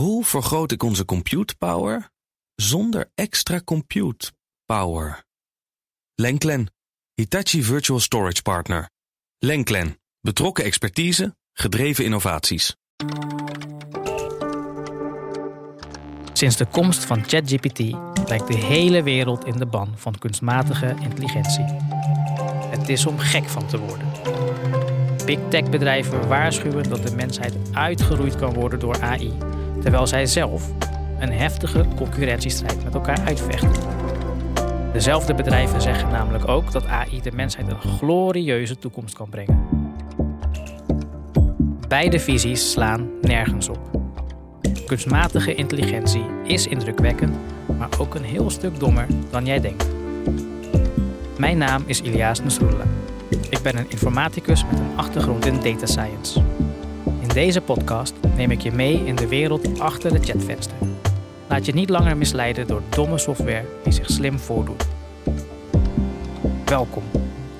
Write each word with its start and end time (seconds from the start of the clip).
Hoe 0.00 0.24
vergroot 0.24 0.72
ik 0.72 0.82
onze 0.82 1.04
compute 1.04 1.56
power 1.56 2.10
zonder 2.54 3.10
extra 3.14 3.60
compute 3.64 4.32
power? 4.64 5.24
Lenklen, 6.14 6.72
Hitachi 7.14 7.62
Virtual 7.62 8.00
Storage 8.00 8.42
Partner. 8.42 8.90
Lenklen, 9.38 10.00
betrokken 10.20 10.64
expertise, 10.64 11.36
gedreven 11.52 12.04
innovaties. 12.04 12.76
Sinds 16.32 16.56
de 16.56 16.66
komst 16.66 17.04
van 17.04 17.24
ChatGPT 17.24 17.78
lijkt 18.28 18.46
de 18.46 18.56
hele 18.56 19.02
wereld 19.02 19.44
in 19.44 19.56
de 19.56 19.66
ban 19.66 19.92
van 19.96 20.18
kunstmatige 20.18 20.96
intelligentie. 21.00 21.64
Het 22.70 22.88
is 22.88 23.06
om 23.06 23.18
gek 23.18 23.48
van 23.48 23.66
te 23.66 23.78
worden. 23.78 24.12
Big 25.24 25.38
tech 25.48 25.70
bedrijven 25.70 26.28
waarschuwen 26.28 26.88
dat 26.88 27.02
de 27.06 27.14
mensheid 27.14 27.54
uitgeroeid 27.72 28.36
kan 28.36 28.54
worden 28.54 28.78
door 28.78 29.00
AI, 29.00 29.32
terwijl 29.82 30.06
zij 30.06 30.26
zelf 30.26 30.70
een 31.18 31.32
heftige 31.32 31.84
concurrentiestrijd 31.96 32.84
met 32.84 32.94
elkaar 32.94 33.20
uitvechten. 33.26 33.70
Dezelfde 34.92 35.34
bedrijven 35.34 35.82
zeggen 35.82 36.10
namelijk 36.10 36.48
ook 36.48 36.72
dat 36.72 36.86
AI 36.86 37.20
de 37.22 37.32
mensheid 37.32 37.68
een 37.68 37.80
glorieuze 37.80 38.78
toekomst 38.78 39.14
kan 39.14 39.28
brengen. 39.28 39.68
Beide 41.88 42.20
visies 42.20 42.70
slaan 42.70 43.08
nergens 43.20 43.68
op. 43.68 43.78
Kunstmatige 44.86 45.54
intelligentie 45.54 46.24
is 46.44 46.66
indrukwekkend, 46.66 47.36
maar 47.78 47.88
ook 47.98 48.14
een 48.14 48.24
heel 48.24 48.50
stuk 48.50 48.80
dommer 48.80 49.06
dan 49.30 49.46
jij 49.46 49.60
denkt. 49.60 49.88
Mijn 51.38 51.58
naam 51.58 51.82
is 51.86 52.00
Ilias 52.00 52.42
Nasrullah. 52.42 52.86
Ik 53.50 53.60
ben 53.62 53.78
een 53.78 53.90
informaticus 53.90 54.64
met 54.70 54.78
een 54.78 54.96
achtergrond 54.96 55.46
in 55.46 55.60
data 55.62 55.86
science. 55.86 56.42
Deze 57.32 57.60
podcast 57.60 58.14
neem 58.36 58.50
ik 58.50 58.60
je 58.60 58.72
mee 58.72 59.06
in 59.06 59.16
de 59.16 59.28
wereld 59.28 59.80
achter 59.80 60.12
de 60.12 60.18
chatvenster. 60.18 60.76
Laat 61.48 61.66
je 61.66 61.72
niet 61.72 61.88
langer 61.88 62.16
misleiden 62.16 62.66
door 62.66 62.82
domme 62.88 63.18
software 63.18 63.64
die 63.82 63.92
zich 63.92 64.10
slim 64.10 64.38
voordoet. 64.38 64.86
Welkom 66.64 67.02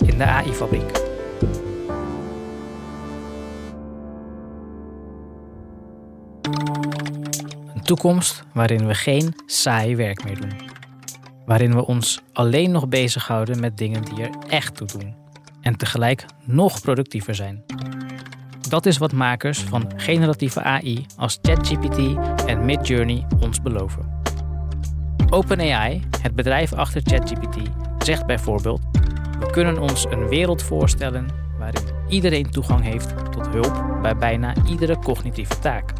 in 0.06 0.18
de 0.18 0.24
AI-fabriek. 0.24 1.00
Een 7.74 7.82
toekomst 7.82 8.44
waarin 8.52 8.86
we 8.86 8.94
geen 8.94 9.34
saai 9.46 9.96
werk 9.96 10.24
meer 10.24 10.40
doen. 10.40 10.52
Waarin 11.46 11.74
we 11.74 11.86
ons 11.86 12.20
alleen 12.32 12.70
nog 12.70 12.88
bezighouden 12.88 13.60
met 13.60 13.78
dingen 13.78 14.02
die 14.02 14.22
er 14.22 14.30
echt 14.48 14.76
toe 14.76 14.86
doen. 14.86 15.14
En 15.60 15.76
tegelijk 15.76 16.24
nog 16.44 16.80
productiever 16.80 17.34
zijn. 17.34 17.64
Dat 18.70 18.86
is 18.86 18.98
wat 18.98 19.12
makers 19.12 19.60
van 19.60 19.92
generatieve 19.96 20.62
AI 20.62 21.06
als 21.16 21.38
ChatGPT 21.42 21.98
en 22.46 22.64
Midjourney 22.64 23.26
ons 23.40 23.62
beloven. 23.62 24.20
OpenAI, 25.30 26.02
het 26.20 26.34
bedrijf 26.34 26.72
achter 26.72 27.02
ChatGPT, 27.04 27.56
zegt 27.98 28.26
bijvoorbeeld: 28.26 28.80
We 29.38 29.50
kunnen 29.50 29.78
ons 29.78 30.06
een 30.10 30.28
wereld 30.28 30.62
voorstellen 30.62 31.26
waarin 31.58 31.82
iedereen 32.08 32.50
toegang 32.50 32.82
heeft 32.82 33.32
tot 33.32 33.48
hulp 33.48 33.98
bij 34.02 34.16
bijna 34.16 34.54
iedere 34.68 34.98
cognitieve 34.98 35.58
taak. 35.58 35.92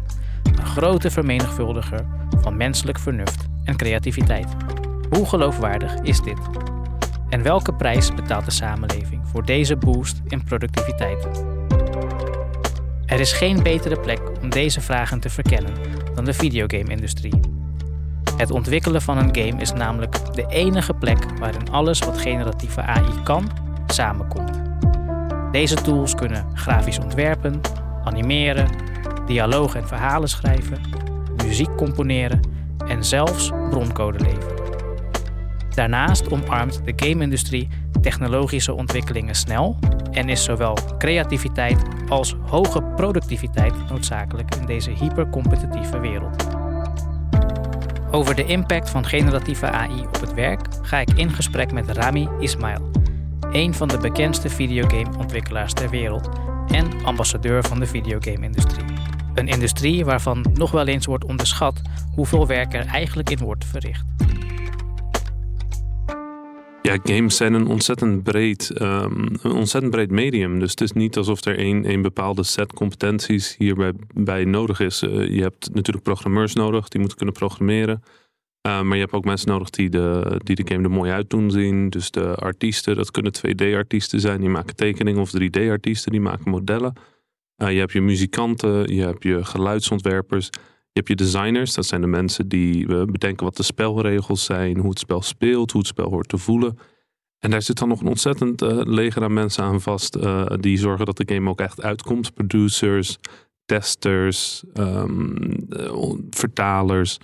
Een 0.43 0.65
grote 0.65 1.11
vermenigvuldiger 1.11 2.05
van 2.41 2.57
menselijk 2.57 2.99
vernuft 2.99 3.45
en 3.63 3.75
creativiteit. 3.75 4.47
Hoe 5.09 5.25
geloofwaardig 5.25 5.93
is 5.93 6.21
dit? 6.21 6.39
En 7.29 7.43
welke 7.43 7.73
prijs 7.73 8.13
betaalt 8.13 8.45
de 8.45 8.51
samenleving 8.51 9.21
voor 9.27 9.45
deze 9.45 9.77
boost 9.77 10.21
in 10.27 10.43
productiviteit? 10.43 11.27
Er 13.11 13.19
is 13.19 13.31
geen 13.31 13.63
betere 13.63 13.99
plek 13.99 14.21
om 14.41 14.49
deze 14.49 14.81
vragen 14.81 15.19
te 15.19 15.29
verkennen 15.29 15.73
dan 16.15 16.25
de 16.25 16.33
videogame-industrie. 16.33 17.39
Het 18.37 18.51
ontwikkelen 18.51 19.01
van 19.01 19.17
een 19.17 19.35
game 19.35 19.61
is 19.61 19.73
namelijk 19.73 20.35
de 20.35 20.45
enige 20.49 20.93
plek 20.93 21.39
waarin 21.39 21.69
alles 21.71 21.99
wat 21.99 22.21
generatieve 22.21 22.81
AI 22.81 23.23
kan, 23.23 23.51
samenkomt. 23.87 24.61
Deze 25.51 25.75
tools 25.75 26.15
kunnen 26.15 26.45
grafisch 26.53 26.99
ontwerpen, 26.99 27.61
animeren, 28.03 28.67
dialoog 29.25 29.75
en 29.75 29.87
verhalen 29.87 30.29
schrijven, 30.29 30.81
muziek 31.43 31.75
componeren 31.75 32.39
en 32.87 33.03
zelfs 33.03 33.51
broncode 33.69 34.19
leveren. 34.19 34.61
Daarnaast 35.69 36.31
omarmt 36.31 36.81
de 36.85 36.93
game-industrie 36.95 37.69
technologische 38.01 38.73
ontwikkelingen 38.73 39.35
snel 39.35 39.77
en 40.11 40.29
is 40.29 40.43
zowel 40.43 40.77
creativiteit 40.97 41.83
als 42.09 42.35
hoge 42.45 42.83
productiviteit 42.83 43.73
noodzakelijk 43.89 44.55
in 44.55 44.65
deze 44.65 44.91
hypercompetitieve 44.91 45.99
wereld. 45.99 46.47
Over 48.11 48.35
de 48.35 48.45
impact 48.45 48.89
van 48.89 49.05
generatieve 49.05 49.71
AI 49.71 49.99
op 49.99 50.19
het 50.19 50.33
werk 50.33 50.67
ga 50.81 50.99
ik 50.99 51.11
in 51.11 51.29
gesprek 51.29 51.71
met 51.71 51.89
Rami 51.89 52.27
Ismail, 52.39 52.89
een 53.51 53.73
van 53.73 53.87
de 53.87 53.97
bekendste 53.97 54.49
videogame-ontwikkelaars 54.49 55.73
ter 55.73 55.89
wereld 55.89 56.29
en 56.67 57.05
ambassadeur 57.05 57.63
van 57.63 57.79
de 57.79 57.87
videogame-industrie. 57.87 58.85
Een 59.33 59.47
industrie 59.47 60.05
waarvan 60.05 60.45
nog 60.53 60.71
wel 60.71 60.87
eens 60.87 61.05
wordt 61.05 61.25
onderschat 61.25 61.81
hoeveel 62.15 62.47
werk 62.47 62.73
er 62.73 62.85
eigenlijk 62.85 63.29
in 63.29 63.37
wordt 63.37 63.65
verricht. 63.65 64.05
Ja, 66.81 66.97
games 67.03 67.35
zijn 67.35 67.53
een 67.53 67.67
ontzettend 67.67 68.23
breed, 68.23 68.81
um, 68.81 69.27
een 69.41 69.51
ontzettend 69.51 69.91
breed 69.91 70.11
medium. 70.11 70.59
Dus 70.59 70.69
het 70.69 70.81
is 70.81 70.91
niet 70.91 71.17
alsof 71.17 71.45
er 71.45 71.59
een, 71.59 71.89
een 71.89 72.01
bepaalde 72.01 72.43
set 72.43 72.73
competenties 72.73 73.55
hierbij 73.57 73.93
bij 74.13 74.45
nodig 74.45 74.79
is. 74.79 75.03
Uh, 75.03 75.35
je 75.35 75.41
hebt 75.41 75.73
natuurlijk 75.73 76.03
programmeurs 76.03 76.53
nodig, 76.53 76.87
die 76.87 76.99
moeten 76.99 77.17
kunnen 77.17 77.35
programmeren. 77.35 78.03
Uh, 78.67 78.81
maar 78.81 78.95
je 78.95 79.01
hebt 79.01 79.13
ook 79.13 79.25
mensen 79.25 79.49
nodig 79.49 79.69
die 79.69 79.89
de, 79.89 80.39
die 80.43 80.55
de 80.55 80.73
game 80.73 80.83
er 80.83 80.91
mooi 80.91 81.11
uit 81.11 81.29
doen 81.29 81.51
zien. 81.51 81.89
Dus 81.89 82.11
de 82.11 82.35
artiesten, 82.35 82.95
dat 82.95 83.11
kunnen 83.11 83.33
2D-artiesten 83.37 84.19
zijn, 84.19 84.39
die 84.39 84.49
maken 84.49 84.75
tekeningen. 84.75 85.21
Of 85.21 85.31
3D-artiesten, 85.39 86.11
die 86.11 86.21
maken 86.21 86.51
modellen. 86.51 86.93
Uh, 87.57 87.71
je 87.71 87.79
hebt 87.79 87.91
je 87.91 88.01
muzikanten, 88.01 88.95
je 88.95 89.01
hebt 89.01 89.23
je 89.23 89.45
geluidsontwerpers. 89.45 90.49
Je 90.93 90.99
hebt 90.99 91.07
je 91.07 91.15
designers, 91.15 91.73
dat 91.73 91.85
zijn 91.85 92.01
de 92.01 92.07
mensen 92.07 92.47
die 92.47 92.85
bedenken 93.05 93.45
wat 93.45 93.57
de 93.57 93.63
spelregels 93.63 94.45
zijn, 94.45 94.77
hoe 94.77 94.89
het 94.89 94.99
spel 94.99 95.21
speelt, 95.21 95.71
hoe 95.71 95.81
het 95.81 95.89
spel 95.89 96.09
hoort 96.09 96.29
te 96.29 96.37
voelen. 96.37 96.77
En 97.41 97.51
daar 97.51 97.61
zit 97.61 97.79
dan 97.79 97.87
nog 97.87 98.01
een 98.01 98.07
ontzettend 98.07 98.61
uh, 98.61 98.81
leger 98.83 99.23
aan 99.23 99.33
mensen 99.33 99.63
aan 99.63 99.81
vast, 99.81 100.15
uh, 100.15 100.45
die 100.59 100.77
zorgen 100.77 101.05
dat 101.05 101.17
de 101.17 101.33
game 101.33 101.49
ook 101.49 101.59
echt 101.59 101.81
uitkomt. 101.81 102.33
Producers, 102.33 103.17
testers, 103.65 104.63
um, 104.73 105.67
vertalers. 106.29 107.17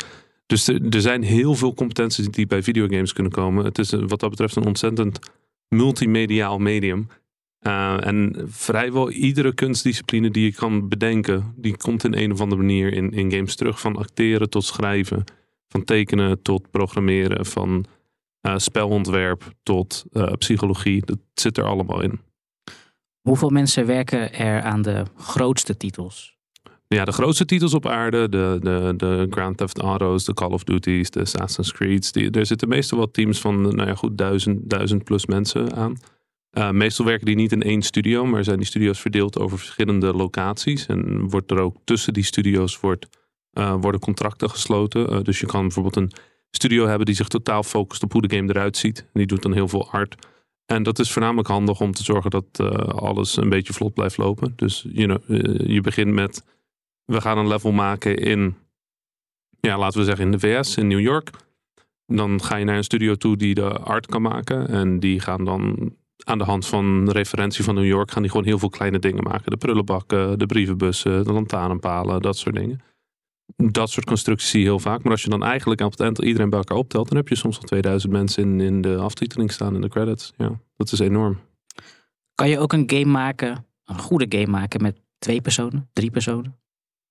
Dus 0.45 0.67
er, 0.67 1.01
zijn 1.01 1.23
heel 1.23 1.55
veel 1.55 1.73
competenties 1.73 2.27
die 2.27 2.47
bij 2.47 2.63
videogames 2.63 3.13
kunnen 3.13 3.31
komen. 3.31 3.65
Het 3.65 3.77
is 3.77 3.91
wat 3.91 4.19
dat 4.19 4.29
betreft 4.29 4.55
een 4.55 4.65
ontzettend 4.65 5.19
multimediaal 5.67 6.57
medium. 6.57 7.07
Uh, 7.67 8.05
en 8.05 8.35
vrijwel 8.45 9.11
iedere 9.11 9.53
kunstdiscipline 9.53 10.29
die 10.29 10.43
je 10.43 10.53
kan 10.53 10.87
bedenken, 10.87 11.53
die 11.55 11.77
komt 11.77 12.03
in 12.03 12.13
een 12.13 12.31
of 12.31 12.41
andere 12.41 12.61
manier 12.61 12.93
in, 12.93 13.11
in 13.11 13.31
games 13.31 13.55
terug. 13.55 13.79
Van 13.79 13.95
acteren 13.95 14.49
tot 14.49 14.63
schrijven, 14.63 15.23
van 15.67 15.83
tekenen 15.83 16.41
tot 16.41 16.71
programmeren, 16.71 17.45
van 17.45 17.85
uh, 18.41 18.57
spelontwerp 18.57 19.51
tot 19.63 20.05
uh, 20.11 20.31
psychologie. 20.31 21.05
Dat 21.05 21.17
zit 21.33 21.57
er 21.57 21.63
allemaal 21.63 22.01
in. 22.01 22.19
Hoeveel 23.21 23.49
mensen 23.49 23.85
werken 23.85 24.33
er 24.33 24.61
aan 24.61 24.81
de 24.81 25.03
grootste 25.17 25.77
titels? 25.77 26.37
Ja, 26.87 27.05
de 27.05 27.11
grootste 27.11 27.45
titels 27.45 27.73
op 27.73 27.87
aarde, 27.87 28.29
de, 28.29 28.57
de, 28.61 28.93
de 28.97 29.27
Grand 29.29 29.57
Theft 29.57 29.79
Auto's, 29.79 30.25
de 30.25 30.33
Call 30.33 30.51
of 30.51 30.63
Duty's, 30.63 31.09
de 31.09 31.19
Assassin's 31.19 31.71
Creed's. 31.71 32.11
Die, 32.11 32.31
er 32.31 32.45
zitten 32.45 32.67
meestal 32.67 32.97
wel 32.97 33.11
teams 33.11 33.39
van, 33.39 33.61
nou 33.61 33.87
ja, 33.87 33.95
goed, 33.95 34.17
duizend, 34.17 34.69
duizend 34.69 35.03
plus 35.03 35.25
mensen 35.25 35.73
aan. 35.73 35.97
Uh, 36.57 36.71
meestal 36.71 37.05
werken 37.05 37.25
die 37.25 37.35
niet 37.35 37.51
in 37.51 37.63
één 37.63 37.81
studio, 37.81 38.25
maar 38.25 38.43
zijn 38.43 38.57
die 38.57 38.65
studio's 38.65 38.99
verdeeld 38.99 39.39
over 39.39 39.57
verschillende 39.57 40.13
locaties. 40.13 40.85
En 40.85 41.29
wordt 41.29 41.51
er 41.51 41.59
ook 41.59 41.75
tussen 41.83 42.13
die 42.13 42.23
studio's 42.23 42.79
wordt, 42.79 43.07
uh, 43.53 43.75
worden 43.81 44.01
contracten 44.01 44.49
gesloten. 44.49 45.13
Uh, 45.13 45.21
dus 45.21 45.39
je 45.39 45.45
kan 45.45 45.61
bijvoorbeeld 45.61 45.95
een 45.95 46.11
studio 46.51 46.85
hebben 46.85 47.05
die 47.05 47.15
zich 47.15 47.27
totaal 47.27 47.63
focust 47.63 48.03
op 48.03 48.11
hoe 48.11 48.27
de 48.27 48.35
game 48.35 48.49
eruit 48.49 48.77
ziet. 48.77 49.05
Die 49.13 49.25
doet 49.25 49.41
dan 49.41 49.53
heel 49.53 49.67
veel 49.67 49.91
art. 49.91 50.27
En 50.65 50.83
dat 50.83 50.99
is 50.99 51.11
voornamelijk 51.11 51.47
handig 51.47 51.79
om 51.79 51.91
te 51.91 52.03
zorgen 52.03 52.31
dat 52.31 52.59
alles 52.91 53.37
een 53.37 53.49
beetje 53.49 53.73
vlot 53.73 53.93
blijft 53.93 54.17
lopen. 54.17 54.53
Dus 54.55 54.85
you 54.89 55.07
know, 55.07 55.39
je 55.69 55.81
begint 55.81 56.13
met, 56.13 56.43
we 57.05 57.21
gaan 57.21 57.37
een 57.37 57.47
level 57.47 57.71
maken 57.71 58.17
in, 58.17 58.55
ja, 59.59 59.77
laten 59.77 59.99
we 59.99 60.05
zeggen 60.05 60.25
in 60.25 60.31
de 60.31 60.39
VS, 60.39 60.77
in 60.77 60.87
New 60.87 60.99
York. 60.99 61.29
Dan 62.05 62.43
ga 62.43 62.55
je 62.55 62.65
naar 62.65 62.77
een 62.77 62.83
studio 62.83 63.15
toe 63.15 63.37
die 63.37 63.53
de 63.53 63.69
art 63.69 64.05
kan 64.05 64.21
maken. 64.21 64.67
En 64.67 64.99
die 64.99 65.19
gaan 65.19 65.45
dan 65.45 65.95
aan 66.23 66.37
de 66.37 66.43
hand 66.43 66.65
van 66.65 67.09
referentie 67.09 67.63
van 67.63 67.75
New 67.75 67.85
York 67.85 68.11
gaan 68.11 68.21
die 68.21 68.31
gewoon 68.31 68.45
heel 68.45 68.59
veel 68.59 68.69
kleine 68.69 68.99
dingen 68.99 69.23
maken. 69.23 69.51
De 69.51 69.57
prullenbakken, 69.57 70.39
de 70.39 70.45
brievenbussen, 70.45 71.23
de 71.23 71.33
lantaarnpalen, 71.33 72.21
dat 72.21 72.37
soort 72.37 72.55
dingen. 72.55 72.81
Dat 73.55 73.89
soort 73.89 74.05
constructies 74.05 74.49
zie 74.49 74.59
je 74.59 74.65
heel 74.65 74.79
vaak. 74.79 75.03
Maar 75.03 75.11
als 75.11 75.23
je 75.23 75.29
dan 75.29 75.43
eigenlijk 75.43 75.81
op 75.81 75.91
het 75.91 75.99
eind 75.99 76.19
iedereen 76.19 76.49
bij 76.49 76.59
elkaar 76.59 76.77
optelt, 76.77 77.07
dan 77.07 77.17
heb 77.17 77.27
je 77.27 77.35
soms 77.35 77.57
al 77.57 77.63
2000 77.63 78.11
mensen 78.11 78.43
in, 78.43 78.59
in 78.59 78.81
de 78.81 78.95
aftiteling 78.95 79.51
staan 79.51 79.75
in 79.75 79.81
de 79.81 79.89
credits. 79.89 80.33
Ja, 80.37 80.59
dat 80.75 80.91
is 80.91 80.99
enorm. 80.99 81.39
Kan 82.35 82.49
je 82.49 82.59
ook 82.59 82.73
een 82.73 82.89
game 82.89 83.11
maken, 83.11 83.65
een 83.85 83.99
goede 83.99 84.25
game 84.37 84.51
maken 84.51 84.81
met 84.81 85.01
twee 85.19 85.41
personen, 85.41 85.89
drie 85.93 86.11
personen? 86.11 86.59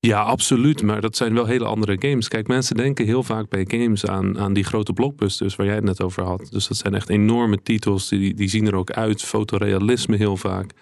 Ja, 0.00 0.22
absoluut. 0.22 0.82
Maar 0.82 1.00
dat 1.00 1.16
zijn 1.16 1.34
wel 1.34 1.46
hele 1.46 1.64
andere 1.64 1.96
games. 1.98 2.28
Kijk, 2.28 2.46
mensen 2.46 2.76
denken 2.76 3.04
heel 3.04 3.22
vaak 3.22 3.48
bij 3.48 3.64
games 3.68 4.06
aan, 4.06 4.38
aan 4.38 4.52
die 4.52 4.64
grote 4.64 4.92
blockbusters 4.92 5.56
waar 5.56 5.66
jij 5.66 5.74
het 5.74 5.84
net 5.84 6.02
over 6.02 6.22
had. 6.22 6.48
Dus 6.50 6.68
dat 6.68 6.76
zijn 6.76 6.94
echt 6.94 7.08
enorme 7.08 7.62
titels. 7.62 8.08
Die, 8.08 8.34
die 8.34 8.48
zien 8.48 8.66
er 8.66 8.74
ook 8.74 8.90
uit. 8.90 9.22
Fotorealisme 9.22 10.16
heel 10.16 10.36
vaak. 10.36 10.72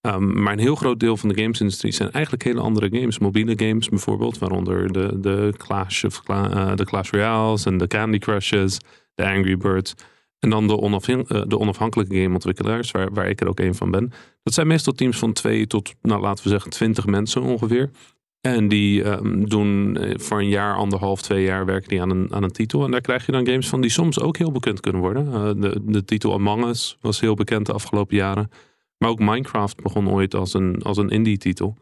Ehm, 0.00 0.42
maar 0.42 0.52
een 0.52 0.58
heel 0.58 0.74
groot 0.74 1.00
deel 1.00 1.16
van 1.16 1.28
de 1.28 1.42
gamesindustrie 1.42 1.92
zijn 1.92 2.10
eigenlijk 2.10 2.44
hele 2.44 2.60
andere 2.60 2.98
games. 2.98 3.18
Mobiele 3.18 3.54
games 3.56 3.88
bijvoorbeeld, 3.88 4.38
waaronder 4.38 4.92
de, 4.92 5.20
de, 5.20 5.52
Clash, 5.56 6.04
of, 6.04 6.22
uh, 6.30 6.74
de 6.74 6.84
Clash 6.84 7.10
Royales 7.10 7.64
en 7.64 7.78
de 7.78 7.86
Candy 7.86 8.18
Crushes, 8.18 8.78
de 9.14 9.24
Angry 9.24 9.56
Birds. 9.56 9.94
En 10.38 10.50
dan 10.50 10.66
de, 10.66 11.24
uh, 11.28 11.42
de 11.46 11.58
onafhankelijke 11.58 12.14
gameontwikkelaars, 12.22 12.90
waar, 12.90 13.12
waar 13.12 13.28
ik 13.28 13.40
er 13.40 13.48
ook 13.48 13.60
een 13.60 13.74
van 13.74 13.90
ben. 13.90 14.12
Dat 14.42 14.54
zijn 14.54 14.66
meestal 14.66 14.92
teams 14.92 15.18
van 15.18 15.32
twee 15.32 15.66
tot, 15.66 15.94
nou, 16.02 16.20
laten 16.20 16.44
we 16.44 16.50
zeggen, 16.50 16.70
twintig 16.70 17.06
mensen 17.06 17.42
ongeveer. 17.42 17.90
En 18.40 18.68
die 18.68 19.04
um, 19.04 19.48
doen 19.48 19.96
eh, 19.96 20.18
voor 20.18 20.38
een 20.38 20.48
jaar, 20.48 20.76
anderhalf, 20.76 21.22
twee 21.22 21.44
jaar 21.44 21.64
werken 21.64 21.88
die 21.88 22.00
aan 22.00 22.10
een, 22.10 22.34
aan 22.34 22.42
een 22.42 22.52
titel. 22.52 22.84
En 22.84 22.90
daar 22.90 23.00
krijg 23.00 23.26
je 23.26 23.32
dan 23.32 23.46
games 23.46 23.68
van 23.68 23.80
die 23.80 23.90
soms 23.90 24.20
ook 24.20 24.36
heel 24.36 24.52
bekend 24.52 24.80
kunnen 24.80 25.00
worden. 25.00 25.26
Uh, 25.26 25.62
de, 25.62 25.80
de 25.84 26.04
titel 26.04 26.32
Among 26.32 26.64
Us 26.64 26.96
was 27.00 27.20
heel 27.20 27.34
bekend 27.34 27.66
de 27.66 27.72
afgelopen 27.72 28.16
jaren. 28.16 28.50
Maar 28.98 29.10
ook 29.10 29.18
Minecraft 29.18 29.82
begon 29.82 30.10
ooit 30.10 30.34
als 30.34 30.54
een, 30.54 30.82
als 30.82 30.96
een 30.96 31.08
indie-titel. 31.08 31.76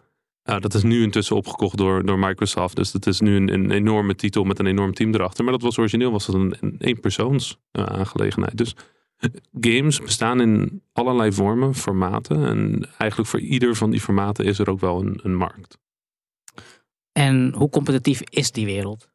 Uh, 0.44 0.60
dat 0.60 0.74
is 0.74 0.82
nu 0.82 1.02
intussen 1.02 1.36
opgekocht 1.36 1.76
door, 1.76 2.06
door 2.06 2.18
Microsoft. 2.18 2.76
Dus 2.76 2.92
dat 2.92 3.06
is 3.06 3.20
nu 3.20 3.36
een, 3.36 3.52
een 3.52 3.70
enorme 3.70 4.14
titel 4.14 4.44
met 4.44 4.58
een 4.58 4.66
enorm 4.66 4.94
team 4.94 5.14
erachter. 5.14 5.44
Maar 5.44 5.52
dat 5.52 5.62
was 5.62 5.78
origineel 5.78 6.10
was 6.10 6.26
dat 6.26 6.34
een, 6.34 6.56
een 6.60 6.76
eenpersoons 6.78 7.58
aangelegenheid. 7.72 8.56
Dus 8.56 8.76
games 9.60 10.00
bestaan 10.00 10.40
in 10.40 10.82
allerlei 10.92 11.32
vormen, 11.32 11.74
formaten. 11.74 12.44
En 12.44 12.88
eigenlijk 12.98 13.30
voor 13.30 13.40
ieder 13.40 13.74
van 13.74 13.90
die 13.90 14.00
formaten 14.00 14.44
is 14.44 14.58
er 14.58 14.70
ook 14.70 14.80
wel 14.80 15.00
een, 15.00 15.20
een 15.22 15.34
markt. 15.34 15.78
En 17.16 17.54
hoe 17.54 17.68
competitief 17.68 18.22
is 18.22 18.50
die 18.50 18.66
wereld? 18.66 19.08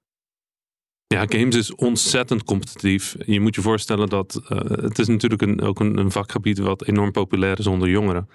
Ja, 1.07 1.25
games 1.27 1.55
is 1.55 1.75
ontzettend 1.75 2.43
competitief. 2.43 3.15
Je 3.25 3.39
moet 3.39 3.55
je 3.55 3.61
voorstellen 3.61 4.09
dat 4.09 4.41
uh, 4.49 4.59
het 4.59 4.99
is 4.99 5.07
natuurlijk 5.07 5.41
een, 5.41 5.61
ook 5.61 5.79
een, 5.79 5.97
een, 5.97 6.11
vakgebied 6.11 6.57
wat 6.57 6.87
enorm 6.87 7.11
populair 7.11 7.59
is 7.59 7.67
onder 7.67 7.89
jongeren. 7.89 8.29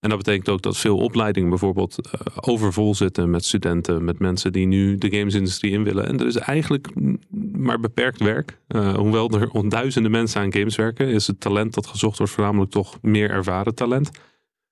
En 0.00 0.08
dat 0.08 0.18
betekent 0.18 0.48
ook 0.48 0.62
dat 0.62 0.76
veel 0.76 0.96
opleidingen 0.96 1.48
bijvoorbeeld 1.48 1.98
uh, 2.06 2.12
overvol 2.40 2.94
zitten 2.94 3.30
met 3.30 3.44
studenten, 3.44 4.04
met 4.04 4.18
mensen 4.18 4.52
die 4.52 4.66
nu 4.66 4.96
de 4.96 5.16
gamesindustrie 5.16 5.72
in 5.72 5.84
willen. 5.84 6.06
En 6.06 6.20
er 6.20 6.26
is 6.26 6.36
eigenlijk 6.36 6.88
maar 7.52 7.80
beperkt 7.80 8.20
werk. 8.20 8.58
Uh, 8.68 8.94
hoewel 8.94 9.30
er 9.30 9.68
duizenden 9.68 10.10
mensen 10.10 10.40
aan 10.40 10.52
games 10.52 10.76
werken, 10.76 11.08
is 11.08 11.26
het 11.26 11.40
talent 11.40 11.74
dat 11.74 11.86
gezocht 11.86 12.18
wordt 12.18 12.32
voornamelijk 12.32 12.70
toch 12.70 12.98
meer 13.02 13.30
ervaren 13.30 13.74
talent. 13.74 14.10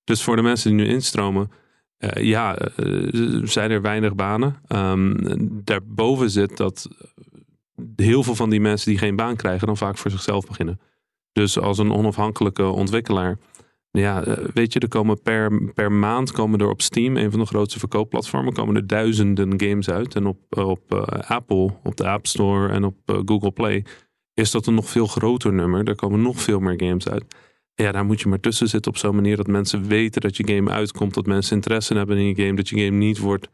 Dus 0.04 0.22
voor 0.22 0.36
de 0.36 0.42
mensen 0.42 0.76
die 0.76 0.86
nu 0.86 0.92
instromen, 0.92 1.50
uh, 1.98 2.24
ja, 2.24 2.58
uh, 2.76 3.46
zijn 3.46 3.70
er 3.70 3.82
weinig 3.82 4.14
banen. 4.14 4.56
Um, 4.68 5.16
daarboven 5.64 6.30
zit 6.30 6.56
dat 6.56 6.88
heel 7.96 8.22
veel 8.22 8.34
van 8.34 8.50
die 8.50 8.60
mensen 8.60 8.90
die 8.90 8.98
geen 8.98 9.16
baan 9.16 9.36
krijgen, 9.36 9.66
dan 9.66 9.76
vaak 9.76 9.98
voor 9.98 10.10
zichzelf 10.10 10.46
beginnen. 10.46 10.80
Dus 11.32 11.58
als 11.58 11.78
een 11.78 11.92
onafhankelijke 11.92 12.64
ontwikkelaar. 12.64 13.38
Ja, 13.90 14.24
eh, 14.24 14.44
weet 14.54 14.72
je, 14.72 14.80
er 14.80 14.88
komen 14.88 15.22
per, 15.22 15.72
per 15.74 15.92
maand 15.92 16.32
komen 16.32 16.60
er 16.60 16.68
op 16.68 16.82
Steam, 16.82 17.16
een 17.16 17.30
van 17.30 17.40
de 17.40 17.46
grootste 17.46 17.78
verkoopplatformen, 17.78 18.52
komen 18.52 18.76
er 18.76 18.86
duizenden 18.86 19.60
games 19.60 19.90
uit. 19.90 20.14
En 20.14 20.26
op, 20.26 20.56
op 20.58 20.94
Apple, 21.28 21.70
op 21.82 21.96
de 21.96 22.08
App 22.08 22.26
Store 22.26 22.68
en 22.68 22.84
op 22.84 22.96
Google 23.24 23.50
Play 23.50 23.84
is 24.34 24.50
dat 24.50 24.66
een 24.66 24.74
nog 24.74 24.88
veel 24.88 25.06
groter 25.06 25.52
nummer. 25.52 25.84
Daar 25.84 25.94
komen 25.94 26.22
nog 26.22 26.40
veel 26.40 26.60
meer 26.60 26.74
games 26.76 27.08
uit. 27.08 27.24
Ja, 27.76 27.92
daar 27.92 28.04
moet 28.04 28.20
je 28.20 28.28
maar 28.28 28.40
tussen 28.40 28.68
zitten 28.68 28.90
op 28.90 28.98
zo'n 28.98 29.14
manier 29.14 29.36
dat 29.36 29.46
mensen 29.46 29.86
weten 29.86 30.20
dat 30.20 30.36
je 30.36 30.48
game 30.48 30.70
uitkomt, 30.70 31.14
dat 31.14 31.26
mensen 31.26 31.56
interesse 31.56 31.94
hebben 31.94 32.16
in 32.16 32.26
je 32.26 32.34
game, 32.34 32.56
dat 32.56 32.68
je 32.68 32.84
game 32.84 32.96
niet 32.96 33.18
wordt 33.18 33.48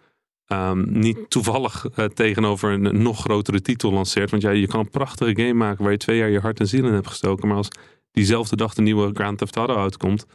um, 0.53 0.99
niet 0.99 1.31
toevallig 1.31 1.87
uh, 1.97 2.05
tegenover 2.05 2.73
een, 2.73 3.03
nog 3.03 3.21
grotere 3.21 3.61
titel 3.61 3.93
lanceert. 3.93 4.31
Want 4.31 4.43
ja, 4.43 4.51
je 4.51 4.67
kan 4.67 4.81
een 4.81 4.91
prachtige 4.91 5.41
game 5.41 5.53
maken 5.53 5.83
waar 5.83 5.93
je 5.93 5.99
twee 5.99 6.19
jaar 6.19 6.31
je 6.31 6.41
hart 6.41 6.61
en 6.61 6.67
ziel 6.67 6.87
in 6.87 6.93
hebt 6.93 7.07
gestoken, 7.07 7.49
maar 7.49 7.57
als 7.57 7.69
diezelfde 8.11 8.57
dag 8.57 8.75
de 8.75 8.83
nieuwe 8.83 9.11
Grand 9.15 9.39
Theft 9.39 9.57
Auto 9.57 9.77
uitkomt, 9.77 10.27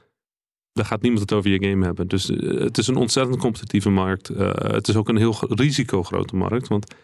dan 0.74 0.86
gaat 0.86 1.02
niemand 1.02 1.22
het 1.22 1.34
over 1.34 1.50
je 1.50 1.70
game 1.70 1.86
hebben. 1.86 2.08
Dus 2.08 2.30
uh, 2.30 2.60
het 2.60 2.78
is 2.78 2.88
een 2.88 2.96
ontzettend 2.96 3.38
competitieve 3.38 3.90
markt. 3.90 4.30
Uh, 4.30 4.54
het 4.54 4.88
is 4.88 4.96
ook 4.96 5.10
een 5.10 5.18
heel 5.18 5.36
risicogrote 5.40 6.36
markt, 6.36 6.68
want 6.68 6.96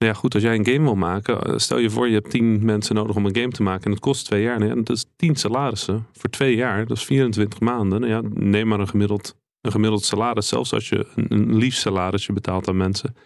nou 0.00 0.12
ja, 0.12 0.18
goed, 0.18 0.34
als 0.34 0.42
jij 0.42 0.54
een 0.54 0.66
game 0.66 0.82
wil 0.82 0.94
maken, 0.94 1.42
eh, 1.42 1.52
stel 1.56 1.78
je 1.78 1.90
voor 1.90 2.08
je 2.08 2.14
hebt 2.14 2.30
tien 2.30 2.64
mensen 2.64 2.94
nodig 2.94 3.16
om 3.16 3.26
een 3.26 3.36
game 3.36 3.50
te 3.50 3.62
maken 3.62 3.84
en 3.84 3.90
het 3.90 4.00
kost 4.00 4.24
twee 4.24 4.42
jaar. 4.42 4.58
Nou 4.58 4.82
dat 4.82 4.96
is 4.96 5.04
tien 5.16 5.36
salarissen 5.36 6.06
voor 6.12 6.30
twee 6.30 6.56
jaar, 6.56 6.86
dat 6.86 6.96
is 6.96 7.04
24 7.04 7.60
maanden. 7.60 8.00
Nou 8.00 8.12
ja, 8.12 8.22
neem 8.34 8.68
maar 8.68 8.80
een 8.80 8.88
gemiddeld, 8.88 9.36
een 9.60 9.70
gemiddeld 9.70 10.04
salaris, 10.04 10.48
zelfs 10.48 10.72
als 10.72 10.88
je 10.88 11.06
een, 11.14 11.26
een 11.28 11.56
lief 11.56 11.74
salarisje 11.74 12.32
betaalt 12.32 12.68
aan 12.68 12.76
mensen. 12.76 13.16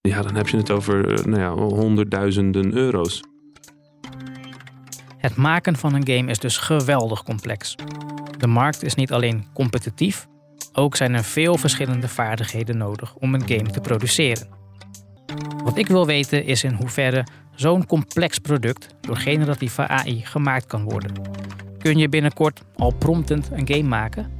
Ja, 0.00 0.22
dan 0.22 0.34
heb 0.34 0.48
je 0.48 0.56
het 0.56 0.70
over 0.70 1.14
eh, 1.14 1.24
nou 1.24 1.40
ja, 1.40 1.52
honderdduizenden 1.54 2.72
euro's. 2.72 3.22
Het 5.16 5.36
maken 5.36 5.76
van 5.76 5.94
een 5.94 6.06
game 6.06 6.30
is 6.30 6.38
dus 6.38 6.58
geweldig 6.58 7.22
complex. 7.22 7.74
De 8.38 8.46
markt 8.46 8.82
is 8.82 8.94
niet 8.94 9.12
alleen 9.12 9.46
competitief, 9.54 10.26
ook 10.72 10.96
zijn 10.96 11.14
er 11.14 11.24
veel 11.24 11.56
verschillende 11.56 12.08
vaardigheden 12.08 12.76
nodig 12.76 13.14
om 13.14 13.34
een 13.34 13.48
game 13.48 13.70
te 13.70 13.80
produceren. 13.80 14.59
Wat 15.64 15.78
ik 15.78 15.86
wil 15.86 16.06
weten 16.06 16.44
is 16.44 16.64
in 16.64 16.72
hoeverre 16.72 17.26
zo'n 17.54 17.86
complex 17.86 18.38
product 18.38 18.94
door 19.00 19.16
generatieve 19.16 19.88
AI 19.88 20.20
gemaakt 20.24 20.66
kan 20.66 20.84
worden. 20.84 21.12
Kun 21.78 21.98
je 21.98 22.08
binnenkort 22.08 22.62
al 22.76 22.94
promptend 22.98 23.50
een 23.52 23.68
game 23.68 23.88
maken? 23.88 24.38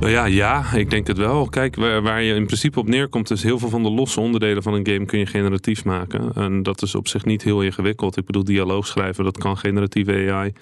Nou 0.00 0.12
ja, 0.12 0.24
ja, 0.24 0.72
ik 0.72 0.90
denk 0.90 1.06
het 1.06 1.18
wel. 1.18 1.48
Kijk, 1.48 1.76
waar, 1.76 2.22
je 2.22 2.34
in 2.34 2.46
principe 2.46 2.78
op 2.78 2.88
neerkomt, 2.88 3.30
is 3.30 3.42
heel 3.42 3.58
veel 3.58 3.68
van 3.68 3.82
de 3.82 3.90
losse 3.90 4.20
onderdelen 4.20 4.62
van 4.62 4.74
een 4.74 4.86
game 4.86 5.04
kun 5.04 5.18
je 5.18 5.26
generatief 5.26 5.84
maken. 5.84 6.32
En 6.34 6.62
dat 6.62 6.82
is 6.82 6.94
op 6.94 7.08
zich 7.08 7.24
niet 7.24 7.42
heel 7.42 7.62
ingewikkeld. 7.62 8.16
Ik 8.16 8.24
bedoel, 8.24 8.44
dialoog 8.44 8.86
schrijven, 8.86 9.24
dat 9.24 9.38
kan 9.38 9.56
generatieve 9.56 10.32
AI. 10.32 10.52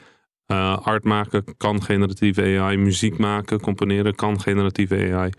Uh, 0.46 0.78
art 0.78 1.04
maken 1.04 1.44
kan 1.56 1.82
generatieve 1.82 2.58
AI. 2.60 2.76
Muziek 2.76 3.18
maken, 3.18 3.60
componeren 3.60 4.14
kan 4.14 4.40
generatieve 4.40 5.12
AI. 5.14 5.30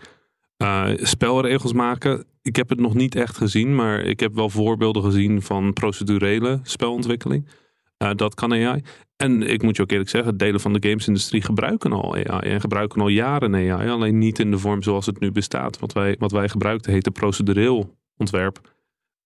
Uh, 0.62 0.88
spelregels 0.96 1.72
maken. 1.72 2.24
Ik 2.42 2.56
heb 2.56 2.68
het 2.68 2.80
nog 2.80 2.94
niet 2.94 3.14
echt 3.14 3.36
gezien, 3.36 3.74
maar 3.74 4.00
ik 4.00 4.20
heb 4.20 4.34
wel 4.34 4.50
voorbeelden 4.50 5.02
gezien 5.02 5.42
van 5.42 5.72
procedurele 5.72 6.60
spelontwikkeling. 6.62 7.46
Uh, 7.98 8.10
dat 8.14 8.34
kan 8.34 8.52
AI. 8.52 8.82
En 9.16 9.42
ik 9.42 9.62
moet 9.62 9.76
je 9.76 9.82
ook 9.82 9.90
eerlijk 9.90 10.10
zeggen, 10.10 10.36
delen 10.36 10.60
van 10.60 10.72
de 10.72 10.88
gamesindustrie 10.88 11.42
gebruiken 11.42 11.92
al 11.92 12.14
AI. 12.14 12.50
En 12.50 12.60
gebruiken 12.60 13.00
al 13.00 13.08
jaren 13.08 13.54
AI. 13.54 13.88
Alleen 13.88 14.18
niet 14.18 14.38
in 14.38 14.50
de 14.50 14.58
vorm 14.58 14.82
zoals 14.82 15.06
het 15.06 15.20
nu 15.20 15.32
bestaat. 15.32 15.78
Wat 15.78 15.92
wij, 15.92 16.16
wat 16.18 16.32
wij 16.32 16.48
gebruikten 16.48 16.92
heette 16.92 17.10
procedureel 17.10 17.96
ontwerp. 18.16 18.60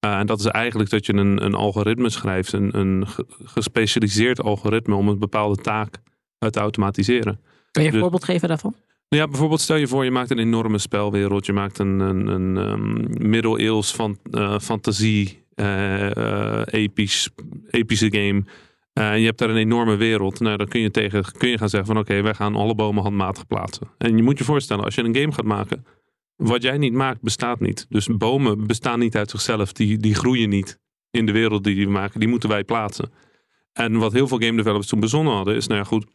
Uh, 0.05 0.19
en 0.19 0.27
dat 0.27 0.39
is 0.39 0.47
eigenlijk 0.47 0.91
dat 0.91 1.07
je 1.07 1.15
een, 1.15 1.45
een 1.45 1.55
algoritme 1.55 2.11
schrijft. 2.11 2.53
Een, 2.53 2.79
een 2.79 3.07
gespecialiseerd 3.45 4.43
algoritme 4.43 4.95
om 4.95 5.09
een 5.09 5.19
bepaalde 5.19 5.63
taak 5.63 5.99
te 6.39 6.61
automatiseren. 6.61 7.41
Kun 7.71 7.83
je 7.83 7.89
een 7.89 7.93
dus, 7.93 8.03
voorbeeld 8.03 8.25
geven 8.25 8.49
daarvan? 8.49 8.75
Ja, 9.17 9.29
bijvoorbeeld 9.29 9.61
stel 9.61 9.77
je 9.77 9.87
voor, 9.87 10.05
je 10.05 10.11
maakt 10.11 10.31
een 10.31 10.39
enorme 10.39 10.79
spelwereld. 10.79 11.47
Je 11.47 11.53
maakt 11.53 11.79
een, 11.79 12.01
een, 12.01 12.27
een 12.27 12.57
um, 12.57 13.07
middeleeuws 13.29 13.95
van, 13.95 14.19
uh, 14.31 14.59
fantasie, 14.59 15.45
uh, 15.55 16.11
uh, 16.11 16.63
episch, 16.67 17.31
epische 17.71 18.13
game. 18.13 18.45
en 18.93 19.21
je 19.21 19.27
hebt 19.27 19.39
daar 19.39 19.51
een 19.51 19.57
enorme 19.57 19.97
wereld. 19.97 20.41
Nou, 20.41 20.57
dan 20.57 20.69
kun 20.69 20.81
je, 20.81 20.91
tegen, 20.91 21.25
kun 21.39 21.49
je 21.49 21.59
gaan 21.59 21.69
zeggen 21.69 21.95
van 21.95 22.03
oké, 22.03 22.23
wij 22.23 22.35
gaan 22.35 22.55
alle 22.55 22.75
bomen 22.75 23.03
handmatig 23.03 23.47
plaatsen. 23.47 23.89
En 23.99 24.17
je 24.17 24.23
moet 24.23 24.39
je 24.39 24.45
voorstellen, 24.45 24.85
als 24.85 24.95
je 24.95 25.03
een 25.03 25.17
game 25.17 25.33
gaat 25.33 25.45
maken, 25.45 25.85
wat 26.37 26.63
jij 26.63 26.79
niet 26.79 26.93
maakt, 26.93 27.23
bestaat 27.23 27.61
niet. 27.61 27.87
Dus 27.89 28.07
bomen 28.07 28.67
bestaan 28.67 28.99
niet 28.99 29.17
uit 29.17 29.31
zichzelf. 29.31 29.73
Die, 29.73 29.99
die 29.99 30.15
groeien 30.15 30.49
niet 30.49 30.79
in 31.11 31.27
de 31.27 31.33
wereld 31.33 31.65
die 31.65 31.85
we 31.85 31.93
maken. 31.93 32.21
Die 32.21 32.29
moeten 32.29 32.49
wij 32.49 32.65
plaatsen. 32.65 33.13
En 33.73 33.97
wat 33.97 34.13
heel 34.13 34.29
veel 34.29 34.39
game 34.39 34.57
developers 34.57 34.87
toen 34.87 35.01
bezonnen 35.01 35.35
hadden, 35.35 35.57
is 35.57 35.67
nou 35.67 35.81
ja 35.81 35.87
goed 35.87 36.07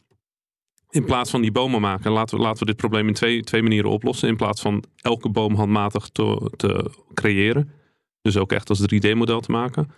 in 0.96 1.04
plaats 1.04 1.30
van 1.30 1.40
die 1.40 1.52
bomen 1.52 1.80
maken, 1.80 2.10
laten 2.10 2.36
we, 2.36 2.42
laten 2.42 2.58
we 2.58 2.64
dit 2.64 2.76
probleem 2.76 3.08
in 3.08 3.14
twee, 3.14 3.42
twee 3.42 3.62
manieren 3.62 3.90
oplossen. 3.90 4.28
In 4.28 4.36
plaats 4.36 4.60
van 4.60 4.84
elke 4.96 5.28
boom 5.28 5.54
handmatig 5.54 6.08
te, 6.08 6.50
te 6.56 6.90
creëren. 7.14 7.70
Dus 8.22 8.36
ook 8.36 8.52
echt 8.52 8.68
als 8.68 8.80
3D-model 8.80 9.40
te 9.40 9.50
maken. 9.50 9.90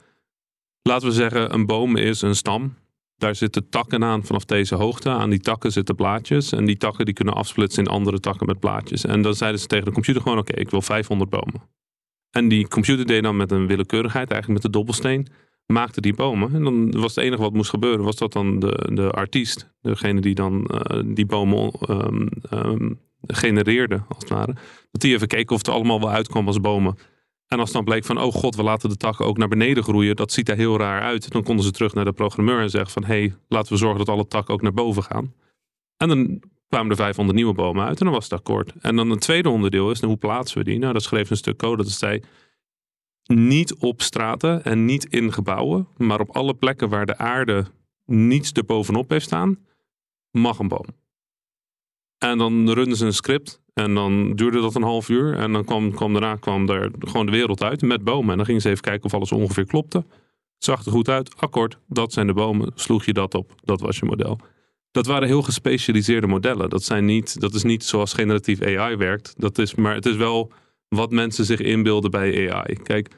Laten 0.83 1.09
we 1.09 1.15
zeggen, 1.15 1.55
een 1.55 1.67
boom 1.67 1.97
is 1.97 2.23
een 2.23 2.35
stam. 2.35 2.75
Daar 3.17 3.35
zitten 3.35 3.69
takken 3.69 4.05
aan 4.05 4.25
vanaf 4.25 4.45
deze 4.45 4.75
hoogte. 4.75 5.09
Aan 5.11 5.31
die 5.31 5.41
takken 5.41 5.73
zitten 5.73 5.95
blaadjes. 5.95 6.53
En 6.53 6.65
die 6.65 6.77
takken 6.77 7.05
die 7.05 7.15
kunnen 7.15 7.35
afsplitsen 7.35 7.85
in 7.85 7.91
andere 7.91 8.21
takken 8.21 8.47
met 8.47 8.61
blaadjes. 8.61 9.05
En 9.05 9.23
dan 9.23 9.35
zeiden 9.35 9.61
ze 9.61 9.67
tegen 9.67 9.85
de 9.85 9.93
computer 9.93 10.23
gewoon, 10.23 10.39
oké, 10.39 10.55
ik 10.55 10.71
wil 10.71 10.83
500 10.83 11.31
bomen. 11.31 11.63
En 12.31 12.49
die 12.49 12.69
computer 12.69 13.07
deed 13.07 13.23
dan 13.23 13.37
met 13.37 13.51
een 13.51 13.67
willekeurigheid, 13.67 14.31
eigenlijk 14.31 14.63
met 14.63 14.73
de 14.73 14.79
dobbelsteen 14.79 15.29
maakte 15.73 16.01
die 16.01 16.15
bomen. 16.15 16.55
En 16.55 16.65
dan 16.65 16.91
was 16.91 17.15
het 17.15 17.25
enige 17.25 17.43
wat 17.43 17.53
moest 17.53 17.71
gebeuren, 17.71 18.05
was 18.05 18.17
dat 18.17 18.33
dan 18.33 18.59
de, 18.59 18.91
de 18.93 19.11
artiest, 19.11 19.71
degene 19.81 20.21
die 20.21 20.35
dan 20.35 20.71
uh, 20.71 21.03
die 21.05 21.27
bomen 21.27 21.73
um, 21.89 22.29
um, 22.53 23.01
genereerde, 23.27 24.03
als 24.09 24.19
het 24.19 24.29
ware, 24.29 24.55
dat 24.91 25.01
die 25.01 25.15
even 25.15 25.29
keek 25.29 25.51
of 25.51 25.59
het 25.59 25.69
allemaal 25.69 26.01
wel 26.01 26.11
uitkwam 26.11 26.47
als 26.47 26.61
bomen. 26.61 26.99
En 27.47 27.59
als 27.59 27.73
dan 27.73 27.85
bleek 27.85 28.05
van, 28.05 28.21
oh 28.21 28.33
god, 28.33 28.57
we 28.57 28.63
laten 28.63 28.89
de 28.89 28.97
takken 28.97 29.25
ook 29.25 29.39
naar 29.39 29.49
beneden 29.49 29.83
groeien, 29.83 30.17
dat 30.17 30.33
ziet 30.33 30.49
er 30.49 30.57
heel 30.57 30.79
raar 30.79 31.03
uit. 31.03 31.33
Dan 31.33 31.43
konden 31.43 31.65
ze 31.65 31.71
terug 31.71 31.95
naar 31.95 32.05
de 32.05 32.13
programmeur 32.13 32.61
en 32.61 32.71
zeggen 32.71 32.91
van, 32.91 33.05
hé, 33.05 33.19
hey, 33.19 33.35
laten 33.49 33.73
we 33.73 33.79
zorgen 33.79 33.99
dat 33.99 34.09
alle 34.09 34.27
takken 34.27 34.55
ook 34.55 34.63
naar 34.63 34.73
boven 34.73 35.03
gaan. 35.03 35.35
En 35.97 36.09
dan 36.09 36.43
kwamen 36.69 36.91
er 36.91 36.97
500 36.97 37.37
nieuwe 37.37 37.55
bomen 37.55 37.85
uit 37.85 37.99
en 37.99 38.05
dan 38.05 38.15
was 38.15 38.25
het 38.25 38.33
akkoord. 38.33 38.73
En 38.81 38.97
dan 38.97 39.11
een 39.11 39.19
tweede 39.19 39.49
onderdeel 39.49 39.91
is, 39.91 40.01
nou, 40.01 40.13
hoe 40.13 40.21
plaatsen 40.21 40.59
we 40.59 40.65
die? 40.65 40.79
Nou, 40.79 40.93
dat 40.93 41.03
schreef 41.03 41.31
een 41.31 41.37
stuk 41.37 41.57
code 41.57 41.83
dat 41.83 41.93
zei, 41.93 42.23
niet 43.35 43.75
op 43.75 44.03
straten 44.03 44.65
en 44.65 44.85
niet 44.85 45.05
in 45.05 45.33
gebouwen, 45.33 45.89
maar 45.97 46.21
op 46.21 46.37
alle 46.37 46.55
plekken 46.55 46.89
waar 46.89 47.07
de 47.07 47.19
aarde 47.19 47.67
niets 48.05 48.53
erbovenop 48.53 49.11
heeft 49.11 49.25
staan, 49.25 49.59
mag 50.31 50.59
een 50.59 50.69
boom. 50.69 50.87
En 52.19 52.39
dan 52.39 52.71
runden 52.71 52.97
ze 52.97 53.07
een 53.07 53.15
script 53.15 53.61
en 53.73 53.95
dan 53.95 54.35
duurde 54.35 54.61
dat 54.61 54.75
een 54.75 54.83
half 54.83 55.09
uur. 55.09 55.35
En 55.35 55.53
dan 55.53 55.65
kwam, 55.65 55.95
kwam 55.95 56.13
daarna 56.13 56.37
kwam 56.37 56.69
er 56.69 56.91
gewoon 56.99 57.27
de 57.27 57.33
wereld 57.33 57.63
uit 57.63 57.83
met 57.83 58.05
bomen. 58.05 58.31
En 58.31 58.37
dan 58.37 58.47
gingen 58.47 58.61
ze 58.61 58.69
even 58.69 58.83
kijken 58.83 59.05
of 59.05 59.15
alles 59.15 59.33
ongeveer 59.33 59.67
klopte. 59.67 60.05
Zag 60.59 60.85
er 60.85 60.93
goed 60.93 61.09
uit. 61.09 61.37
Akkoord, 61.37 61.79
dat 61.87 62.13
zijn 62.13 62.27
de 62.27 62.33
bomen. 62.33 62.73
Sloeg 62.75 63.05
je 63.05 63.13
dat 63.13 63.35
op. 63.35 63.55
Dat 63.65 63.81
was 63.81 63.99
je 63.99 64.05
model. 64.05 64.39
Dat 64.91 65.07
waren 65.07 65.29
heel 65.29 65.43
gespecialiseerde 65.43 66.27
modellen. 66.27 66.71
Dat, 66.71 66.83
zijn 66.83 67.05
niet, 67.05 67.41
dat 67.41 67.55
is 67.55 67.63
niet 67.63 67.85
zoals 67.85 68.13
generatief 68.13 68.63
AI 68.63 68.97
werkt. 68.97 69.35
Dat 69.37 69.59
is, 69.59 69.75
maar 69.75 69.95
het 69.95 70.07
is 70.07 70.17
wel 70.17 70.53
wat 70.89 71.11
mensen 71.11 71.45
zich 71.45 71.61
inbeelden 71.61 72.11
bij 72.11 72.53
AI. 72.53 72.75
Kijk, 72.83 73.09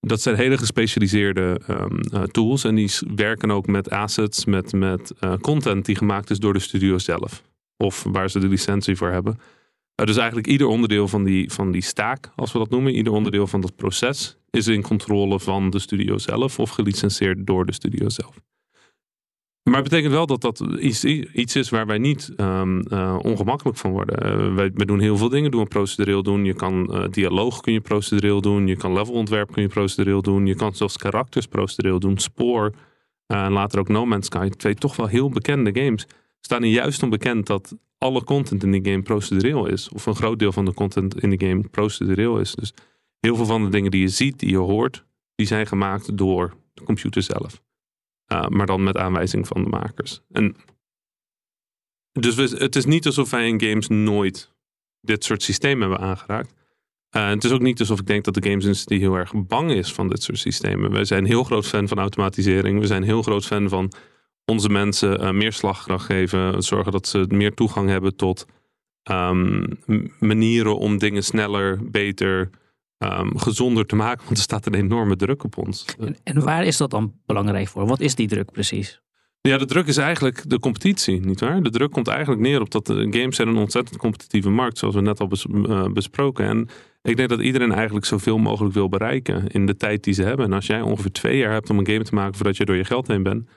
dat 0.00 0.20
zijn 0.20 0.36
hele 0.36 0.58
gespecialiseerde 0.58 1.60
um, 1.70 2.00
uh, 2.14 2.22
tools. 2.22 2.64
En 2.64 2.74
die 2.74 2.90
werken 3.14 3.50
ook 3.50 3.66
met 3.66 3.90
assets, 3.90 4.44
met, 4.44 4.72
met 4.72 5.12
uh, 5.20 5.36
content 5.36 5.84
die 5.84 5.96
gemaakt 5.96 6.30
is 6.30 6.38
door 6.38 6.52
de 6.52 6.58
studio 6.58 6.98
zelf. 6.98 7.42
Of 7.76 8.04
waar 8.08 8.30
ze 8.30 8.38
de 8.38 8.48
licentie 8.48 8.96
voor 8.96 9.10
hebben. 9.10 9.38
Uh, 10.00 10.06
dus 10.06 10.16
eigenlijk 10.16 10.46
ieder 10.46 10.66
onderdeel 10.66 11.08
van 11.08 11.24
die, 11.24 11.52
van 11.52 11.70
die 11.70 11.82
staak, 11.82 12.30
als 12.36 12.52
we 12.52 12.58
dat 12.58 12.70
noemen, 12.70 12.94
ieder 12.94 13.12
onderdeel 13.12 13.46
van 13.46 13.60
dat 13.60 13.76
proces, 13.76 14.36
is 14.50 14.66
in 14.66 14.82
controle 14.82 15.40
van 15.40 15.70
de 15.70 15.78
studio 15.78 16.18
zelf 16.18 16.58
of 16.58 16.70
gelicenseerd 16.70 17.46
door 17.46 17.66
de 17.66 17.72
studio 17.72 18.08
zelf. 18.08 18.40
Maar 19.64 19.74
het 19.74 19.82
betekent 19.82 20.12
wel 20.12 20.26
dat 20.26 20.40
dat 20.40 20.60
iets, 20.60 21.04
iets 21.04 21.56
is 21.56 21.68
waar 21.68 21.86
wij 21.86 21.98
niet 21.98 22.32
um, 22.36 22.92
uh, 22.92 23.18
ongemakkelijk 23.22 23.78
van 23.78 23.90
worden. 23.90 24.26
Uh, 24.26 24.54
wij, 24.54 24.70
doen 24.70 25.00
heel 25.00 25.16
veel 25.16 25.28
dingen. 25.28 25.50
Doen 25.50 25.62
we 25.62 25.68
procedureel 25.68 26.22
doen. 26.22 26.44
Je 26.44 26.54
kan 26.54 26.96
uh, 26.96 27.04
dialoog 27.10 27.60
kun 27.60 27.72
je 27.72 27.80
procedureel 27.80 28.40
doen. 28.40 28.66
Je 28.66 28.76
kan 28.76 28.92
levelontwerp 28.92 29.52
kun 29.52 29.62
je 29.62 29.68
procedureel 29.68 30.22
doen. 30.22 30.46
Je 30.46 30.54
kan 30.54 30.74
zelfs 30.74 30.96
karakters 30.96 31.46
procedureel 31.46 31.98
doen. 31.98 32.18
Spoor. 32.18 32.74
en 33.26 33.52
later 33.52 33.78
ook 33.78 33.88
No 33.88 34.06
Man's 34.06 34.26
Sky. 34.26 34.48
Twee 34.48 34.74
toch 34.74 34.96
wel 34.96 35.06
heel 35.06 35.28
bekende 35.28 35.82
games. 35.82 36.06
Staan 36.40 36.62
er 36.62 36.68
juist 36.68 37.02
onbekend 37.02 37.46
dat 37.46 37.76
alle 37.98 38.24
content 38.24 38.62
in 38.62 38.70
die 38.70 38.84
game 38.84 39.02
procedureel 39.02 39.66
is. 39.66 39.88
Of 39.88 40.06
een 40.06 40.14
groot 40.14 40.38
deel 40.38 40.52
van 40.52 40.64
de 40.64 40.74
content 40.74 41.22
in 41.22 41.30
de 41.30 41.46
game 41.46 41.68
procedureel 41.68 42.38
is. 42.38 42.54
Dus 42.54 42.74
heel 43.20 43.36
veel 43.36 43.46
van 43.46 43.64
de 43.64 43.70
dingen 43.70 43.90
die 43.90 44.00
je 44.00 44.08
ziet, 44.08 44.38
die 44.38 44.50
je 44.50 44.56
hoort, 44.56 45.04
die 45.34 45.46
zijn 45.46 45.66
gemaakt 45.66 46.16
door 46.18 46.54
de 46.74 46.82
computer 46.82 47.22
zelf. 47.22 47.63
Uh, 48.32 48.46
maar 48.46 48.66
dan 48.66 48.82
met 48.82 48.96
aanwijzing 48.96 49.46
van 49.46 49.62
de 49.62 49.68
makers. 49.68 50.20
En 50.30 50.56
dus 52.12 52.36
het 52.50 52.76
is 52.76 52.84
niet 52.84 53.06
alsof 53.06 53.30
wij 53.30 53.48
in 53.48 53.60
games 53.60 53.88
nooit 53.88 54.52
dit 55.00 55.24
soort 55.24 55.42
systemen 55.42 55.90
hebben 55.90 56.08
aangeraakt. 56.08 56.52
Uh, 57.16 57.28
het 57.28 57.44
is 57.44 57.50
ook 57.50 57.60
niet 57.60 57.80
alsof 57.80 58.00
ik 58.00 58.06
denk 58.06 58.24
dat 58.24 58.34
de 58.34 58.48
gamesindustrie 58.48 59.00
heel 59.00 59.14
erg 59.14 59.32
bang 59.46 59.70
is 59.70 59.92
van 59.92 60.08
dit 60.08 60.22
soort 60.22 60.38
systemen. 60.38 60.90
We 60.90 61.04
zijn 61.04 61.24
heel 61.24 61.44
groot 61.44 61.66
fan 61.66 61.88
van 61.88 61.98
automatisering. 61.98 62.80
We 62.80 62.86
zijn 62.86 63.02
heel 63.02 63.22
groot 63.22 63.46
fan 63.46 63.68
van 63.68 63.92
onze 64.44 64.68
mensen 64.68 65.20
uh, 65.20 65.30
meer 65.30 65.52
slagkracht 65.52 66.04
geven. 66.04 66.62
Zorgen 66.62 66.92
dat 66.92 67.06
ze 67.06 67.24
meer 67.28 67.54
toegang 67.54 67.88
hebben 67.88 68.16
tot 68.16 68.46
um, 69.10 69.78
manieren 70.18 70.78
om 70.78 70.98
dingen 70.98 71.24
sneller, 71.24 71.90
beter, 71.90 72.50
um, 73.04 73.38
gezonder 73.38 73.86
te 73.86 73.96
maken. 73.96 74.24
Want 74.24 74.36
er 74.36 74.42
staat 74.42 74.66
een 74.66 74.74
enorme 74.74 75.16
druk 75.16 75.44
op 75.44 75.58
ons. 75.58 75.84
En, 75.98 76.16
en, 76.22 76.44
waar 76.44 76.64
is 76.64 76.76
dat 76.76 76.90
dan 76.90 77.12
belangrijk 77.26 77.68
voor? 77.68 77.86
Wat 77.86 78.00
is 78.00 78.14
die 78.14 78.28
druk 78.28 78.52
precies? 78.52 79.02
Ja, 79.40 79.58
de 79.58 79.64
druk 79.64 79.86
is 79.86 79.96
eigenlijk 79.96 80.50
de 80.50 80.58
competitie, 80.58 81.20
nietwaar? 81.20 81.62
De 81.62 81.70
druk 81.70 81.90
komt 81.90 82.08
eigenlijk 82.08 82.40
neer 82.40 82.60
op 82.60 82.70
dat 82.70 82.86
de 82.86 83.06
games 83.10 83.36
zijn 83.36 83.48
een 83.48 83.56
ontzettend 83.56 83.98
competitieve 83.98 84.50
markt, 84.50 84.78
zoals 84.78 84.94
we 84.94 85.00
net 85.00 85.20
al 85.20 85.26
bes, 85.26 85.46
uh, 85.46 85.86
besproken. 85.86 86.46
En 86.46 86.68
ik 87.02 87.16
denk 87.16 87.28
dat 87.28 87.40
iedereen 87.40 87.72
eigenlijk 87.72 88.06
zoveel 88.06 88.38
mogelijk 88.38 88.74
wil 88.74 88.88
bereiken 88.88 89.46
in 89.46 89.66
de 89.66 89.76
tijd 89.76 90.04
die 90.04 90.14
ze 90.14 90.22
hebben. 90.22 90.46
En 90.46 90.52
als 90.52 90.66
jij 90.66 90.80
ongeveer 90.80 91.12
twee 91.12 91.38
jaar 91.38 91.52
hebt 91.52 91.70
om 91.70 91.78
een 91.78 91.86
game 91.86 92.04
te 92.04 92.14
maken 92.14 92.34
voordat 92.34 92.56
je 92.56 92.64
door 92.64 92.76
je 92.76 92.84
geld 92.84 93.06
heen 93.06 93.22
bent, 93.22 93.48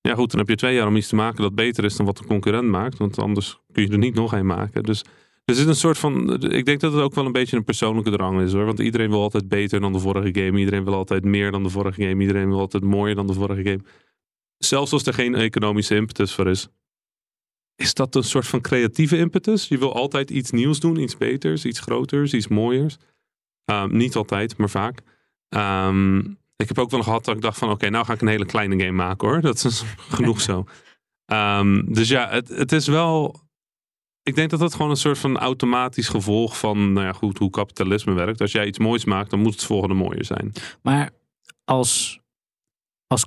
ja 0.00 0.14
goed, 0.14 0.30
dan 0.30 0.40
heb 0.40 0.48
je 0.48 0.56
twee 0.56 0.74
jaar 0.74 0.86
om 0.86 0.96
iets 0.96 1.08
te 1.08 1.14
maken 1.14 1.42
dat 1.42 1.54
beter 1.54 1.84
is 1.84 1.96
dan 1.96 2.06
wat 2.06 2.18
de 2.18 2.24
concurrent 2.24 2.68
maakt. 2.68 2.98
Want 2.98 3.18
anders 3.18 3.60
kun 3.72 3.82
je 3.82 3.88
er 3.88 3.98
niet 3.98 4.14
nog 4.14 4.32
een 4.32 4.46
maken. 4.46 4.82
Dus 4.82 5.04
er 5.44 5.54
zit 5.54 5.66
een 5.66 5.74
soort 5.74 5.98
van. 5.98 6.42
Ik 6.42 6.64
denk 6.64 6.80
dat 6.80 6.92
het 6.92 7.02
ook 7.02 7.14
wel 7.14 7.26
een 7.26 7.32
beetje 7.32 7.56
een 7.56 7.64
persoonlijke 7.64 8.10
drang 8.10 8.40
is 8.40 8.52
hoor. 8.52 8.64
Want 8.64 8.78
iedereen 8.78 9.10
wil 9.10 9.22
altijd 9.22 9.48
beter 9.48 9.80
dan 9.80 9.92
de 9.92 9.98
vorige 9.98 10.40
game. 10.40 10.58
Iedereen 10.58 10.84
wil 10.84 10.94
altijd 10.94 11.24
meer 11.24 11.50
dan 11.50 11.62
de 11.62 11.70
vorige 11.70 12.02
game. 12.02 12.20
Iedereen 12.20 12.48
wil 12.48 12.58
altijd 12.58 12.82
mooier 12.82 13.14
dan 13.14 13.26
de 13.26 13.32
vorige 13.32 13.62
game. 13.62 13.80
Zelfs 14.58 14.92
als 14.92 15.06
er 15.06 15.14
geen 15.14 15.34
economische 15.34 15.94
impetus 15.94 16.34
voor 16.34 16.48
is. 16.48 16.68
Is 17.76 17.94
dat 17.94 18.14
een 18.14 18.24
soort 18.24 18.46
van 18.46 18.60
creatieve 18.60 19.16
impetus? 19.16 19.68
Je 19.68 19.78
wil 19.78 19.94
altijd 19.94 20.30
iets 20.30 20.50
nieuws 20.50 20.80
doen, 20.80 20.96
iets 20.96 21.16
beters, 21.16 21.64
iets 21.64 21.80
groters, 21.80 22.34
iets 22.34 22.48
mooiers. 22.48 22.96
Um, 23.64 23.96
niet 23.96 24.16
altijd, 24.16 24.56
maar 24.56 24.70
vaak. 24.70 25.00
Um, 25.48 26.38
ik 26.56 26.68
heb 26.68 26.78
ook 26.78 26.90
wel 26.90 27.02
gehad 27.02 27.24
dat 27.24 27.34
ik 27.34 27.42
dacht 27.42 27.58
van 27.58 27.70
oké, 27.70 27.90
nou 27.90 28.04
ga 28.04 28.12
ik 28.12 28.20
een 28.20 28.28
hele 28.28 28.46
kleine 28.46 28.78
game 28.78 28.96
maken 28.96 29.28
hoor. 29.28 29.40
Dat 29.40 29.64
is 29.64 29.84
genoeg 30.16 30.40
zo. 30.40 30.64
Um, 31.26 31.92
dus 31.92 32.08
ja, 32.08 32.28
het, 32.28 32.48
het 32.48 32.72
is 32.72 32.86
wel 32.86 33.43
ik 34.24 34.34
denk 34.34 34.50
dat 34.50 34.60
dat 34.60 34.74
gewoon 34.74 34.90
een 34.90 34.96
soort 34.96 35.18
van 35.18 35.38
automatisch 35.38 36.08
gevolg 36.08 36.58
van 36.58 36.92
nou 36.92 37.06
ja, 37.06 37.12
goed, 37.12 37.38
hoe 37.38 37.50
kapitalisme 37.50 38.12
werkt. 38.12 38.40
Als 38.40 38.52
jij 38.52 38.66
iets 38.66 38.78
moois 38.78 39.04
maakt, 39.04 39.30
dan 39.30 39.40
moet 39.40 39.52
het 39.52 39.64
volgende 39.64 39.94
mooier 39.94 40.24
zijn. 40.24 40.52
Maar 40.82 41.10
als, 41.64 42.20
als 43.06 43.26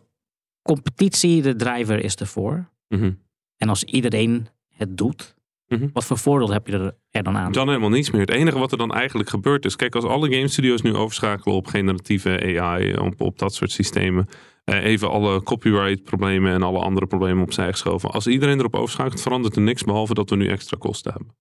competitie 0.62 1.42
de 1.42 1.56
driver 1.56 2.04
is 2.04 2.16
ervoor. 2.16 2.70
Mm 2.88 3.00
-hmm. 3.00 3.20
En 3.58 3.70
als 3.70 3.84
iedereen 3.84 4.48
het 4.70 4.98
doet. 4.98 5.36
Mm 5.68 5.78
-hmm. 5.78 5.90
Wat 5.94 6.06
voor 6.06 6.18
voordeel 6.18 6.52
heb 6.52 6.68
je 6.68 6.74
er, 6.74 6.96
er, 7.12 7.24
dan 7.24 7.38
aan? 7.38 7.52
Dan 7.52 7.68
helemaal 7.68 7.90
niets 7.90 8.12
meer. 8.12 8.22
Het 8.22 8.32
enige 8.32 8.60
wat 8.60 8.72
er 8.72 8.78
dan 8.78 8.94
eigenlijk 8.94 9.30
gebeurt 9.30 9.66
is... 9.66 9.76
Kijk, 9.76 9.96
als 9.96 10.04
alle 10.04 10.34
game 10.34 10.48
studios 10.48 10.82
nu 10.82 10.96
overschakelen 10.96 11.56
op 11.56 11.68
generatieve 11.68 12.60
AI... 12.60 12.98
op, 12.98 13.22
op 13.22 13.40
dat 13.40 13.54
soort 13.54 13.72
systemen... 13.72 14.28
Uh, 14.66 14.84
even 14.84 15.10
alle 15.10 15.44
copyright 15.44 16.04
problemen 16.04 16.54
en 16.54 16.64
alle 16.64 16.80
andere 16.80 17.08
problemen 17.08 17.44
opzij 17.44 17.72
geschoven. 17.72 18.12
Als 18.12 18.28
iedereen 18.28 18.60
erop 18.60 18.76
overschakelt, 18.76 19.22
verandert 19.22 19.56
er 19.56 19.62
niks 19.62 19.84
behalve 19.84 20.14
dat 20.14 20.30
we 20.30 20.36
nu 20.36 20.48
extra 20.48 20.78
kosten 20.80 21.12
hebben. 21.12 21.36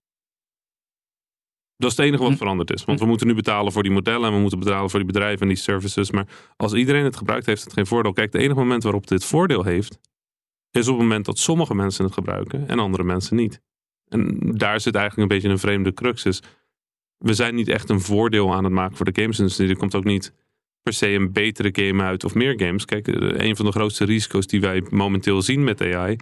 Dat 1.76 1.90
is 1.90 1.96
het 1.96 2.06
enige 2.06 2.22
wat 2.22 2.32
hm. 2.32 2.38
veranderd 2.38 2.72
is. 2.72 2.84
Want 2.84 3.00
we 3.00 3.06
moeten 3.06 3.26
nu 3.26 3.34
betalen 3.34 3.72
voor 3.72 3.82
die 3.82 3.92
modellen 3.92 4.28
en 4.28 4.34
we 4.34 4.40
moeten 4.40 4.58
betalen 4.58 4.90
voor 4.90 4.98
die 4.98 5.08
bedrijven 5.08 5.40
en 5.40 5.48
die 5.48 5.56
services. 5.56 6.10
Maar 6.10 6.26
als 6.56 6.72
iedereen 6.72 7.04
het 7.04 7.16
gebruikt, 7.16 7.46
heeft 7.46 7.64
het 7.64 7.72
geen 7.72 7.86
voordeel. 7.86 8.12
Kijk, 8.12 8.32
het 8.32 8.42
enige 8.42 8.58
moment 8.58 8.82
waarop 8.82 9.06
dit 9.06 9.24
voordeel 9.24 9.64
heeft, 9.64 9.98
is 10.70 10.88
op 10.88 10.94
het 10.94 11.02
moment 11.02 11.24
dat 11.24 11.38
sommige 11.38 11.74
mensen 11.74 12.04
het 12.04 12.14
gebruiken 12.14 12.68
en 12.68 12.78
andere 12.78 13.04
mensen 13.04 13.36
niet. 13.36 13.60
En 14.08 14.38
daar 14.40 14.80
zit 14.80 14.94
eigenlijk 14.94 15.30
een 15.30 15.36
beetje 15.36 15.52
een 15.52 15.58
vreemde 15.58 15.94
crux. 15.94 16.24
Is 16.24 16.42
we 17.18 17.34
zijn 17.34 17.54
niet 17.54 17.68
echt 17.68 17.90
een 17.90 18.00
voordeel 18.00 18.54
aan 18.54 18.64
het 18.64 18.72
maken 18.72 18.96
voor 18.96 19.12
de 19.12 19.20
gamesindustrie. 19.20 19.68
Er 19.68 19.76
komt 19.76 19.94
ook 19.94 20.04
niet 20.04 20.32
per 20.82 20.92
se 20.92 21.08
een 21.08 21.32
betere 21.32 21.86
game 21.86 22.02
uit 22.02 22.24
of 22.24 22.34
meer 22.34 22.60
games. 22.60 22.84
Kijk, 22.84 23.08
eh, 23.08 23.46
een 23.46 23.56
van 23.56 23.64
de 23.64 23.72
grootste 23.72 24.04
risico's 24.04 24.46
die 24.46 24.60
wij 24.60 24.84
momenteel 24.90 25.42
zien 25.42 25.64
met 25.64 25.80
AI 25.80 26.16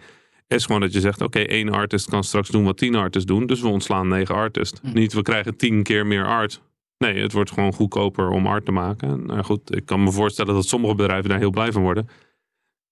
is 0.48 0.64
gewoon 0.64 0.80
dat 0.80 0.92
je 0.92 1.00
zegt: 1.00 1.22
oké, 1.22 1.38
okay, 1.38 1.44
één 1.44 1.68
artist 1.68 2.08
kan 2.08 2.24
straks 2.24 2.48
doen 2.48 2.64
wat 2.64 2.76
tien 2.76 2.94
artists 2.94 3.28
doen, 3.28 3.46
dus 3.46 3.60
we 3.60 3.68
ontslaan 3.68 4.08
negen 4.08 4.34
artists. 4.34 4.80
Hm. 4.80 4.92
Niet 4.92 5.12
we 5.12 5.22
krijgen 5.22 5.56
tien 5.56 5.82
keer 5.82 6.06
meer 6.06 6.26
art. 6.26 6.62
Nee, 6.98 7.22
het 7.22 7.32
wordt 7.32 7.50
gewoon 7.50 7.72
goedkoper 7.72 8.28
om 8.28 8.46
art 8.46 8.64
te 8.64 8.72
maken. 8.72 9.26
Nou 9.26 9.42
goed, 9.42 9.76
ik 9.76 9.86
kan 9.86 10.02
me 10.02 10.12
voorstellen 10.12 10.54
dat 10.54 10.66
sommige 10.66 10.94
bedrijven 10.94 11.28
daar 11.28 11.38
heel 11.38 11.50
blij 11.50 11.72
van 11.72 11.82
worden. 11.82 12.08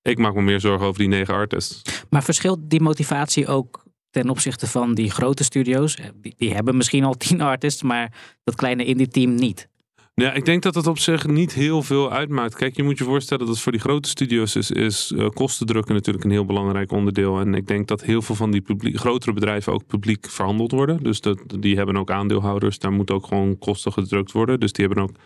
Ik 0.02 0.18
maak 0.18 0.34
me 0.34 0.42
meer 0.42 0.61
zorgen 0.61 0.87
over 0.87 0.99
die 0.99 1.08
negen 1.08 1.34
artists. 1.34 2.02
Maar 2.11 2.22
verschilt 2.22 2.58
die 2.62 2.80
motivatie 2.80 3.46
ook 3.46 3.84
ten 4.12 4.28
opzichte 4.28 4.66
van 4.66 4.95
die 4.95 5.11
grote 5.11 5.45
studio's? 5.45 5.97
Die, 6.14 6.35
die 6.37 6.54
hebben 6.54 6.76
misschien 6.76 7.04
al 7.04 7.14
tien 7.25 7.40
artists, 7.40 7.83
maar 7.83 8.12
dat 8.45 8.54
kleine 8.54 8.85
indie 8.85 9.09
team 9.09 9.35
niet. 9.35 9.71
Ja, 10.14 10.33
ik 10.33 10.45
denk 10.45 10.62
dat 10.62 10.75
het 10.75 10.87
op 10.87 10.99
zich 10.99 11.26
niet 11.26 11.52
heel 11.52 11.83
veel 11.83 12.12
uitmaakt. 12.12 12.54
Kijk, 12.54 12.76
je 12.76 12.83
moet 12.83 12.99
je 12.99 13.04
voorstellen 13.04 13.47
dat 13.47 13.61
voor 13.61 13.73
die 13.73 13.81
grote 13.81 14.09
studio's 14.09 14.54
is, 14.54 14.71
is 14.71 15.12
uh, 15.12 15.28
natuurlijk 15.87 16.25
een 16.25 16.31
heel 16.31 16.45
belangrijk 16.45 16.92
onderdeel. 16.92 17.40
En 17.40 17.54
ik 17.54 17.66
denk 17.66 17.88
dat 17.88 18.02
heel 18.02 18.23
veel 18.23 18.35
van 18.35 18.50
die 18.50 18.62
grotere 18.99 19.33
bedrijven 19.33 19.73
ook 19.73 19.87
publiek 19.87 20.31
verhandeld 20.31 20.73
worden. 20.73 21.02
Dus 21.02 21.21
dat, 21.21 21.38
die 21.59 21.76
hebben 21.76 21.97
ook 21.97 22.11
aandeelhouders. 22.11 22.78
Daar 22.78 22.92
moet 22.92 23.11
ook 23.11 23.26
gewoon 23.26 23.59
kosten 23.59 23.92
gedrukt 23.92 24.33
worden. 24.33 24.61
Dus 24.61 24.73
die 24.73 24.87
hebben 24.87 25.04
ook 25.04 25.16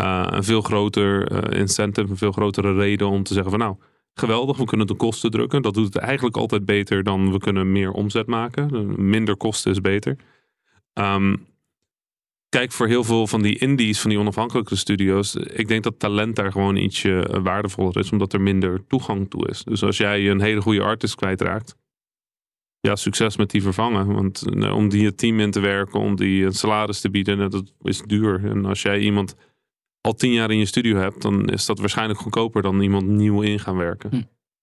uh, 0.00 0.26
een 0.30 0.44
veel 0.44 0.62
groter 0.62 1.32
incentive, 1.54 2.10
een 2.10 2.16
veel 2.16 2.32
grotere 2.32 2.74
reden 2.74 3.08
om 3.08 3.22
te 3.22 3.32
zeggen 3.32 3.50
van 3.50 3.60
nou, 3.60 3.76
geweldig, 4.18 4.56
we 4.56 4.64
kunnen 4.64 4.86
de 4.86 4.94
kosten 4.94 5.30
drukken. 5.30 5.62
Dat 5.62 5.74
doet 5.74 5.94
het 5.94 5.96
eigenlijk 5.96 6.36
altijd 6.36 6.64
beter 6.64 7.02
dan 7.02 7.32
we 7.32 7.38
kunnen 7.38 7.72
meer 7.72 7.90
omzet 7.90 8.26
maken. 8.26 8.94
Minder 9.08 9.36
kosten 9.36 9.70
is 9.70 9.80
beter. 9.80 10.16
Um, 10.94 11.46
kijk 12.48 12.72
voor 12.72 12.86
heel 12.86 13.04
veel 13.04 13.26
van 13.26 13.42
die 13.42 13.58
indies, 13.58 14.00
van 14.00 14.10
die 14.10 14.18
onafhankelijke 14.18 14.76
studio's. 14.76 15.34
Ik 15.34 15.68
denk 15.68 15.82
dat 15.82 15.98
talent 15.98 16.36
daar 16.36 16.52
gewoon 16.52 16.76
ietsje 16.76 17.26
eh, 17.26 17.42
waardevoller 17.42 17.96
is, 17.96 18.12
omdat 18.12 18.32
er 18.32 18.40
minder 18.40 18.86
toegang 18.86 19.30
toe 19.30 19.48
is. 19.48 19.64
Dus 19.64 19.82
als 19.82 19.96
jij 19.96 20.30
een 20.30 20.40
hele 20.40 20.60
goede 20.60 20.82
artist 20.82 21.14
kwijtraakt, 21.14 21.76
ja, 22.80 22.96
succes 22.96 23.36
met 23.36 23.50
die 23.50 23.62
vervangen. 23.62 24.12
Want 24.12 24.54
eh, 24.56 24.74
om 24.74 24.88
die 24.88 25.06
het 25.06 25.18
team 25.18 25.40
in 25.40 25.50
te 25.50 25.60
werken, 25.60 26.00
om 26.00 26.16
die 26.16 26.44
een 26.44 26.52
salaris 26.52 27.00
te 27.00 27.10
bieden, 27.10 27.50
dat 27.50 27.72
is 27.82 28.02
duur. 28.02 28.44
En 28.44 28.64
als 28.64 28.82
jij 28.82 28.98
iemand 28.98 29.36
al 30.08 30.14
tien 30.14 30.32
jaar 30.32 30.50
in 30.50 30.58
je 30.58 30.66
studio 30.66 30.96
hebt, 30.96 31.22
dan 31.22 31.48
is 31.48 31.66
dat 31.66 31.78
waarschijnlijk 31.78 32.18
goedkoper 32.18 32.62
dan 32.62 32.80
iemand 32.80 33.06
nieuw 33.06 33.40
in 33.40 33.58
gaan 33.58 33.76
werken. 33.76 34.10
Hm. 34.10 34.22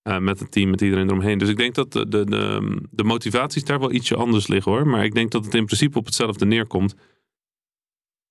Uh, 0.10 0.18
met 0.18 0.40
het 0.40 0.52
team, 0.52 0.70
met 0.70 0.82
iedereen 0.82 1.08
eromheen. 1.08 1.38
Dus 1.38 1.50
ik 1.50 1.58
denk 1.58 1.76
dat 1.76 1.92
de, 1.92 2.08
de, 2.08 2.26
de, 2.26 2.78
de, 2.92 3.04
motivaties 3.04 3.64
daar 3.64 3.80
wel 3.80 3.92
ietsje 3.92 4.16
anders 4.16 4.48
liggen 4.48 4.72
hoor. 4.72 4.88
Maar 4.88 5.04
ik 5.04 5.14
denk 5.14 5.32
dat 5.32 5.46
het 5.46 5.54
in 5.54 5.66
principe 5.66 5.98
op 5.98 6.06
hetzelfde 6.06 6.46
neerkomt. 6.46 6.96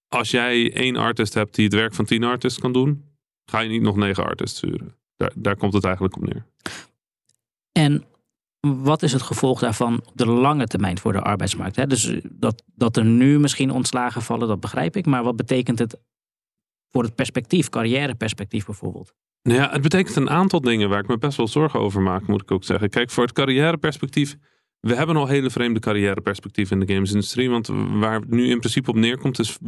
Als 0.08 0.30
jij 0.30 0.72
één 0.72 0.96
artist 0.96 1.34
hebt 1.34 1.54
die 1.54 1.64
het 1.64 1.74
werk 1.74 1.94
van 1.94 2.04
tien 2.04 2.24
artists 2.24 2.58
kan 2.58 2.72
doen, 2.72 3.04
ga 3.44 3.60
je 3.60 3.68
niet 3.68 3.82
nog 3.82 3.96
negen 3.96 4.24
artists 4.24 4.56
sturen. 4.56 4.96
Daar, 5.16 5.32
daar 5.34 5.56
komt 5.56 5.72
het 5.72 5.84
eigenlijk 5.84 6.16
op 6.16 6.22
neer. 6.22 6.46
En 7.72 8.04
wat 8.60 9.02
is 9.02 9.12
het 9.12 9.22
gevolg 9.22 9.60
daarvan 9.60 10.00
op 10.06 10.12
de 10.14 10.26
lange 10.26 10.66
termijn 10.66 10.98
voor 10.98 11.12
de 11.12 11.20
arbeidsmarkt? 11.20 11.76
Hè? 11.76 11.86
Dus 11.86 12.12
dat, 12.30 12.62
dat 12.74 12.96
er 12.96 13.04
nu 13.04 13.38
misschien 13.38 13.70
ontslagen 13.70 14.22
vallen, 14.22 14.48
dat 14.48 14.60
begrijp 14.60 14.96
ik. 14.96 15.06
Maar 15.06 15.22
wat 15.22 15.36
betekent 15.36 15.78
het 15.78 15.98
voor 16.94 17.02
het 17.02 17.14
perspectief, 17.14 17.68
carrièreperspectief 17.68 18.64
bijvoorbeeld? 18.66 19.14
Nou 19.42 19.58
ja, 19.58 19.70
het 19.70 19.82
betekent 19.82 20.16
een 20.16 20.30
aantal 20.30 20.60
dingen 20.60 20.88
waar 20.88 21.00
ik 21.00 21.08
me 21.08 21.18
best 21.18 21.36
wel 21.36 21.48
zorgen 21.48 21.80
over 21.80 22.02
maak, 22.02 22.26
moet 22.26 22.42
ik 22.42 22.50
ook 22.50 22.64
zeggen. 22.64 22.90
Kijk, 22.90 23.10
voor 23.10 23.22
het 23.22 23.32
carrièreperspectief. 23.32 24.36
We 24.80 24.94
hebben 24.94 25.16
al 25.16 25.26
hele 25.26 25.50
vreemde 25.50 25.80
carrièreperspectieven 25.80 26.80
in 26.80 26.86
de 26.86 26.92
gamesindustrie. 26.92 27.50
Want 27.50 27.66
waar 27.90 28.20
het 28.20 28.30
nu 28.30 28.50
in 28.50 28.58
principe 28.58 28.90
op 28.90 28.96
neerkomt, 28.96 29.38
is 29.38 29.58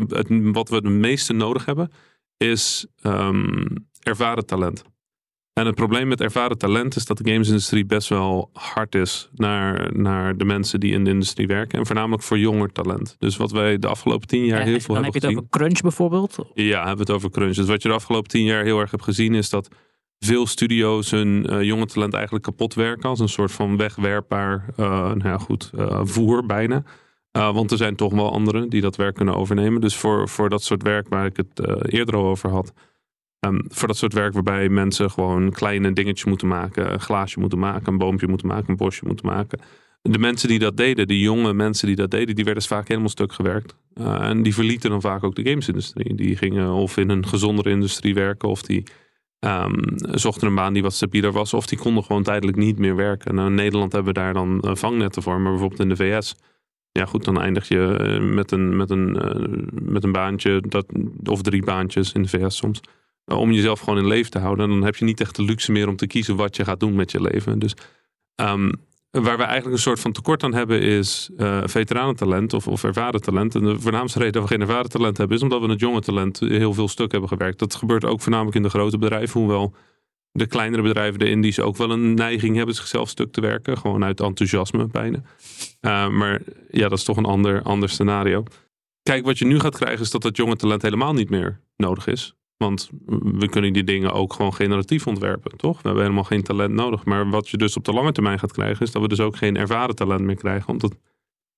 wat 0.52 0.68
we 0.68 0.74
het 0.74 0.84
meeste 0.84 1.32
nodig 1.32 1.64
hebben, 1.64 1.90
is 2.36 2.86
um, 3.02 3.66
ervaren 4.02 4.46
talent. 4.46 4.84
En 5.60 5.66
het 5.66 5.74
probleem 5.74 6.08
met 6.08 6.20
ervaren 6.20 6.58
talent 6.58 6.96
is 6.96 7.04
dat 7.04 7.18
de 7.18 7.30
gamesindustrie 7.30 7.86
best 7.86 8.08
wel 8.08 8.50
hard 8.52 8.94
is 8.94 9.28
naar, 9.34 9.96
naar 9.98 10.36
de 10.36 10.44
mensen 10.44 10.80
die 10.80 10.92
in 10.92 11.04
de 11.04 11.10
industrie 11.10 11.46
werken. 11.46 11.78
En 11.78 11.86
voornamelijk 11.86 12.22
voor 12.22 12.38
jonger 12.38 12.72
talent. 12.72 13.16
Dus 13.18 13.36
wat 13.36 13.50
wij 13.50 13.78
de 13.78 13.86
afgelopen 13.86 14.26
tien 14.26 14.44
jaar 14.44 14.62
heel 14.62 14.80
veel 14.80 14.94
hebben 14.94 15.12
gezien. 15.12 15.12
Dan 15.12 15.12
heb 15.12 15.12
je 15.22 15.26
het 15.26 15.36
over 15.36 15.48
crunch 15.50 15.80
bijvoorbeeld? 15.80 16.38
Ja, 16.54 16.78
hebben 16.78 16.96
we 16.96 17.02
het 17.02 17.10
over 17.10 17.30
crunch. 17.30 17.54
Dus 17.54 17.66
wat 17.66 17.82
je 17.82 17.88
de 17.88 17.94
afgelopen 17.94 18.30
tien 18.30 18.44
jaar 18.44 18.64
heel 18.64 18.80
erg 18.80 18.90
hebt 18.90 19.02
gezien 19.02 19.34
is 19.34 19.50
dat 19.50 19.68
veel 20.18 20.46
studio's 20.46 21.10
hun 21.10 21.46
uh, 21.50 21.62
jonge 21.62 21.86
talent 21.86 22.14
eigenlijk 22.14 22.44
kapot 22.44 22.74
werken. 22.74 23.08
Als 23.08 23.20
een 23.20 23.28
soort 23.28 23.52
van 23.52 23.76
wegwerpbaar, 23.76 24.64
uh, 24.76 24.86
nou 24.86 25.28
ja, 25.28 25.38
goed, 25.38 25.70
uh, 25.74 26.00
voer 26.02 26.46
bijna. 26.46 26.82
want 27.30 27.70
er 27.70 27.76
zijn 27.76 27.96
toch 27.96 28.12
wel 28.12 28.32
anderen 28.32 28.68
die 28.68 28.80
dat 28.80 28.96
werk 28.96 29.14
kunnen 29.14 29.36
overnemen. 29.36 29.80
Dus 29.80 29.96
voor, 29.96 30.28
voor 30.28 30.48
dat 30.48 30.62
soort 30.62 30.82
werk 30.82 31.08
waar 31.08 31.26
ik 31.26 31.36
het 31.36 31.68
eerder 31.92 32.16
al 32.16 32.26
over 32.26 32.50
had 32.50 32.72
Ehm, 33.46 33.60
voor 33.68 33.88
dat 33.88 33.96
soort 33.96 34.12
werk 34.12 34.32
waarbij 34.32 34.68
mensen 34.68 35.10
gewoon 35.10 35.50
kleine 35.50 35.92
dingetjes 35.92 36.24
moeten 36.24 36.48
maken. 36.48 36.92
Een 36.92 37.00
glaasje 37.00 37.40
moeten 37.40 37.58
maken, 37.58 37.92
een 37.92 37.98
boompje 37.98 38.28
moeten 38.28 38.46
maken, 38.46 38.70
een 38.70 38.76
bosje 38.76 39.04
moeten 39.06 39.26
maken. 39.26 39.60
De 40.02 40.18
mensen 40.18 40.48
die 40.48 40.58
dat 40.58 40.76
deden, 40.76 41.08
de 41.08 41.20
jonge 41.20 41.52
mensen 41.52 41.86
die 41.86 41.96
dat 41.96 42.10
deden, 42.10 42.34
die 42.34 42.44
werden 42.44 42.62
vaak 42.62 42.88
helemaal 42.88 43.08
stuk 43.08 43.32
gewerkt. 43.32 43.76
Uh, 43.94 44.28
en 44.28 44.42
die 44.42 44.54
verlieten 44.54 44.90
dan 44.90 45.00
vaak 45.00 45.24
ook 45.24 45.34
de 45.34 45.48
gamesindustrie. 45.48 46.14
Die 46.14 46.36
gingen 46.36 46.70
of 46.70 46.96
in 46.96 47.08
een 47.08 47.26
gezondere 47.26 47.70
industrie 47.70 48.14
werken, 48.14 48.48
of 48.48 48.62
die 48.62 48.82
um, 49.40 49.82
zochten 49.96 50.48
een 50.48 50.54
baan 50.54 50.72
die 50.72 50.82
wat 50.82 50.92
stabieler 50.92 51.32
was, 51.32 51.54
of 51.54 51.66
die 51.66 51.78
konden 51.78 52.04
gewoon 52.04 52.22
tijdelijk 52.22 52.56
niet 52.56 52.78
meer 52.78 52.96
werken. 52.96 53.34
Nou, 53.34 53.48
in 53.48 53.54
Nederland 53.54 53.92
hebben 53.92 54.14
we 54.14 54.20
daar 54.20 54.32
dan 54.32 54.62
uh, 54.64 54.74
vangnetten 54.74 55.22
voor, 55.22 55.40
maar 55.40 55.50
bijvoorbeeld 55.50 55.80
in 55.80 55.88
de 55.88 55.96
VS 55.96 56.34
ja, 56.92 57.04
goed, 57.04 57.24
dan 57.24 57.40
eindig 57.40 57.68
je 57.68 57.96
eh, 57.96 58.34
met 58.34 58.50
een, 58.50 58.76
met 58.76 58.90
een, 58.90 59.18
met 59.82 60.04
een 60.04 60.12
baantje, 60.12 60.60
dat, 60.68 60.86
of 61.24 61.42
drie 61.42 61.64
baantjes 61.64 62.12
in 62.12 62.22
de 62.22 62.28
VS 62.28 62.56
soms 62.56 62.80
om 63.26 63.52
jezelf 63.52 63.80
gewoon 63.80 63.98
in 63.98 64.06
leven 64.06 64.30
te 64.30 64.38
houden. 64.38 64.64
En 64.64 64.70
dan 64.70 64.82
heb 64.82 64.96
je 64.96 65.04
niet 65.04 65.20
echt 65.20 65.36
de 65.36 65.42
luxe 65.42 65.72
meer 65.72 65.88
om 65.88 65.96
te 65.96 66.06
kiezen 66.06 66.36
wat 66.36 66.56
je 66.56 66.64
gaat 66.64 66.80
doen 66.80 66.94
met 66.94 67.10
je 67.10 67.20
leven. 67.20 67.58
Dus 67.58 67.74
um, 68.40 68.72
waar 69.10 69.36
we 69.36 69.42
eigenlijk 69.42 69.76
een 69.76 69.82
soort 69.82 70.00
van 70.00 70.12
tekort 70.12 70.42
aan 70.42 70.54
hebben 70.54 70.80
is 70.80 71.30
uh, 71.36 71.60
veteranentalent 71.64 72.52
of, 72.52 72.68
of 72.68 72.84
ervaren 72.84 73.20
talent. 73.20 73.54
En 73.54 73.64
de 73.64 73.80
voornaamste 73.80 74.18
reden 74.18 74.32
dat 74.32 74.42
we 74.42 74.48
geen 74.48 74.60
ervaren 74.60 74.90
talent 74.90 75.16
hebben 75.16 75.36
is 75.36 75.42
omdat 75.42 75.60
we 75.60 75.68
het 75.68 75.80
jonge 75.80 76.00
talent 76.00 76.38
heel 76.38 76.74
veel 76.74 76.88
stuk 76.88 77.10
hebben 77.12 77.28
gewerkt. 77.28 77.58
Dat 77.58 77.74
gebeurt 77.74 78.04
ook 78.04 78.20
voornamelijk 78.20 78.56
in 78.56 78.62
de 78.62 78.68
grote 78.68 78.98
bedrijven, 78.98 79.40
hoewel 79.40 79.74
de 80.32 80.46
kleinere 80.46 80.82
bedrijven, 80.82 81.18
de 81.18 81.28
indies, 81.28 81.60
ook 81.60 81.76
wel 81.76 81.90
een 81.90 82.14
neiging 82.14 82.56
hebben 82.56 82.74
zichzelf 82.74 83.08
stuk 83.08 83.32
te 83.32 83.40
werken. 83.40 83.78
Gewoon 83.78 84.04
uit 84.04 84.20
enthousiasme 84.20 84.86
bijna. 84.86 85.22
Uh, 85.80 86.08
maar 86.08 86.42
ja, 86.70 86.88
dat 86.88 86.98
is 86.98 87.04
toch 87.04 87.16
een 87.16 87.24
ander, 87.24 87.62
ander 87.62 87.88
scenario. 87.88 88.42
Kijk, 89.02 89.24
wat 89.24 89.38
je 89.38 89.44
nu 89.44 89.60
gaat 89.60 89.76
krijgen 89.76 90.00
is 90.00 90.10
dat 90.10 90.22
dat 90.22 90.36
jonge 90.36 90.56
talent 90.56 90.82
helemaal 90.82 91.12
niet 91.12 91.30
meer 91.30 91.60
nodig 91.76 92.06
is. 92.06 92.34
Want 92.56 92.90
we 93.08 93.48
kunnen 93.48 93.72
die 93.72 93.84
dingen 93.84 94.12
ook 94.12 94.32
gewoon 94.32 94.54
generatief 94.54 95.06
ontwerpen, 95.06 95.56
toch? 95.56 95.76
We 95.76 95.82
hebben 95.82 96.02
helemaal 96.02 96.24
geen 96.24 96.42
talent 96.42 96.74
nodig. 96.74 97.04
Maar 97.04 97.30
wat 97.30 97.48
je 97.48 97.56
dus 97.56 97.76
op 97.76 97.84
de 97.84 97.92
lange 97.92 98.12
termijn 98.12 98.38
gaat 98.38 98.52
krijgen, 98.52 98.86
is 98.86 98.92
dat 98.92 99.02
we 99.02 99.08
dus 99.08 99.20
ook 99.20 99.36
geen 99.36 99.56
ervaren 99.56 99.94
talent 99.94 100.20
meer 100.20 100.36
krijgen. 100.36 100.68
Omdat 100.68 100.96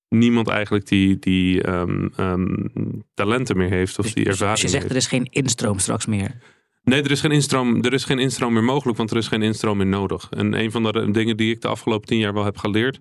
niemand 0.09 0.47
eigenlijk 0.47 0.87
die, 0.87 1.19
die 1.19 1.69
um, 1.69 2.11
um, 2.19 3.03
talenten 3.13 3.57
meer 3.57 3.69
heeft 3.69 3.99
of 3.99 4.05
dus, 4.05 4.13
die 4.13 4.25
ervaring. 4.25 4.59
Dus 4.59 4.71
je 4.71 4.77
zegt 4.77 4.89
er 4.89 4.95
is 4.95 5.07
geen 5.07 5.27
instroom 5.29 5.79
straks 5.79 6.05
meer. 6.05 6.37
Nee, 6.83 7.03
er 7.03 7.11
is, 7.11 7.19
geen 7.21 7.31
instroom, 7.31 7.83
er 7.83 7.93
is 7.93 8.03
geen 8.03 8.19
instroom 8.19 8.53
meer 8.53 8.63
mogelijk, 8.63 8.97
want 8.97 9.11
er 9.11 9.17
is 9.17 9.27
geen 9.27 9.41
instroom 9.41 9.77
meer 9.77 9.87
nodig. 9.87 10.27
En 10.29 10.53
een 10.53 10.71
van 10.71 10.83
de 10.83 11.11
dingen 11.11 11.37
die 11.37 11.51
ik 11.51 11.61
de 11.61 11.67
afgelopen 11.67 12.07
tien 12.07 12.19
jaar 12.19 12.33
wel 12.33 12.45
heb 12.45 12.57
geleerd, 12.57 12.99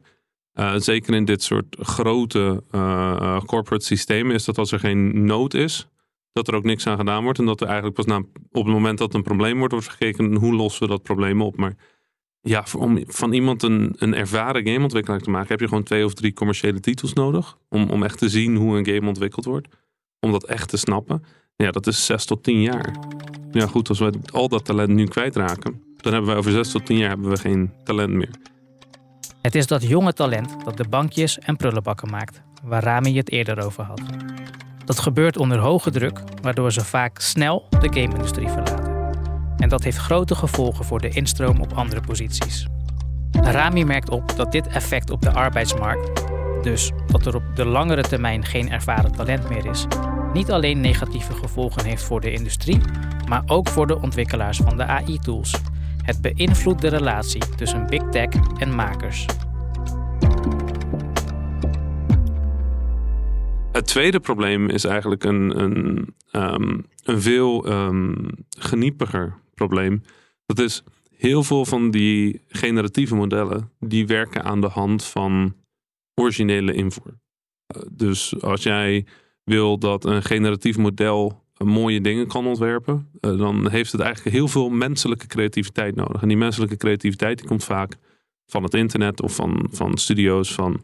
uh, 0.55 0.75
zeker 0.77 1.15
in 1.15 1.25
dit 1.25 1.43
soort 1.43 1.77
grote 1.81 2.63
uh, 2.75 3.41
corporate 3.41 3.85
systemen, 3.85 4.35
is 4.35 4.45
dat 4.45 4.59
als 4.59 4.73
er 4.73 4.79
geen 4.79 5.25
nood 5.25 5.55
is, 5.55 5.89
dat 6.33 6.49
er 6.49 6.55
ook 6.55 6.65
niks 6.65 6.87
aan 6.87 6.99
gedaan 6.99 7.23
wordt. 7.23 7.39
En 7.39 7.45
dat 7.45 7.61
er 7.61 7.67
eigenlijk 7.67 7.97
pas 7.97 8.07
na, 8.07 8.17
op 8.53 8.65
het 8.65 8.75
moment 8.75 8.99
dat 8.99 9.15
een 9.15 9.23
probleem 9.23 9.59
wordt, 9.59 9.73
wordt 9.73 9.89
gekeken 9.89 10.35
hoe 10.35 10.55
lossen 10.55 10.83
we 10.83 10.89
dat 10.89 11.03
probleem 11.03 11.43
op. 11.43 11.57
Maar 11.57 11.77
ja, 12.41 12.65
om 12.79 13.03
van 13.07 13.33
iemand 13.33 13.63
een, 13.63 13.95
een 13.99 14.15
ervaren 14.15 14.67
gameontwikkelaar 14.67 15.21
te 15.21 15.31
maken, 15.31 15.49
heb 15.49 15.61
je 15.61 15.69
gewoon 15.69 15.83
twee 15.83 16.05
of 16.05 16.15
drie 16.15 16.33
commerciële 16.33 16.81
titels 16.81 17.13
nodig. 17.13 17.59
Om, 17.69 17.91
om 17.91 18.03
echt 18.03 18.19
te 18.19 18.29
zien 18.29 18.57
hoe 18.57 18.79
een 18.79 18.87
game 18.87 19.09
ontwikkeld 19.09 19.45
wordt. 19.45 19.69
Om 20.21 20.33
dat 20.33 20.45
echt 20.45 20.69
te 20.69 20.77
snappen. 20.77 21.25
Ja, 21.57 21.71
dat 21.71 21.87
is 21.87 22.07
zes 22.07 22.25
tot 22.25 22.43
tien 22.43 22.63
jaar. 22.63 22.95
Ja, 23.51 23.67
goed, 23.67 23.89
als 23.89 23.99
we 23.99 24.13
al 24.33 24.49
dat 24.49 24.65
talent 24.65 24.89
nu 24.89 25.05
kwijtraken, 25.05 25.83
dan 25.97 26.13
hebben 26.13 26.31
wij 26.31 26.39
over 26.39 26.53
zes 26.53 26.71
tot 26.71 26.87
tien 26.87 26.97
jaar 26.97 27.09
hebben 27.09 27.31
we 27.31 27.37
geen 27.37 27.73
talent 27.85 28.13
meer. 28.13 28.31
Het 29.43 29.55
is 29.55 29.67
dat 29.67 29.83
jonge 29.83 30.13
talent 30.13 30.65
dat 30.65 30.77
de 30.77 30.89
bankjes 30.89 31.39
en 31.39 31.57
prullenbakken 31.57 32.11
maakt, 32.11 32.43
waar 32.63 32.83
Rami 32.83 33.17
het 33.17 33.31
eerder 33.31 33.65
over 33.65 33.85
had. 33.85 34.01
Dat 34.89 34.99
gebeurt 34.99 35.37
onder 35.37 35.59
hoge 35.59 35.91
druk, 35.91 36.21
waardoor 36.43 36.73
ze 36.73 36.85
vaak 36.85 37.21
snel 37.21 37.67
de 37.81 38.01
game-industrie 38.01 38.49
verlaten. 38.49 39.13
En 39.57 39.69
dat 39.69 39.83
heeft 39.83 39.97
grote 39.97 40.35
gevolgen 40.35 40.85
voor 40.85 41.01
de 41.01 41.09
instroom 41.09 41.61
op 41.61 41.73
andere 41.73 42.01
posities. 42.01 42.67
Rami 43.31 43.85
merkt 43.85 44.11
op 44.11 44.37
dat 44.37 44.53
dit 44.53 44.67
effect 44.67 45.11
op 45.11 45.23
de 45.23 45.31
arbeidsmarkt, 45.31 46.25
dus 46.63 46.91
dat 47.07 47.27
er 47.27 47.35
op 47.35 47.43
de 47.55 47.65
langere 47.65 48.03
termijn 48.03 48.45
geen 48.45 48.71
ervaren 48.71 49.13
talent 49.13 49.49
meer 49.49 49.67
is, 49.67 49.87
niet 50.33 50.51
alleen 50.51 50.81
negatieve 50.81 51.35
gevolgen 51.35 51.85
heeft 51.85 52.03
voor 52.03 52.21
de 52.21 52.33
industrie, 52.33 52.81
maar 53.29 53.43
ook 53.47 53.69
voor 53.69 53.87
de 53.87 54.01
ontwikkelaars 54.01 54.59
van 54.59 54.77
de 54.77 54.85
AI-tools. 54.85 55.55
Het 56.03 56.21
beïnvloedt 56.21 56.81
de 56.81 56.89
relatie 56.89 57.43
tussen 57.57 57.87
big 57.87 58.03
tech 58.11 58.29
en 58.59 58.75
makers. 58.75 59.27
Het 63.79 63.87
tweede 63.87 64.21
probleem 64.21 64.69
is 64.69 64.85
eigenlijk 64.85 65.25
een, 65.25 65.61
een, 65.61 66.15
um, 66.33 66.85
een 67.03 67.21
veel 67.21 67.71
um, 67.73 68.27
geniepiger 68.59 69.35
probleem. 69.55 70.03
Dat 70.47 70.59
is 70.59 70.83
heel 71.17 71.43
veel 71.43 71.65
van 71.65 71.91
die 71.91 72.43
generatieve 72.49 73.15
modellen, 73.15 73.71
die 73.81 74.07
werken 74.07 74.45
aan 74.45 74.61
de 74.61 74.67
hand 74.67 75.05
van 75.05 75.55
originele 76.15 76.73
invoer. 76.73 77.21
Uh, 77.77 77.83
dus 77.93 78.43
als 78.43 78.63
jij 78.63 79.07
wil 79.45 79.79
dat 79.79 80.05
een 80.05 80.23
generatief 80.23 80.77
model 80.77 81.45
mooie 81.65 82.01
dingen 82.01 82.27
kan 82.27 82.47
ontwerpen, 82.47 83.11
uh, 83.21 83.39
dan 83.39 83.71
heeft 83.71 83.93
het 83.93 84.01
eigenlijk 84.01 84.37
heel 84.37 84.49
veel 84.49 84.69
menselijke 84.69 85.27
creativiteit 85.27 85.95
nodig. 85.95 86.23
En 86.23 86.29
die 86.29 86.37
menselijke 86.37 86.77
creativiteit 86.77 87.39
die 87.39 87.47
komt 87.47 87.65
vaak 87.65 87.97
van 88.47 88.63
het 88.63 88.75
internet 88.75 89.23
of 89.23 89.35
van, 89.35 89.69
van 89.71 89.99
studio's, 89.99 90.55
van 90.55 90.83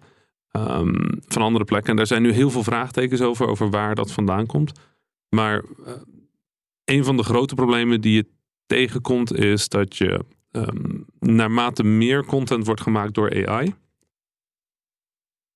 um, 0.56 1.20
van 1.26 1.42
andere 1.42 1.64
plekken. 1.64 1.90
En 1.90 1.96
daar 1.96 2.06
zijn 2.06 2.22
nu 2.22 2.32
heel 2.32 2.50
veel 2.50 2.62
vraagtekens 2.62 3.20
over, 3.20 3.46
over 3.46 3.70
waar 3.70 3.94
dat 3.94 4.12
vandaan 4.12 4.46
komt. 4.46 4.72
Maar 5.28 5.62
uh, 5.86 5.92
een 6.84 7.04
van 7.04 7.16
de 7.16 7.22
grote 7.22 7.54
problemen 7.54 8.00
die 8.00 8.14
je 8.14 8.26
tegenkomt 8.66 9.34
is 9.34 9.68
dat 9.68 9.96
je 9.96 10.24
um, 10.50 11.04
naarmate 11.18 11.82
meer 11.84 12.24
content 12.24 12.66
wordt 12.66 12.80
gemaakt 12.80 13.14
door 13.14 13.46
AI, 13.48 13.74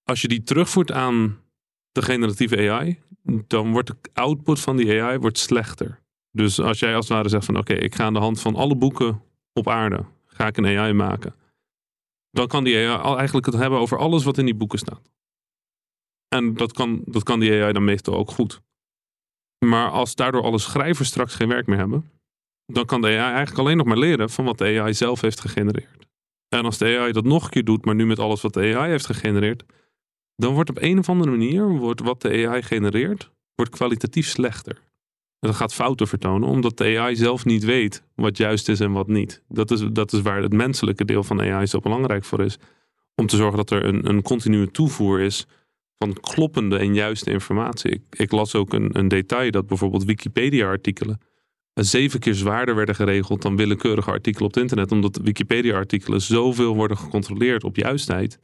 als 0.03 0.21
je 0.21 0.29
die 0.29 0.43
terugvoert 0.43 0.93
aan 0.93 1.41
de 1.93 2.03
generatieve 2.03 2.71
AI, 2.71 2.99
dan 3.47 3.73
wordt 3.73 3.89
de 3.89 3.97
output 4.13 4.61
van 4.61 4.77
die 4.77 5.03
AI 5.03 5.19
wordt 5.19 5.39
slechter. 5.39 6.01
Dus 6.31 6.61
als 6.61 6.79
jij 6.79 6.95
als 6.95 7.09
het 7.09 7.17
ware 7.17 7.29
zegt 7.29 7.45
van 7.45 7.59
oké, 7.59 7.73
ik 7.73 7.95
ga 7.95 8.05
aan 8.05 8.13
de 8.13 8.19
hand 8.19 8.41
van 8.41 8.55
alle 8.55 8.77
boeken 8.77 9.23
op 9.53 9.69
aarde, 9.69 10.05
ga 10.27 10.47
ik 10.47 10.57
een 10.57 10.79
AI 10.79 10.93
maken 10.93 11.35
dan 12.31 12.47
kan 12.47 12.65
die 12.65 12.89
AI 12.89 13.17
eigenlijk 13.17 13.47
het 13.47 13.55
hebben 13.55 13.79
over 13.79 13.99
alles 13.99 14.25
wat 14.25 14.39
in 14.39 14.45
die 14.45 14.55
boeken 14.55 14.79
staat. 14.79 15.11
En 16.29 16.55
dat 16.55 16.73
kan, 16.73 17.03
dat 17.05 17.23
kan 17.23 17.41
die 17.41 17.63
AI 17.63 17.73
dan 17.73 17.85
meestal 17.85 18.15
ook 18.15 18.31
goed. 18.31 18.61
Maar 19.65 19.91
als 19.91 20.15
daardoor 20.15 20.43
alle 20.43 20.59
schrijvers 20.59 21.09
straks 21.09 21.35
geen 21.35 21.49
werk 21.49 21.67
meer 21.67 21.79
hebben, 21.79 22.11
dan 22.73 22.85
kan 22.85 23.01
de 23.01 23.07
AI 23.07 23.17
eigenlijk 23.17 23.59
alleen 23.59 23.77
nog 23.77 23.87
maar 23.87 23.99
leren 23.99 24.31
van 24.31 24.45
wat 24.45 24.59
de 24.59 24.81
AI 24.81 24.95
zelf 24.95 25.21
heeft 25.21 25.41
gegenereerd. 25.41 26.07
En 26.49 26.65
als 26.65 26.79
de 26.79 26.99
AI 26.99 27.13
dat 27.13 27.25
nog 27.25 27.45
een 27.45 27.51
keer 27.51 27.65
doet, 27.65 27.85
maar 27.85 27.95
nu 27.95 28.07
met 28.07 28.19
alles 28.19 28.41
wat 28.41 28.55
de 28.55 28.75
AI 28.77 28.91
heeft 28.91 29.07
gegenereerd, 29.07 29.65
dan 30.37 30.55
wordt 30.55 30.71
op 30.71 30.79
een 30.81 30.99
of 30.99 31.09
andere 31.09 31.31
manier 31.31 31.69
wordt 31.69 32.01
wat 32.01 32.23
de 32.23 32.49
AI 32.49 32.63
genereert, 32.63 33.31
wordt 33.55 33.71
kwalitatief 33.71 34.27
slechter. 34.27 34.88
Het 35.41 35.55
gaat 35.55 35.75
fouten 35.75 36.09
vertonen, 36.09 36.49
omdat 36.49 36.77
de 36.77 36.99
AI 36.99 37.17
zelf 37.17 37.45
niet 37.45 37.65
weet 37.65 38.05
wat 38.15 38.37
juist 38.37 38.69
is 38.69 38.81
en 38.81 38.93
wat 38.93 39.07
niet. 39.07 39.43
Dat 39.49 39.71
is, 39.71 39.85
dat 39.93 40.13
is 40.13 40.21
waar 40.21 40.43
het 40.43 40.53
menselijke 40.53 41.05
deel 41.05 41.23
van 41.23 41.41
AI 41.41 41.67
zo 41.67 41.79
belangrijk 41.79 42.25
voor 42.25 42.45
is. 42.45 42.59
Om 43.15 43.27
te 43.27 43.37
zorgen 43.37 43.57
dat 43.57 43.71
er 43.71 43.85
een, 43.85 44.09
een 44.09 44.23
continue 44.23 44.71
toevoer 44.71 45.21
is 45.21 45.47
van 45.99 46.21
kloppende 46.21 46.79
en 46.79 46.95
juiste 46.95 47.31
informatie. 47.31 48.05
Ik, 48.11 48.33
las 48.33 48.55
ook 48.55 48.73
een, 48.73 48.99
een 48.99 49.09
detail 49.09 49.51
dat 49.51 49.67
bijvoorbeeld 49.67 50.05
Wikipedia-artikelen 50.05 51.21
zeven 51.75 52.21
keer 52.21 52.35
zwaarder 52.35 52.75
werden 52.75 52.95
geregeld 52.95 53.43
dan 53.43 53.57
willekeurige 53.57 54.11
artikelen 54.11 54.49
op 54.49 54.55
het 54.55 54.63
internet. 54.63 54.93
Omdat 54.93 55.21
Wikipedia-artikelen 55.23 56.21
zoveel 56.21 56.75
worden 56.75 56.97
gecontroleerd 56.97 57.65
op 57.65 57.77
juistheid. 57.77 58.39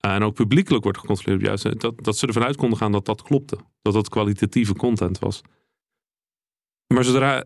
En 0.00 0.22
ook 0.22 0.34
publiekelijk 0.34 0.82
wordt 0.82 0.98
gecontroleerd 0.98 1.40
op 1.40 1.46
juistheid. 1.46 1.80
Dat, 1.80 2.04
dat 2.04 2.16
ze 2.16 2.26
ervan 2.26 2.44
uit 2.44 2.56
konden 2.56 2.78
gaan 2.78 2.92
dat 2.92 3.06
dat 3.06 3.22
klopte. 3.22 3.58
Dat 3.82 3.92
dat 3.92 4.08
kwalitatieve 4.08 4.74
content 4.74 5.18
was. 5.18 5.42
Maar 6.94 7.04
zodra, 7.04 7.44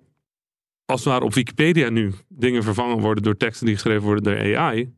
als 0.84 1.04
ware 1.04 1.24
op 1.24 1.34
Wikipedia 1.34 1.88
nu 1.88 2.12
dingen 2.28 2.62
vervangen 2.62 3.00
worden 3.00 3.22
door 3.22 3.36
teksten 3.36 3.66
die 3.66 3.74
geschreven 3.74 4.02
worden 4.02 4.22
door 4.22 4.56
AI. 4.56 4.94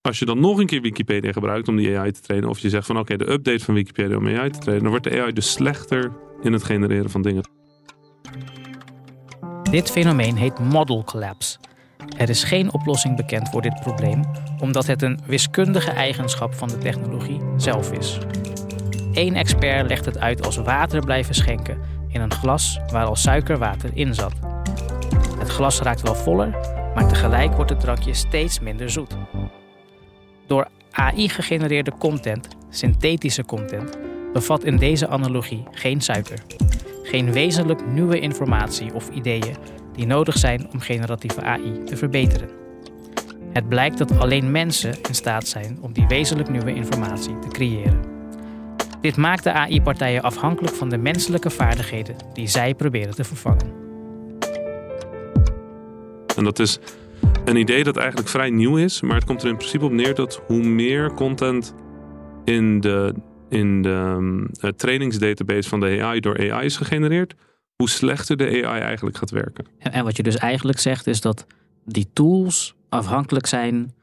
Als 0.00 0.18
je 0.18 0.24
dan 0.24 0.40
nog 0.40 0.58
een 0.58 0.66
keer 0.66 0.80
Wikipedia 0.80 1.32
gebruikt 1.32 1.68
om 1.68 1.76
die 1.76 1.98
AI 1.98 2.12
te 2.12 2.20
trainen. 2.20 2.48
Of 2.48 2.58
je 2.58 2.68
zegt 2.68 2.86
van 2.86 2.98
oké, 2.98 3.16
de 3.16 3.30
update 3.30 3.64
van 3.64 3.74
Wikipedia 3.74 4.16
om 4.16 4.26
AI 4.26 4.50
te 4.50 4.58
trainen. 4.58 4.82
Dan 4.82 4.90
wordt 4.90 5.04
de 5.04 5.20
AI 5.20 5.32
dus 5.32 5.52
slechter 5.52 6.12
in 6.42 6.52
het 6.52 6.64
genereren 6.64 7.10
van 7.10 7.22
dingen. 7.22 7.48
Dit 9.70 9.90
fenomeen 9.90 10.36
heet 10.36 10.58
model 10.58 11.04
collapse. 11.04 11.58
Er 12.16 12.28
is 12.28 12.44
geen 12.44 12.72
oplossing 12.72 13.16
bekend 13.16 13.48
voor 13.48 13.62
dit 13.62 13.80
probleem, 13.80 14.24
omdat 14.60 14.86
het 14.86 15.02
een 15.02 15.20
wiskundige 15.26 15.90
eigenschap 15.90 16.54
van 16.54 16.68
de 16.68 16.78
technologie 16.78 17.40
zelf 17.56 17.92
is. 17.92 18.18
Eén 19.12 19.34
expert 19.34 19.88
legt 19.88 20.04
het 20.04 20.18
uit 20.18 20.46
als 20.46 20.56
water 20.56 21.04
blijven 21.04 21.34
schenken 21.34 21.99
in 22.12 22.20
een 22.20 22.32
glas 22.32 22.80
waar 22.92 23.06
al 23.06 23.16
suikerwater 23.16 23.90
in 23.94 24.14
zat. 24.14 24.32
Het 25.38 25.48
glas 25.48 25.80
raakt 25.80 26.02
wel 26.02 26.14
voller, 26.14 26.50
maar 26.94 27.08
tegelijk 27.08 27.54
wordt 27.54 27.70
het 27.70 27.80
drankje 27.80 28.14
steeds 28.14 28.60
minder 28.60 28.90
zoet. 28.90 29.16
Door 30.46 30.68
AI 30.90 31.28
gegenereerde 31.28 31.92
content, 31.98 32.48
synthetische 32.70 33.44
content, 33.44 33.98
bevat 34.32 34.64
in 34.64 34.76
deze 34.76 35.08
analogie 35.08 35.64
geen 35.70 36.00
suiker 36.00 36.42
geen 37.10 37.32
wezenlijk 37.32 37.86
nieuwe 37.86 38.20
informatie 38.20 38.94
of 38.94 39.08
ideeën 39.08 39.56
die 39.92 40.06
nodig 40.06 40.38
zijn 40.38 40.68
om 40.72 40.80
generatieve 40.80 41.42
AI 41.42 41.84
te 41.84 41.96
verbeteren. 41.96 42.50
Het 43.52 43.68
blijkt 43.68 43.98
dat 43.98 44.18
alleen 44.18 44.50
mensen 44.50 44.94
in 45.08 45.14
staat 45.14 45.48
zijn 45.48 45.78
om 45.80 45.92
die 45.92 46.06
wezenlijk 46.06 46.48
nieuwe 46.48 46.74
informatie 46.74 47.38
te 47.38 47.48
creëren. 47.48 48.09
Dit 49.00 49.16
maakt 49.16 49.44
de 49.44 49.52
AI-partijen 49.52 50.22
afhankelijk 50.22 50.74
van 50.74 50.88
de 50.88 50.98
menselijke 50.98 51.50
vaardigheden 51.50 52.16
die 52.32 52.48
zij 52.48 52.74
proberen 52.74 53.14
te 53.14 53.24
vervangen. 53.24 53.72
En 56.36 56.44
dat 56.44 56.58
is 56.58 56.78
een 57.44 57.56
idee 57.56 57.84
dat 57.84 57.96
eigenlijk 57.96 58.28
vrij 58.28 58.50
nieuw 58.50 58.76
is, 58.76 59.00
maar 59.00 59.14
het 59.14 59.24
komt 59.24 59.42
er 59.42 59.48
in 59.48 59.56
principe 59.56 59.84
op 59.84 59.92
neer 59.92 60.14
dat 60.14 60.42
hoe 60.46 60.62
meer 60.62 61.14
content 61.14 61.74
in 62.44 62.80
de 62.80 63.14
in 63.48 63.82
de 63.82 63.88
um, 63.88 64.50
trainingsdatabase 64.76 65.68
van 65.68 65.80
de 65.80 66.02
AI 66.02 66.20
door 66.20 66.52
AI 66.52 66.64
is 66.64 66.76
gegenereerd, 66.76 67.34
hoe 67.76 67.88
slechter 67.88 68.36
de 68.36 68.66
AI 68.66 68.80
eigenlijk 68.80 69.16
gaat 69.16 69.30
werken. 69.30 69.66
En, 69.78 69.92
en 69.92 70.04
wat 70.04 70.16
je 70.16 70.22
dus 70.22 70.36
eigenlijk 70.36 70.78
zegt 70.78 71.06
is 71.06 71.20
dat 71.20 71.46
die 71.84 72.08
tools 72.12 72.74
afhankelijk 72.88 73.46
zijn 73.46 73.94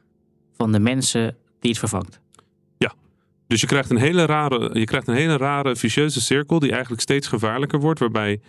van 0.58 0.72
de 0.72 0.80
mensen 0.80 1.38
die 1.60 1.70
het 1.70 1.80
vervangt. 1.80 2.20
Dus 3.48 3.62
je 3.62 3.68
krijgt 3.68 3.90
een 3.90 3.98
hele 3.98 4.26
rare, 4.26 4.80
je 4.80 4.86
krijgt 4.86 5.08
een 5.08 5.16
hele 5.16 5.38
rare 5.38 5.76
vicieuze 5.76 6.22
cirkel 6.22 6.60
die 6.60 6.72
eigenlijk 6.72 7.02
steeds 7.02 7.28
gevaarlijker 7.28 7.80
wordt, 7.80 8.00
waarbij 8.00 8.42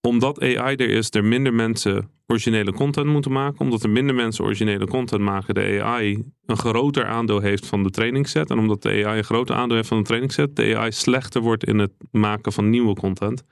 omdat 0.00 0.40
AI 0.40 0.76
er 0.76 0.90
is, 0.90 1.10
er 1.10 1.24
minder 1.24 1.54
mensen 1.54 2.10
originele 2.26 2.72
content 2.72 3.06
moeten 3.06 3.32
maken. 3.32 3.60
Omdat 3.60 3.82
er 3.82 3.90
minder 3.90 4.14
mensen 4.14 4.44
originele 4.44 4.86
content 4.86 5.22
maken, 5.22 5.54
de 5.54 5.82
AI 5.82 6.24
een 6.46 6.56
groter 6.56 7.06
aandeel 7.06 7.40
heeft 7.40 7.66
van 7.66 7.82
de 7.82 7.90
trainingsset. 7.90 8.50
En 8.50 8.58
omdat 8.58 8.82
de 8.82 9.04
AI 9.06 9.18
een 9.18 9.24
groter 9.24 9.56
aandeel 9.56 9.76
heeft 9.76 9.88
van 9.88 9.98
de 9.98 10.04
trainingsset, 10.04 10.56
de 10.56 10.76
AI 10.76 10.92
slechter 10.92 11.40
wordt 11.40 11.64
in 11.64 11.78
het 11.78 11.92
maken 12.10 12.52
van 12.52 12.70
nieuwe 12.70 12.94
content. 12.94 13.42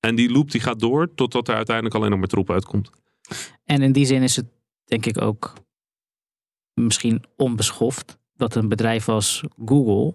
En 0.00 0.14
die 0.14 0.30
loop 0.30 0.50
die 0.50 0.60
gaat 0.60 0.80
door 0.80 1.14
totdat 1.14 1.48
er 1.48 1.54
uiteindelijk 1.54 1.94
alleen 1.94 2.10
nog 2.10 2.18
maar 2.18 2.28
troep 2.28 2.50
uitkomt. 2.50 2.90
En 3.64 3.82
in 3.82 3.92
die 3.92 4.06
zin 4.06 4.22
is 4.22 4.36
het 4.36 4.46
denk 4.84 5.06
ik 5.06 5.20
ook 5.20 5.52
misschien 6.74 7.24
onbeschoft 7.36 8.18
dat 8.42 8.54
een 8.54 8.68
bedrijf 8.68 9.08
als 9.08 9.44
Google 9.64 10.14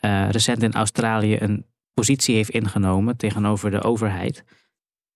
uh, 0.00 0.30
recent 0.30 0.62
in 0.62 0.72
Australië 0.72 1.36
een 1.40 1.66
positie 1.94 2.34
heeft 2.34 2.50
ingenomen 2.50 3.16
tegenover 3.16 3.70
de 3.70 3.82
overheid 3.82 4.44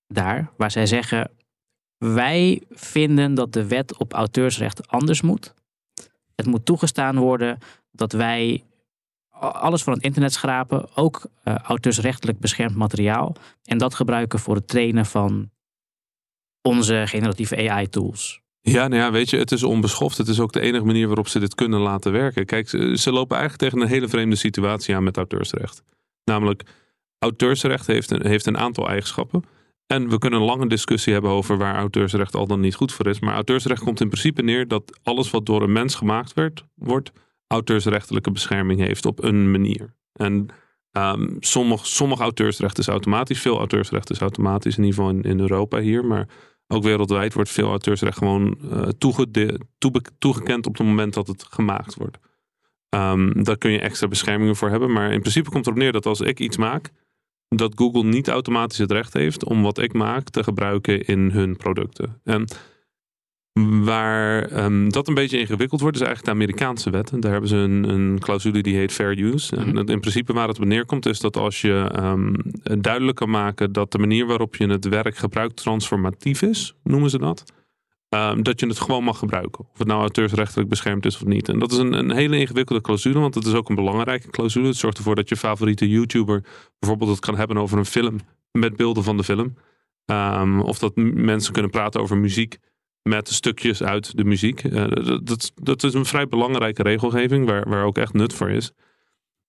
daar, 0.08 0.50
waar 0.56 0.70
zij 0.70 0.86
zeggen: 0.86 1.30
Wij 1.98 2.62
vinden 2.70 3.34
dat 3.34 3.52
de 3.52 3.66
wet 3.66 3.96
op 3.98 4.12
auteursrecht 4.12 4.88
anders 4.88 5.20
moet. 5.20 5.54
Het 6.34 6.46
moet 6.46 6.64
toegestaan 6.64 7.18
worden 7.18 7.58
dat 7.90 8.12
wij 8.12 8.64
alles 9.38 9.82
van 9.82 9.92
het 9.92 10.02
internet 10.02 10.32
schrapen, 10.32 10.96
ook 10.96 11.26
uh, 11.44 11.54
auteursrechtelijk 11.54 12.38
beschermd 12.38 12.76
materiaal, 12.76 13.34
en 13.64 13.78
dat 13.78 13.94
gebruiken 13.94 14.38
voor 14.38 14.54
het 14.54 14.68
trainen 14.68 15.06
van 15.06 15.50
onze 16.62 17.02
generatieve 17.06 17.70
AI-tools. 17.70 18.44
Ja, 18.70 18.88
nou 18.88 19.02
ja, 19.02 19.10
weet 19.10 19.30
je, 19.30 19.36
het 19.36 19.52
is 19.52 19.62
onbeschoft. 19.62 20.18
Het 20.18 20.28
is 20.28 20.40
ook 20.40 20.52
de 20.52 20.60
enige 20.60 20.84
manier 20.84 21.06
waarop 21.06 21.28
ze 21.28 21.38
dit 21.38 21.54
kunnen 21.54 21.80
laten 21.80 22.12
werken. 22.12 22.46
Kijk, 22.46 22.68
ze, 22.68 23.12
lopen 23.12 23.36
eigenlijk 23.36 23.56
tegen 23.58 23.80
een 23.80 23.92
hele 23.92 24.08
vreemde 24.08 24.36
situatie 24.36 24.96
aan 24.96 25.04
met 25.04 25.16
auteursrecht. 25.16 25.82
Namelijk, 26.24 26.62
auteursrecht 27.18 27.86
heeft 27.86 28.10
een, 28.10 28.26
heeft 28.26 28.46
een 28.46 28.58
aantal 28.58 28.88
eigenschappen. 28.88 29.42
En 29.86 30.08
we 30.08 30.18
kunnen 30.18 30.40
een 30.40 30.46
lange 30.46 30.68
discussie 30.68 31.12
hebben 31.12 31.30
over 31.30 31.58
waar 31.58 31.76
auteursrecht 31.76 32.34
al 32.34 32.46
dan 32.46 32.60
niet 32.60 32.74
goed 32.74 32.92
voor 32.92 33.06
is. 33.06 33.20
Maar 33.20 33.34
auteursrecht 33.34 33.82
komt 33.82 34.00
in 34.00 34.08
principe 34.08 34.42
neer 34.42 34.68
dat 34.68 34.98
alles 35.02 35.30
wat 35.30 35.46
door 35.46 35.62
een 35.62 35.72
mens 35.72 35.94
gemaakt 35.94 36.34
werd, 36.34 36.64
wordt 36.74 37.12
auteursrechtelijke 37.46 38.30
bescherming 38.30 38.80
heeft 38.80 39.06
op 39.06 39.22
een 39.22 39.50
manier. 39.50 39.94
En 40.12 40.48
um, 40.92 41.36
sommig, 41.40 41.86
sommig 41.86 42.20
auteursrecht 42.20 42.78
is 42.78 42.88
automatisch, 42.88 43.40
veel 43.40 43.58
auteursrecht 43.58 44.10
is 44.10 44.20
automatisch, 44.20 44.76
in 44.76 44.84
ieder 44.84 44.98
geval 44.98 45.18
in, 45.22 45.40
Europa 45.40 45.78
hier. 45.78 46.04
Maar 46.04 46.28
ook 46.66 46.82
wereldwijd 46.82 47.34
wordt 47.34 47.50
veel 47.50 47.68
auteursrecht 47.68 48.18
gewoon 48.18 48.58
uh, 48.62 48.88
toegekend 50.18 50.66
op 50.66 50.78
het 50.78 50.86
moment 50.86 51.14
dat 51.14 51.26
het 51.26 51.46
gemaakt 51.50 51.94
wordt. 51.94 52.18
Um, 52.88 53.44
daar 53.44 53.58
kun 53.58 53.70
je 53.70 53.80
extra 53.80 54.08
beschermingen 54.08 54.56
voor 54.56 54.70
hebben. 54.70 54.92
Maar 54.92 55.12
in 55.12 55.20
principe 55.20 55.50
komt 55.50 55.66
erop 55.66 55.78
neer 55.78 55.92
dat 55.92 56.06
als 56.06 56.20
ik 56.20 56.40
iets 56.40 56.56
maak 56.56 56.90
dat 57.48 57.72
Google 57.76 58.04
niet 58.04 58.28
automatisch 58.28 58.78
het 58.78 58.90
recht 58.90 59.12
heeft 59.12 59.44
om 59.44 59.62
wat 59.62 59.78
ik 59.78 59.92
maak 59.92 60.28
te 60.28 60.42
gebruiken 60.42 61.04
in 61.04 61.30
hun 61.30 61.56
producten. 61.56 62.20
En 62.24 62.48
waar 63.64 64.64
um, 64.64 64.92
dat 64.92 65.08
een 65.08 65.14
beetje 65.14 65.38
ingewikkeld 65.38 65.80
wordt, 65.80 65.96
is 65.96 66.02
eigenlijk 66.02 66.38
de 66.38 66.44
Amerikaanse 66.44 66.90
wet. 66.90 67.12
Daar 67.22 67.30
hebben 67.32 67.50
ze 67.50 67.56
een, 67.56 67.88
een 67.88 68.18
clausule 68.18 68.62
die 68.62 68.76
heet 68.76 68.92
fair 68.92 69.18
use. 69.18 69.56
En 69.56 69.68
mhm. 69.68 69.88
in 69.88 70.00
principe 70.00 70.32
waar 70.32 70.48
het 70.48 70.58
op 70.58 70.64
neerkomt, 70.64 71.06
is 71.06 71.20
dat 71.20 71.36
als 71.36 71.60
je 71.60 71.92
um, 71.98 72.34
duidelijk 72.80 73.16
kan 73.16 73.30
maken 73.30 73.72
dat 73.72 73.92
de 73.92 73.98
manier 73.98 74.26
waarop 74.26 74.56
je 74.56 74.66
het 74.66 74.88
werk 74.88 75.16
gebruikt 75.16 75.56
transformatief 75.56 76.42
is, 76.42 76.74
noemen 76.82 77.10
ze 77.10 77.18
dat. 77.18 77.44
Ehm, 78.08 78.42
dat 78.42 78.60
je 78.60 78.66
het 78.66 78.80
gewoon 78.80 79.04
mag 79.04 79.18
gebruiken. 79.18 79.64
Of 79.72 79.78
het 79.78 79.86
nou 79.86 80.00
auteursrechtelijk 80.00 80.68
beschermd 80.68 81.06
is 81.06 81.16
of 81.16 81.24
niet. 81.24 81.48
En 81.48 81.58
dat 81.58 81.72
is 81.72 81.78
een, 81.78 81.92
een 81.92 82.10
hele 82.10 82.38
ingewikkelde 82.38 82.82
clausule, 82.82 83.18
want 83.18 83.34
het 83.34 83.46
is 83.46 83.54
ook 83.54 83.68
een 83.68 83.74
belangrijke 83.74 84.30
clausule. 84.30 84.66
Het 84.66 84.76
zorgt 84.76 84.98
ervoor 84.98 85.14
dat 85.14 85.28
je 85.28 85.36
favoriete 85.36 85.88
YouTuber 85.88 86.44
bijvoorbeeld 86.78 87.10
het 87.10 87.20
kan 87.20 87.36
hebben 87.36 87.56
over 87.58 87.78
een 87.78 87.86
film 87.86 88.16
met 88.52 88.76
beelden 88.76 89.04
van 89.04 89.16
de 89.16 89.24
film. 89.24 89.54
Of 90.62 90.78
dat 90.78 90.96
mensen 90.96 91.52
kunnen 91.52 91.70
praten 91.70 92.00
over 92.00 92.16
muziek 92.16 92.58
met 93.06 93.28
stukjes 93.28 93.82
uit 93.82 94.16
de 94.16 94.24
muziek. 94.24 94.64
Uh, 94.64 94.86
dat, 95.22 95.52
dat, 95.54 95.82
is 95.82 95.94
een 95.94 96.04
vrij 96.04 96.28
belangrijke 96.28 96.82
regelgeving 96.82 97.46
waar, 97.46 97.68
waar 97.68 97.84
ook 97.84 97.98
echt 97.98 98.12
nut 98.12 98.32
voor 98.32 98.50
is. 98.50 98.72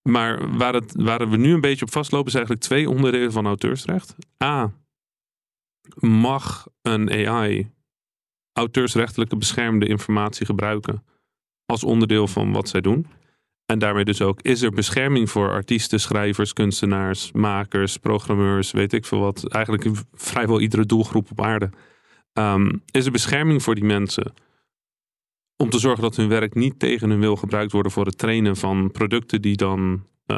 Maar 0.01 0.57
waar, 0.57 0.73
het, 0.73 0.93
waar 0.95 1.29
we 1.29 1.37
nu 1.37 1.53
een 1.53 1.61
beetje 1.61 1.85
op 1.85 1.91
vastlopen, 1.91 2.27
is 2.27 2.33
eigenlijk 2.33 2.65
twee 2.65 2.89
onderdelen 2.89 3.31
van 3.31 3.45
auteursrecht. 3.45 4.15
A. 4.43 4.73
Mag 5.99 6.67
een 6.81 7.27
AI 7.27 7.71
auteursrechtelijke 8.53 9.37
beschermde 9.37 9.87
informatie 9.87 10.45
gebruiken 10.45 11.03
als 11.65 11.83
onderdeel 11.83 12.27
van 12.27 12.51
wat 12.51 12.69
zij 12.69 12.81
doen. 12.81 13.07
En 13.65 13.79
daarmee 13.79 14.05
dus 14.05 14.21
ook, 14.21 14.41
is 14.41 14.61
er 14.61 14.71
bescherming 14.71 15.29
voor 15.29 15.51
artiesten, 15.51 15.99
schrijvers, 15.99 16.53
kunstenaars, 16.53 17.31
makers, 17.31 17.97
programmeurs, 17.97 18.71
weet 18.71 18.93
ik 18.93 19.05
veel 19.05 19.19
wat. 19.19 19.47
Eigenlijk 19.47 20.03
vrijwel 20.13 20.59
iedere 20.59 20.85
doelgroep 20.85 21.31
op 21.31 21.41
aarde. 21.41 21.69
Ehm, 22.37 22.69
is 22.91 23.05
er 23.05 23.11
bescherming 23.11 23.63
voor 23.63 23.75
die 23.75 23.83
mensen 23.83 24.33
om 25.55 25.69
te 25.69 25.79
zorgen 25.79 26.01
dat 26.01 26.15
hun 26.15 26.27
werk 26.27 26.55
niet 26.55 26.79
tegen 26.79 27.09
hun 27.09 27.19
wil 27.19 27.35
gebruikt 27.35 27.71
wordt 27.71 27.91
voor 27.91 28.05
het 28.05 28.17
trainen 28.17 28.55
van 28.55 28.91
producten 28.91 29.41
die 29.41 29.55
dan, 29.55 30.03
uh, 30.27 30.37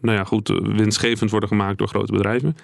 nou 0.00 0.16
ja, 0.18 0.24
goed, 0.24 0.48
winstgevend 0.48 1.30
worden 1.30 1.48
gemaakt 1.48 1.78
door 1.78 1.88
grote 1.88 2.12
bedrijven. 2.12 2.56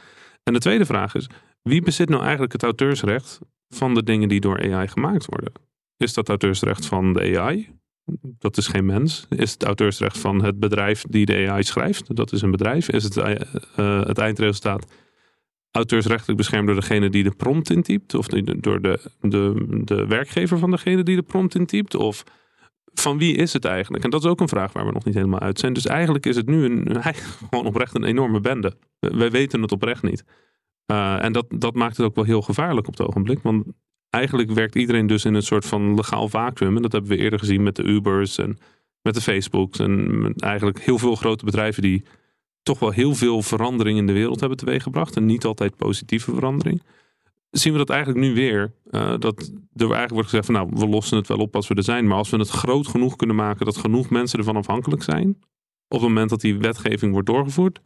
En 0.43 0.53
de 0.53 0.59
tweede 0.59 0.87
vraag 0.87 1.15
is, 1.15 1.29
wie 1.63 1.83
bezit 1.83 2.09
nou 2.09 2.23
eigenlijk 2.23 2.53
het 2.53 2.63
auteursrecht 2.63 3.41
van 3.69 3.95
de 3.95 4.03
dingen 4.03 4.29
die 4.29 4.41
door 4.41 4.75
AI 4.75 4.89
gemaakt 4.89 5.27
worden. 5.27 5.53
Is 5.97 6.15
dat 6.15 6.29
auteursrecht 6.29 6.87
van 6.87 7.13
de 7.13 7.39
AI? 7.39 7.69
Dat 8.23 8.57
is 8.57 8.67
geen 8.67 8.87
mens. 8.87 9.27
Is 9.29 9.53
het 9.53 9.65
auteursrecht 9.65 10.19
van 10.19 10.45
het 10.45 10.59
bedrijf 10.59 11.05
die 11.09 11.27
de 11.27 11.49
AI 11.49 11.63
schrijft? 11.63 12.17
Dat 12.17 12.33
is 12.33 12.43
een 12.43 12.51
bedrijf. 12.51 12.89
Is 12.89 13.05
het, 13.05 13.17
uh, 13.17 14.05
het 14.05 14.19
eindresultaat 14.19 14.87
auteursrechtelijk 15.71 16.39
beschermd 16.39 16.67
door 16.67 16.77
degene 16.77 17.11
die 17.11 17.23
de 17.23 17.31
prompt 17.31 17.71
intypt? 17.71 18.15
Of 18.15 18.27
door 18.27 18.81
de, 18.83 19.01
de, 19.21 19.67
de 19.85 20.07
werkgever 20.07 20.59
van 20.59 20.71
degene 20.71 21.03
die 21.03 21.17
de 21.17 21.23
prompt 21.23 21.55
intypt? 21.55 21.95
Of 21.95 22.25
van 22.93 23.19
wie 23.19 23.37
is 23.37 23.53
het 23.53 23.65
eigenlijk? 23.65 24.05
En 24.05 24.11
dat 24.11 24.25
is 24.25 24.31
ook 24.31 24.41
een 24.41 24.49
vraag 24.49 24.73
waar 24.73 24.87
we 24.87 24.93
nog 24.93 25.05
niet 25.05 25.15
helemaal 25.15 25.41
uit 25.41 25.59
zijn. 25.59 25.73
Dus 25.73 25.87
eigenlijk 25.87 26.27
is 26.27 26.37
het 26.37 26.47
nu 26.47 26.65
een, 26.65 27.03
gewoon 27.51 27.67
oprecht 27.67 27.95
een 27.95 28.05
enorme 28.05 28.41
bende. 28.41 28.77
Wij 28.99 29.31
weten 29.31 29.63
het 29.63 29.73
oprecht 29.73 30.03
niet. 30.03 30.25
Uh, 30.87 31.25
en 31.25 31.33
dat, 31.33 31.47
dat 31.49 31.75
maakt 31.75 31.97
het 31.97 32.07
ook 32.07 32.15
wel 32.15 32.25
heel 32.25 32.43
gevaarlijk 32.43 32.87
op 32.87 32.99
het 32.99 33.09
ogenblik. 33.09 33.39
Want 33.43 33.65
eigenlijk 34.11 34.51
werkt 34.51 34.75
iedereen 34.75 35.07
dus 35.07 35.25
in 35.25 35.35
een 35.35 35.43
soort 35.43 35.67
van 35.67 35.95
legaal 35.95 36.29
vacuüm. 36.29 36.77
En 36.77 36.83
dat 36.83 36.93
hebben 36.93 37.11
we 37.11 37.17
eerder 37.17 37.39
gezien 37.39 37.63
met 37.63 37.77
de 37.77 37.83
Ubers 37.83 38.39
en 38.39 38.59
met 39.03 39.15
de 39.15 39.21
Facebooks. 39.21 39.79
En 39.79 40.33
eigenlijk 40.37 40.81
heel 40.81 40.99
veel 40.99 41.15
grote 41.15 41.45
bedrijven 41.45 41.83
die 41.83 42.05
toch 42.69 42.79
wel 42.79 42.91
heel 42.91 43.15
veel 43.15 43.43
verandering 43.43 43.99
in 43.99 44.07
de 44.07 44.13
wereld 44.13 44.41
hebben 44.41 44.59
teweeggebracht. 44.59 45.17
En 45.17 45.27
niet 45.27 45.45
altijd 45.45 45.77
positieve 45.77 46.35
verandering. 46.35 46.83
Zien 47.51 47.73
we 47.73 47.79
dat 47.79 47.91
eigenlijk 47.91 48.21
nu 48.21 48.35
weer. 48.35 48.73
Uh, 48.91 49.15
dat 49.19 49.41
er 49.75 49.85
eigenlijk 49.85 50.13
wordt 50.13 50.29
gezegd 50.29 50.47
van 50.47 50.55
nou, 50.55 50.69
we 50.73 50.87
lossen 50.87 51.17
het 51.17 51.27
wel 51.27 51.39
op 51.39 51.57
als 51.57 51.69
we 51.69 51.75
er 51.75 51.83
zijn. 51.83 52.07
Maar 52.07 52.17
als 52.17 52.31
we 52.31 52.37
het 52.37 52.49
groot 52.49 52.87
genoeg 52.87 53.17
kunnen 53.17 53.37
maken 53.37 53.65
dat 53.65 53.77
genoeg 53.77 54.11
mensen 54.11 54.39
ervan 54.39 54.57
afhankelijk 54.57 55.03
zijn. 55.03 55.29
Op 55.89 56.01
het 56.01 56.09
moment 56.09 56.31
dat 56.31 56.41
die 56.41 56.59
wetgeving 56.59 57.13
wordt 57.13 57.27
doorgevoerd. 57.27 57.81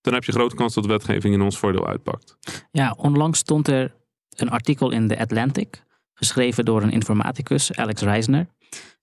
Dan 0.00 0.14
heb 0.14 0.24
je 0.24 0.32
grote 0.32 0.54
kans 0.54 0.74
dat 0.74 0.84
de 0.84 0.90
wetgeving 0.90 1.34
in 1.34 1.42
ons 1.42 1.58
voordeel 1.58 1.86
uitpakt. 1.86 2.36
Ja, 2.70 2.94
onlangs 2.98 3.38
stond 3.38 3.68
er 3.68 3.94
een 4.36 4.50
artikel 4.50 4.90
in 4.90 5.08
The 5.08 5.18
Atlantic. 5.18 5.84
Geschreven 6.14 6.64
door 6.64 6.82
een 6.82 6.92
informaticus, 6.92 7.74
Alex 7.74 8.02
Reisner. 8.02 8.46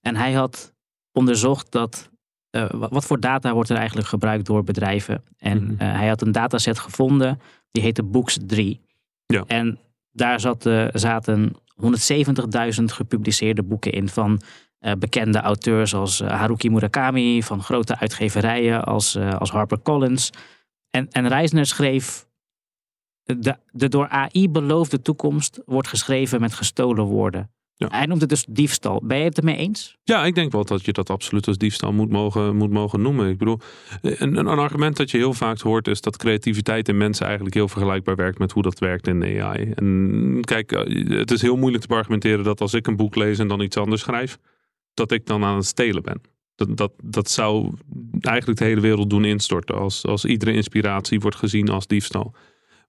En 0.01 0.15
hij 0.15 0.33
had 0.33 0.73
onderzocht 1.11 1.71
dat 1.71 2.09
uh, 2.51 2.65
wat 2.69 3.05
voor 3.05 3.19
data 3.19 3.53
wordt 3.53 3.69
er 3.69 3.77
eigenlijk 3.77 4.07
gebruikt 4.07 4.45
door 4.45 4.63
bedrijven. 4.63 5.23
En 5.37 5.63
mm 5.63 5.77
hij 5.77 6.07
had 6.07 6.21
een 6.21 6.31
dataset 6.31 6.79
gevonden, 6.79 7.39
die 7.71 7.83
heette 7.83 8.03
Books 8.03 8.37
3. 8.45 8.81
Ja. 9.25 9.43
En 9.47 9.79
daar 10.11 10.39
zat, 10.39 10.65
uh, 10.65 10.87
zaten 10.93 11.55
170.000 11.75 12.83
gepubliceerde 12.83 13.63
boeken 13.63 13.91
in 13.91 14.09
van 14.09 14.41
bekende 14.99 15.39
auteurs 15.39 15.93
als 15.93 16.19
Haruki 16.19 16.69
Murakami, 16.69 17.43
van 17.43 17.63
grote 17.63 17.97
uitgeverijen 17.97 18.83
als, 18.83 19.17
als 19.17 19.51
HarperCollins. 19.51 20.29
En, 20.89 21.07
en 21.11 21.27
Reisner 21.27 21.65
schreef 21.65 22.27
de, 23.23 23.55
de 23.71 23.89
door 23.89 24.07
AI 24.07 24.49
beloofde 24.49 25.01
toekomst 25.01 25.61
wordt 25.65 25.87
geschreven 25.87 26.41
met 26.41 26.53
gestolen 26.53 27.03
woorden. 27.03 27.51
Ja. 27.79 27.87
Hij 27.89 28.05
noemt 28.05 28.21
het 28.21 28.29
dus 28.29 28.45
diefstal. 28.49 29.01
Ben 29.03 29.17
je 29.17 29.23
het 29.23 29.37
ermee 29.37 29.55
eens? 29.55 29.97
Ja, 30.03 30.25
ik 30.25 30.35
denk 30.35 30.51
wel 30.51 30.65
dat 30.65 30.85
je 30.85 30.93
dat 30.93 31.09
absoluut 31.09 31.47
als 31.47 31.57
diefstal 31.57 31.93
moet 31.93 32.09
mogen, 32.09 32.55
moet 32.55 32.69
mogen 32.69 33.01
noemen. 33.01 33.29
Ik 33.29 33.37
bedoel, 33.37 33.59
een, 34.01 34.35
een 34.35 34.47
argument 34.47 34.97
dat 34.97 35.11
je 35.11 35.17
heel 35.17 35.33
vaak 35.33 35.59
hoort 35.59 35.87
is 35.87 36.01
dat 36.01 36.17
creativiteit 36.17 36.89
in 36.89 36.97
mensen 36.97 37.25
eigenlijk 37.25 37.55
heel 37.55 37.67
vergelijkbaar 37.67 38.15
werkt 38.15 38.39
met 38.39 38.51
hoe 38.51 38.63
dat 38.63 38.79
werkt 38.79 39.07
in 39.07 39.23
AI. 39.23 39.71
En 39.75 40.37
kijk, 40.41 40.71
eh, 40.71 41.17
het 41.17 41.31
is 41.31 41.41
heel 41.41 41.57
moeilijk 41.57 41.85
te 41.85 41.95
argumenteren 41.95 42.43
dat 42.43 42.61
als 42.61 42.73
ik 42.73 42.87
een 42.87 42.95
boek 42.95 43.15
lees 43.15 43.39
en 43.39 43.47
dan 43.47 43.61
iets 43.61 43.77
anders 43.77 44.01
schrijf, 44.01 44.37
dat 44.93 45.11
ik 45.11 45.25
dan 45.25 45.43
aan 45.43 45.55
het 45.55 45.65
stelen 45.65 46.03
ben. 46.03 46.21
Dat, 46.55 46.77
dat, 46.77 46.91
dat 47.03 47.29
zou 47.29 47.73
eigenlijk 48.21 48.59
de 48.59 48.65
hele 48.65 48.81
wereld 48.81 49.09
doen 49.09 49.25
instorten 49.25 49.75
als, 49.75 50.05
als 50.05 50.25
iedere 50.25 50.53
inspiratie 50.53 51.19
wordt 51.19 51.37
gezien 51.37 51.69
als 51.69 51.87
diefstal. 51.87 52.33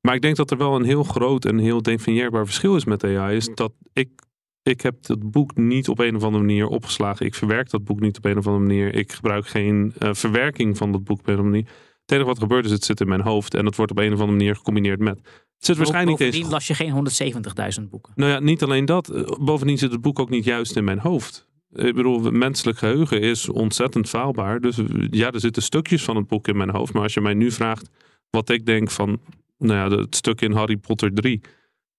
Maar 0.00 0.14
ik 0.14 0.22
denk 0.22 0.36
dat 0.36 0.50
er 0.50 0.56
wel 0.56 0.74
een 0.74 0.84
heel 0.84 1.04
groot 1.04 1.44
en 1.44 1.58
heel 1.58 1.82
definieerbaar 1.82 2.44
verschil 2.44 2.76
is 2.76 2.84
met 2.84 3.04
AI. 3.04 3.36
Is 3.36 3.48
dat 3.54 3.72
ik, 3.92 4.08
ik 4.62 4.80
heb 4.80 5.06
dat 5.06 5.30
boek 5.30 5.56
niet 5.56 5.88
op 5.88 5.98
een 5.98 6.16
of 6.16 6.22
andere 6.22 6.44
manier 6.44 6.66
opgeslagen. 6.66 7.26
Ik 7.26 7.34
verwerk 7.34 7.70
dat 7.70 7.84
boek 7.84 8.00
niet 8.00 8.16
op 8.16 8.24
een 8.24 8.38
of 8.38 8.46
andere 8.46 8.66
manier. 8.66 8.94
Ik 8.94 9.12
gebruik 9.12 9.46
geen 9.46 9.94
uh, 9.98 10.08
verwerking 10.12 10.76
van 10.76 10.92
dat 10.92 11.04
boek 11.04 11.18
op 11.18 11.26
een 11.26 11.34
of 11.34 11.40
andere 11.40 11.56
manier. 11.56 11.70
Het 12.00 12.12
enige 12.12 12.26
wat 12.26 12.38
gebeurt 12.38 12.64
is, 12.64 12.70
het 12.70 12.84
zit 12.84 13.00
in 13.00 13.08
mijn 13.08 13.20
hoofd. 13.20 13.54
En 13.54 13.66
het 13.66 13.76
wordt 13.76 13.90
op 13.90 13.98
een 13.98 14.12
of 14.12 14.20
andere 14.20 14.38
manier 14.38 14.56
gecombineerd 14.56 15.00
met. 15.00 15.16
Het 15.16 15.68
zit 15.68 15.76
waarschijnlijk 15.76 16.18
Bovendien 16.18 16.48
las 16.48 16.66
je 16.66 16.74
geen 16.74 17.10
170.000 17.82 17.88
boeken. 17.90 18.12
Nou 18.16 18.30
ja, 18.30 18.40
niet 18.40 18.62
alleen 18.62 18.84
dat. 18.84 19.08
Eh, 19.08 19.22
bovendien 19.40 19.78
zit 19.78 19.92
het 19.92 20.00
boek 20.00 20.18
ook 20.18 20.30
niet 20.30 20.44
juist 20.44 20.76
in 20.76 20.84
mijn 20.84 20.98
hoofd. 20.98 21.48
Ik 21.72 21.94
bedoel, 21.94 22.30
menselijk 22.30 22.78
geheugen 22.78 23.20
is 23.20 23.48
ontzettend 23.48 24.08
faalbaar. 24.08 24.60
Dus 24.60 24.78
ja, 25.10 25.30
er 25.30 25.40
zitten 25.40 25.62
stukjes 25.62 26.02
van 26.02 26.16
het 26.16 26.26
boek 26.26 26.48
in 26.48 26.56
mijn 26.56 26.70
hoofd. 26.70 26.92
Maar 26.92 27.02
als 27.02 27.14
je 27.14 27.20
mij 27.20 27.34
nu 27.34 27.50
vraagt 27.50 27.90
wat 28.30 28.50
ik 28.50 28.66
denk 28.66 28.90
van 28.90 29.20
nou 29.58 29.90
ja, 29.90 29.96
het 29.96 30.16
stuk 30.16 30.40
in 30.40 30.52
Harry 30.52 30.76
Potter 30.76 31.14
3. 31.14 31.40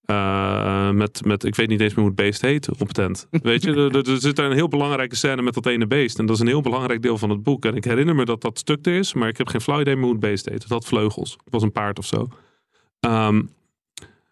Uh, 0.06 0.88
eh, 0.88 0.96
met, 0.96 1.26
met, 1.26 1.44
ik 1.44 1.56
weet 1.56 1.68
niet 1.68 1.80
eens 1.80 1.94
meer 1.94 2.06
hoe 2.06 2.14
het 2.16 2.24
beest 2.26 2.42
heet 2.42 2.70
op 2.72 2.80
het 2.80 2.94
tent. 2.94 3.28
Weet 3.44 3.64
je, 3.64 3.74
er, 3.74 4.10
er, 4.10 4.20
zit 4.20 4.40
een 4.40 4.52
heel 4.52 4.68
belangrijke 4.68 5.16
scène 5.16 5.42
met 5.42 5.54
dat 5.54 5.66
ene 5.66 5.88
beest. 5.88 6.20
En 6.20 6.26
dat 6.26 6.36
is 6.36 6.42
een 6.42 6.48
heel 6.48 6.62
belangrijk 6.62 7.02
deel 7.02 7.18
van 7.18 7.30
het 7.30 7.44
boek. 7.44 7.66
En 7.66 7.76
ik 7.76 7.84
herinner 7.84 8.16
me 8.16 8.26
dat 8.26 8.42
dat 8.42 8.60
stuk 8.60 8.86
er 8.86 8.94
is, 8.94 9.14
maar 9.14 9.28
ik 9.28 9.38
heb 9.38 9.48
geen 9.48 9.62
flauw 9.62 9.80
idee 9.80 9.96
meer 9.96 10.04
hoe 10.04 10.12
het 10.12 10.22
beest 10.22 10.50
heet. 10.50 10.64
Het 10.64 10.72
had 10.72 10.86
vleugels. 10.86 11.32
Het 11.32 11.54
was 11.54 11.62
een 11.62 11.72
paard 11.72 12.00
of 12.00 12.06
zo. 12.06 12.28
Um, 13.00 13.50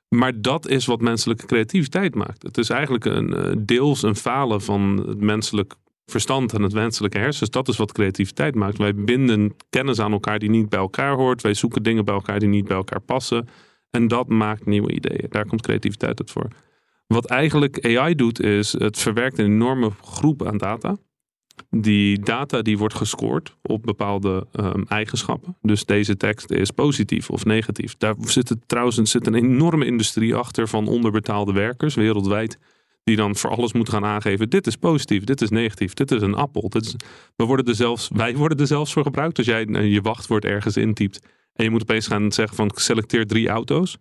maar 0.10 0.42
dat 0.42 0.68
is 0.68 0.86
wat 0.86 1.02
menselijke 1.02 1.46
creativiteit 1.46 2.16
maakt. 2.16 2.44
Het 2.44 2.58
is 2.58 2.70
eigenlijk 2.70 3.06
een, 3.06 3.34
eh, 3.34 3.52
deels 3.58 4.04
een 4.04 4.16
falen 4.16 4.62
van 4.62 5.04
het 5.08 5.22
menselijk 5.22 5.74
verstand 6.06 6.54
en 6.54 6.62
het 6.62 6.74
wenselijke 6.74 7.18
hersens. 7.18 7.50
Dat 7.50 7.68
is 7.68 7.78
wat 7.78 7.92
creativiteit 7.92 8.56
maakt. 8.56 8.78
Wij 8.78 8.96
binden 8.96 9.56
kennis 9.70 10.00
aan 10.00 10.12
elkaar 10.12 10.40
die 10.40 10.50
niet 10.50 10.70
bij 10.70 10.80
elkaar 10.80 11.16
hoort. 11.16 11.42
Wij 11.42 11.54
zoeken 11.54 11.84
dingen 11.84 12.06
bij 12.06 12.14
elkaar 12.14 12.40
die 12.40 12.50
niet 12.50 12.68
bij 12.68 12.78
elkaar 12.78 13.02
passen. 13.02 13.50
En 13.92 14.08
dat 14.08 14.28
maakt 14.28 14.66
nieuwe 14.66 14.92
ideeën. 14.92 15.26
Daar 15.30 15.46
komt 15.46 15.62
creativiteit 15.62 16.20
uit 16.20 16.32
voor. 16.32 16.48
Wat 17.08 17.26
eigenlijk 17.26 17.98
AI 17.98 18.16
doet, 18.16 18.42
is 18.42 18.72
het 18.72 19.00
verwerkt 19.00 19.38
een 19.38 19.46
enorme 19.46 19.92
groep 20.02 20.46
aan 20.46 20.58
data. 20.58 20.98
Die 21.70 22.20
data 22.20 22.62
die 22.62 22.78
wordt 22.78 22.94
gescoord 22.94 23.58
op 23.62 23.84
bepaalde 23.84 24.48
um, 24.60 24.86
eigenschappen. 24.88 25.58
Dus 25.62 25.86
deze 25.86 26.18
tekst 26.18 26.52
is 26.52 26.72
positief 26.72 27.30
of 27.30 27.46
negatief. 27.46 27.98
Daar 27.98 28.16
zit 28.20 28.56
trouwens 28.66 29.12
zit 29.12 29.28
een 29.28 29.36
enorme 29.36 29.86
industrie 29.86 30.36
achter 30.36 30.68
van 30.68 30.88
onderbetaalde 30.88 31.54
werkers 31.54 31.96
wereldwijd 31.96 32.58
die 33.04 33.16
dan 33.16 33.36
voor 33.36 33.50
alles 33.50 33.74
moet 33.74 33.90
gaan 33.90 34.06
aangeven. 34.06 34.50
Dit 34.50 34.68
is 34.68 34.76
positief, 34.76 35.24
dit 35.24 35.42
is 35.42 35.50
negatief, 35.50 35.94
dit 35.94 36.12
is 36.12 36.22
een 36.22 36.36
appel. 36.36 36.70
Dit 36.70 36.86
is, 36.86 36.96
we 37.36 37.44
worden 37.44 37.66
er 37.66 37.76
zelfs, 37.76 38.10
wij 38.14 38.36
worden 38.36 38.58
er 38.58 38.68
zelfs 38.68 38.94
voor 38.94 39.04
gebruikt. 39.04 39.38
Als 39.38 39.48
jij 39.48 39.66
je 39.66 40.02
wachtwoord 40.02 40.46
ergens 40.46 40.78
intypt 40.78 41.20
en 41.60 41.66
je 41.66 41.72
moet 41.72 41.82
opeens 41.82 42.08
gaan 42.08 42.32
zeggen 42.32 42.56
van 42.56 42.72
selecteer 42.76 43.28
drie 43.28 43.50
auto's. 43.50 43.98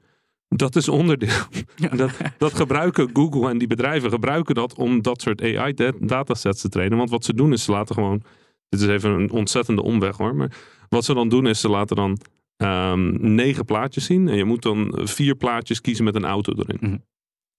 Dat 0.48 0.76
is 0.76 0.88
onderdeel. 0.88 1.42
Dat, 1.96 2.10
dat 2.38 2.54
gebruiken 2.54 3.10
Google 3.12 3.50
en 3.50 3.58
die 3.58 3.68
bedrijven 3.68 4.10
gebruiken 4.10 4.54
dat 4.54 4.74
om 4.74 5.02
dat 5.02 5.22
soort 5.22 5.42
AI-datasets 5.42 6.60
te 6.60 6.68
trainen. 6.68 6.98
Want 6.98 7.10
wat 7.10 7.24
ze 7.24 7.34
doen 7.34 7.52
is 7.52 7.64
ze 7.64 7.70
laten 7.70 7.94
gewoon. 7.94 8.22
Dit 8.68 8.80
is 8.80 8.86
even 8.86 9.10
een 9.10 9.30
ontzettende 9.30 9.82
omweg 9.82 10.16
hoor. 10.16 10.34
Maar 10.34 10.52
wat 10.88 11.04
ze 11.04 11.14
dan 11.14 11.28
doen 11.28 11.46
is 11.46 11.60
ze 11.60 11.68
laten 11.68 11.96
dan 11.96 12.18
um, 12.56 13.34
negen 13.34 13.64
plaatjes 13.64 14.04
zien. 14.04 14.28
En 14.28 14.36
je 14.36 14.44
moet 14.44 14.62
dan 14.62 14.98
vier 15.02 15.34
plaatjes 15.34 15.80
kiezen 15.80 16.04
met 16.04 16.14
een 16.14 16.24
auto 16.24 16.52
erin. 16.52 16.78
Mm 16.80 17.02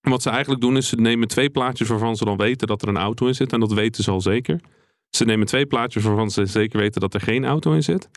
wat 0.02 0.22
ze 0.22 0.30
eigenlijk 0.30 0.62
doen 0.62 0.78
is 0.78 0.88
ze 0.88 0.96
nemen 0.96 1.28
twee 1.28 1.50
plaatjes 1.50 1.88
waarvan 1.88 2.16
ze 2.16 2.26
dan 2.26 2.38
weten 2.38 2.68
dat 2.68 2.82
er 2.82 2.88
een 2.88 2.98
auto 2.98 3.28
in 3.28 3.36
zit. 3.36 3.54
En 3.54 3.60
dat 3.60 3.74
weten 3.74 4.04
ze 4.04 4.12
al 4.12 4.22
zeker. 4.22 4.60
Ze 5.10 5.26
nemen 5.26 5.48
twee 5.48 5.66
plaatjes 5.66 6.04
waarvan 6.04 6.30
ze 6.30 6.46
zeker 6.46 6.80
weten 6.80 7.02
dat 7.02 7.14
er 7.14 7.22
geen 7.22 7.46
auto 7.46 7.74
in 7.74 7.84
zit. 7.84 8.10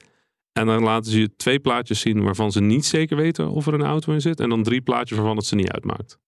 En 0.52 0.66
dan 0.66 0.82
laten 0.82 1.10
ze 1.10 1.20
je 1.20 1.36
twee 1.36 1.60
plaatjes 1.60 2.00
zien 2.00 2.22
waarvan 2.22 2.52
ze 2.52 2.60
niet 2.60 2.84
zeker 2.84 3.16
weten 3.16 3.50
of 3.50 3.66
er 3.66 3.74
een 3.74 3.82
auto 3.82 4.12
in 4.12 4.20
zit. 4.20 4.40
En 4.40 4.48
dan 4.48 4.62
drie 4.62 4.80
plaatjes 4.80 5.18
waarvan 5.18 5.36
het 5.36 5.46
ze 5.46 5.54
niet 5.54 5.70
uitmaakt. 5.70 6.18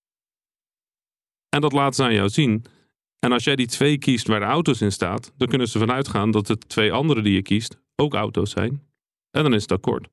En 1.49 1.61
dat 1.61 1.73
laten 1.73 1.95
ze 1.95 2.03
aan 2.03 2.15
jou 2.15 2.29
zien. 2.29 2.65
En 3.19 3.33
als 3.33 3.45
jij 3.45 3.57
die 3.57 3.67
twee 3.67 3.99
kiest 3.99 4.27
waar 4.27 4.41
de 4.41 4.47
auto's 4.47 4.81
in 4.81 4.93
staat, 4.93 5.33
dan 5.37 5.49
kunnen 5.49 5.69
ze 5.69 5.79
vanuit 5.79 6.09
gaan 6.09 6.31
dat 6.31 6.47
de 6.47 6.59
twee 6.59 6.93
andere 6.93 7.23
die 7.23 7.35
je 7.35 7.43
kiest 7.43 7.81
ook 7.97 8.15
auto's 8.15 8.51
zijn. 8.51 8.83
En 9.31 9.43
dan 9.43 9.55
is 9.55 9.63
het 9.63 9.73
akkoord. 9.73 10.09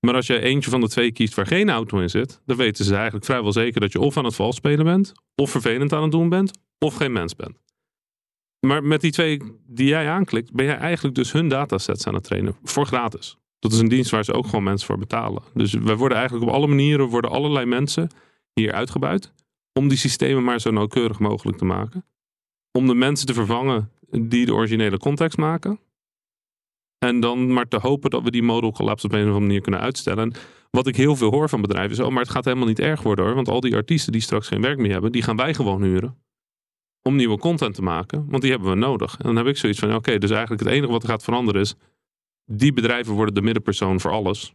Maar 0.00 0.14
als 0.14 0.26
je 0.26 0.40
eentje 0.40 0.70
van 0.70 0.80
de 0.80 0.88
twee 0.88 1.12
kiest 1.12 1.34
waar 1.34 1.46
geen 1.46 1.70
auto 1.70 1.98
in 1.98 2.10
zit, 2.10 2.40
dan 2.44 2.56
weten 2.56 2.84
ze 2.84 2.94
eigenlijk 2.94 3.24
vrijwel 3.24 3.52
zeker 3.52 3.80
dat 3.80 3.92
je 3.92 4.00
of 4.00 4.16
aan 4.16 4.24
het 4.24 4.34
vals 4.34 4.56
spelen 4.56 4.84
bent, 4.84 5.12
of 5.34 5.50
vervelend 5.50 5.92
aan 5.92 6.02
het 6.02 6.10
doen 6.10 6.28
bent, 6.28 6.58
of 6.78 6.94
geen 6.94 7.12
mens 7.12 7.36
bent. 7.36 7.65
Maar 8.60 8.84
met 8.84 9.00
die 9.00 9.12
twee 9.12 9.40
die 9.66 9.86
jij 9.86 10.08
aanklikt, 10.08 10.52
ben 10.52 10.64
jij 10.64 10.76
eigenlijk 10.76 11.14
dus 11.14 11.32
hun 11.32 11.48
datasets 11.48 12.06
aan 12.06 12.14
het 12.14 12.24
trainen. 12.24 12.56
Voor 12.62 12.86
gratis. 12.86 13.36
Dat 13.58 13.72
is 13.72 13.78
een 13.78 13.88
dienst 13.88 14.10
waar 14.10 14.24
ze 14.24 14.32
ook 14.32 14.44
gewoon 14.44 14.64
mensen 14.64 14.86
voor 14.86 14.98
betalen. 14.98 15.42
Dus 15.54 15.72
wij 15.72 15.96
worden 15.96 16.18
eigenlijk 16.18 16.48
op 16.48 16.54
alle 16.54 16.66
manieren, 16.66 17.06
worden 17.06 17.30
allerlei 17.30 17.66
mensen 17.66 18.08
hier 18.52 18.72
uitgebuit. 18.72 19.32
Om 19.72 19.88
die 19.88 19.98
systemen 19.98 20.44
maar 20.44 20.60
zo 20.60 20.70
nauwkeurig 20.70 21.18
mogelijk 21.18 21.58
te 21.58 21.64
maken. 21.64 22.04
Om 22.72 22.86
de 22.86 22.94
mensen 22.94 23.26
te 23.26 23.34
vervangen 23.34 23.90
die 24.10 24.46
de 24.46 24.54
originele 24.54 24.98
context 24.98 25.38
maken. 25.38 25.80
En 26.98 27.20
dan 27.20 27.52
maar 27.52 27.68
te 27.68 27.78
hopen 27.78 28.10
dat 28.10 28.22
we 28.22 28.30
die 28.30 28.42
modal 28.42 28.72
collapse 28.72 29.06
op 29.06 29.12
een 29.12 29.18
of 29.18 29.24
andere 29.24 29.44
manier 29.44 29.60
kunnen 29.60 29.80
uitstellen. 29.80 30.32
wat 30.70 30.86
ik 30.86 30.96
heel 30.96 31.16
veel 31.16 31.30
hoor 31.30 31.48
van 31.48 31.60
bedrijven 31.60 31.90
is, 31.90 32.00
oh, 32.00 32.10
maar 32.10 32.22
het 32.22 32.30
gaat 32.30 32.44
helemaal 32.44 32.66
niet 32.66 32.78
erg 32.78 33.02
worden 33.02 33.24
hoor. 33.24 33.34
Want 33.34 33.48
al 33.48 33.60
die 33.60 33.76
artiesten 33.76 34.12
die 34.12 34.20
straks 34.20 34.48
geen 34.48 34.60
werk 34.60 34.78
meer 34.78 34.92
hebben, 34.92 35.12
die 35.12 35.22
gaan 35.22 35.36
wij 35.36 35.54
gewoon 35.54 35.82
huren. 35.82 36.16
Om 37.06 37.16
nieuwe 37.16 37.38
content 37.38 37.74
te 37.74 37.82
maken, 37.82 38.26
want 38.28 38.42
die 38.42 38.50
hebben 38.50 38.70
we 38.70 38.76
nodig. 38.76 39.16
En 39.18 39.24
dan 39.24 39.36
heb 39.36 39.46
ik 39.46 39.56
zoiets 39.56 39.78
van, 39.78 39.94
oké, 39.94 40.18
dus 40.18 40.30
eigenlijk 40.30 40.62
het 40.62 40.72
enige 40.72 40.92
wat 40.92 41.02
er 41.02 41.08
gaat 41.08 41.22
veranderen 41.22 41.60
is, 41.60 41.74
die 42.44 42.72
bedrijven 42.72 43.14
worden 43.14 43.34
de 43.34 43.42
middenpersoon 43.42 44.00
voor 44.00 44.10
alles. 44.10 44.54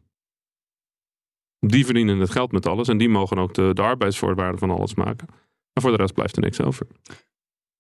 Die 1.59 1.85
verdienen 1.85 2.19
het 2.19 2.29
geld 2.29 2.51
met 2.51 2.67
alles 2.67 2.87
en 2.87 2.97
die 2.97 3.09
mogen 3.09 3.37
ook 3.37 3.53
de, 3.53 3.73
de 3.73 3.81
arbeidsvoorwaarden 3.81 4.59
van 4.59 4.69
alles 4.69 4.95
maken. 4.95 5.27
En 5.73 5.81
voor 5.81 5.91
de 5.91 5.97
rest 5.97 6.13
blijft 6.13 6.35
er 6.35 6.41
niks 6.41 6.61
over. 6.61 6.87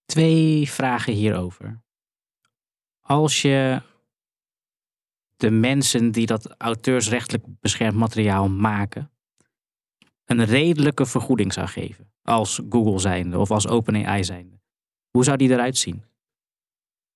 Twee 0.05 0.69
vragen 0.69 1.13
hierover. 1.13 1.81
Als 2.99 3.41
je 3.41 3.81
de 5.37 5.51
mensen 5.51 6.11
die 6.11 6.25
dat 6.25 6.55
auteursrechtelijk 6.57 7.43
beschermd 7.59 7.97
materiaal 7.97 8.49
maken, 8.49 9.11
een 10.25 10.45
redelijke 10.45 11.05
vergoeding 11.05 11.53
zou 11.53 11.67
geven. 11.67 12.11
Als 12.21 12.61
Google 12.69 12.99
zijnde 12.99 13.39
of 13.39 13.51
als 13.51 13.67
OpenAI 13.67 14.23
zijnde. 14.23 14.60
Hoe 15.11 15.23
zou 15.23 15.37
die 15.37 15.49
eruit 15.49 15.77
zien? 15.77 16.03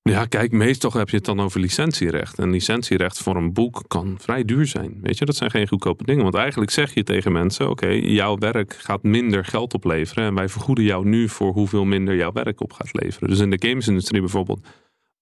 Ja, 0.10 0.26
kijk, 0.26 0.52
meestal 0.52 0.92
heb 0.92 1.10
je 1.10 1.16
het 1.16 1.26
dan 1.26 1.40
over 1.40 1.60
licentierecht. 1.60 2.40
En 2.40 2.50
licentierecht 2.50 3.18
voor 3.18 3.36
een 3.36 3.54
boek 3.54 3.84
kan 3.88 4.16
vrij 4.20 4.46
duur 4.46 4.66
zijn. 4.66 5.00
Weet 5.02 5.18
je, 5.18 5.26
dat 5.26 5.36
zijn 5.36 5.52
geen 5.52 5.68
goedkope 5.68 6.04
dingen. 6.04 6.24
Want 6.24 6.36
eigenlijk 6.36 6.72
zeg 6.72 6.94
je 6.94 7.04
tegen 7.04 7.32
mensen: 7.32 7.70
oké, 7.70 7.88
jouw 7.88 8.38
werk 8.38 8.74
gaat 8.74 9.04
minder 9.04 9.46
geld 9.46 9.74
opleveren. 9.74 10.24
En 10.24 10.36
wij 10.36 10.50
vergoeden 10.50 10.84
jou 10.84 11.08
nu 11.08 11.30
voor 11.30 11.54
hoeveel 11.54 11.86
minder 11.86 12.16
jouw 12.16 12.32
werk 12.32 12.62
op 12.62 12.74
gaat 12.74 12.94
leveren. 12.94 13.30
Dus 13.30 13.40
in 13.40 13.50
de 13.50 13.68
gamesindustrie 13.68 14.22
bijvoorbeeld. 14.22 14.68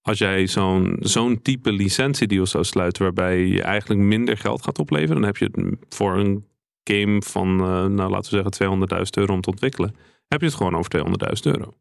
Als 0.02 0.18
jij 0.18 0.46
zo'n 0.46 0.96
zo'n 1.00 1.42
type 1.42 1.72
licentiedeal 1.72 2.46
zou 2.46 2.64
sluiten, 2.64 3.02
waarbij 3.02 3.46
je 3.46 3.62
eigenlijk 3.62 4.00
minder 4.00 4.36
geld 4.36 4.62
gaat 4.62 4.78
opleveren, 4.78 5.14
dan 5.14 5.24
heb 5.24 5.36
je 5.36 5.48
het 5.52 5.76
voor 5.88 6.18
een 6.18 6.46
game 6.84 7.22
van, 7.22 7.48
uh, 7.48 7.84
nou 7.84 8.10
laten 8.10 8.44
we 8.44 8.52
zeggen, 8.56 8.88
200.000 8.98 9.02
euro 9.10 9.32
om 9.32 9.40
te 9.40 9.50
ontwikkelen, 9.50 9.94
heb 10.28 10.40
je 10.40 10.46
het 10.46 10.56
gewoon 10.56 10.76
over 10.76 10.90
200.000 10.90 11.52
euro. 11.52 11.74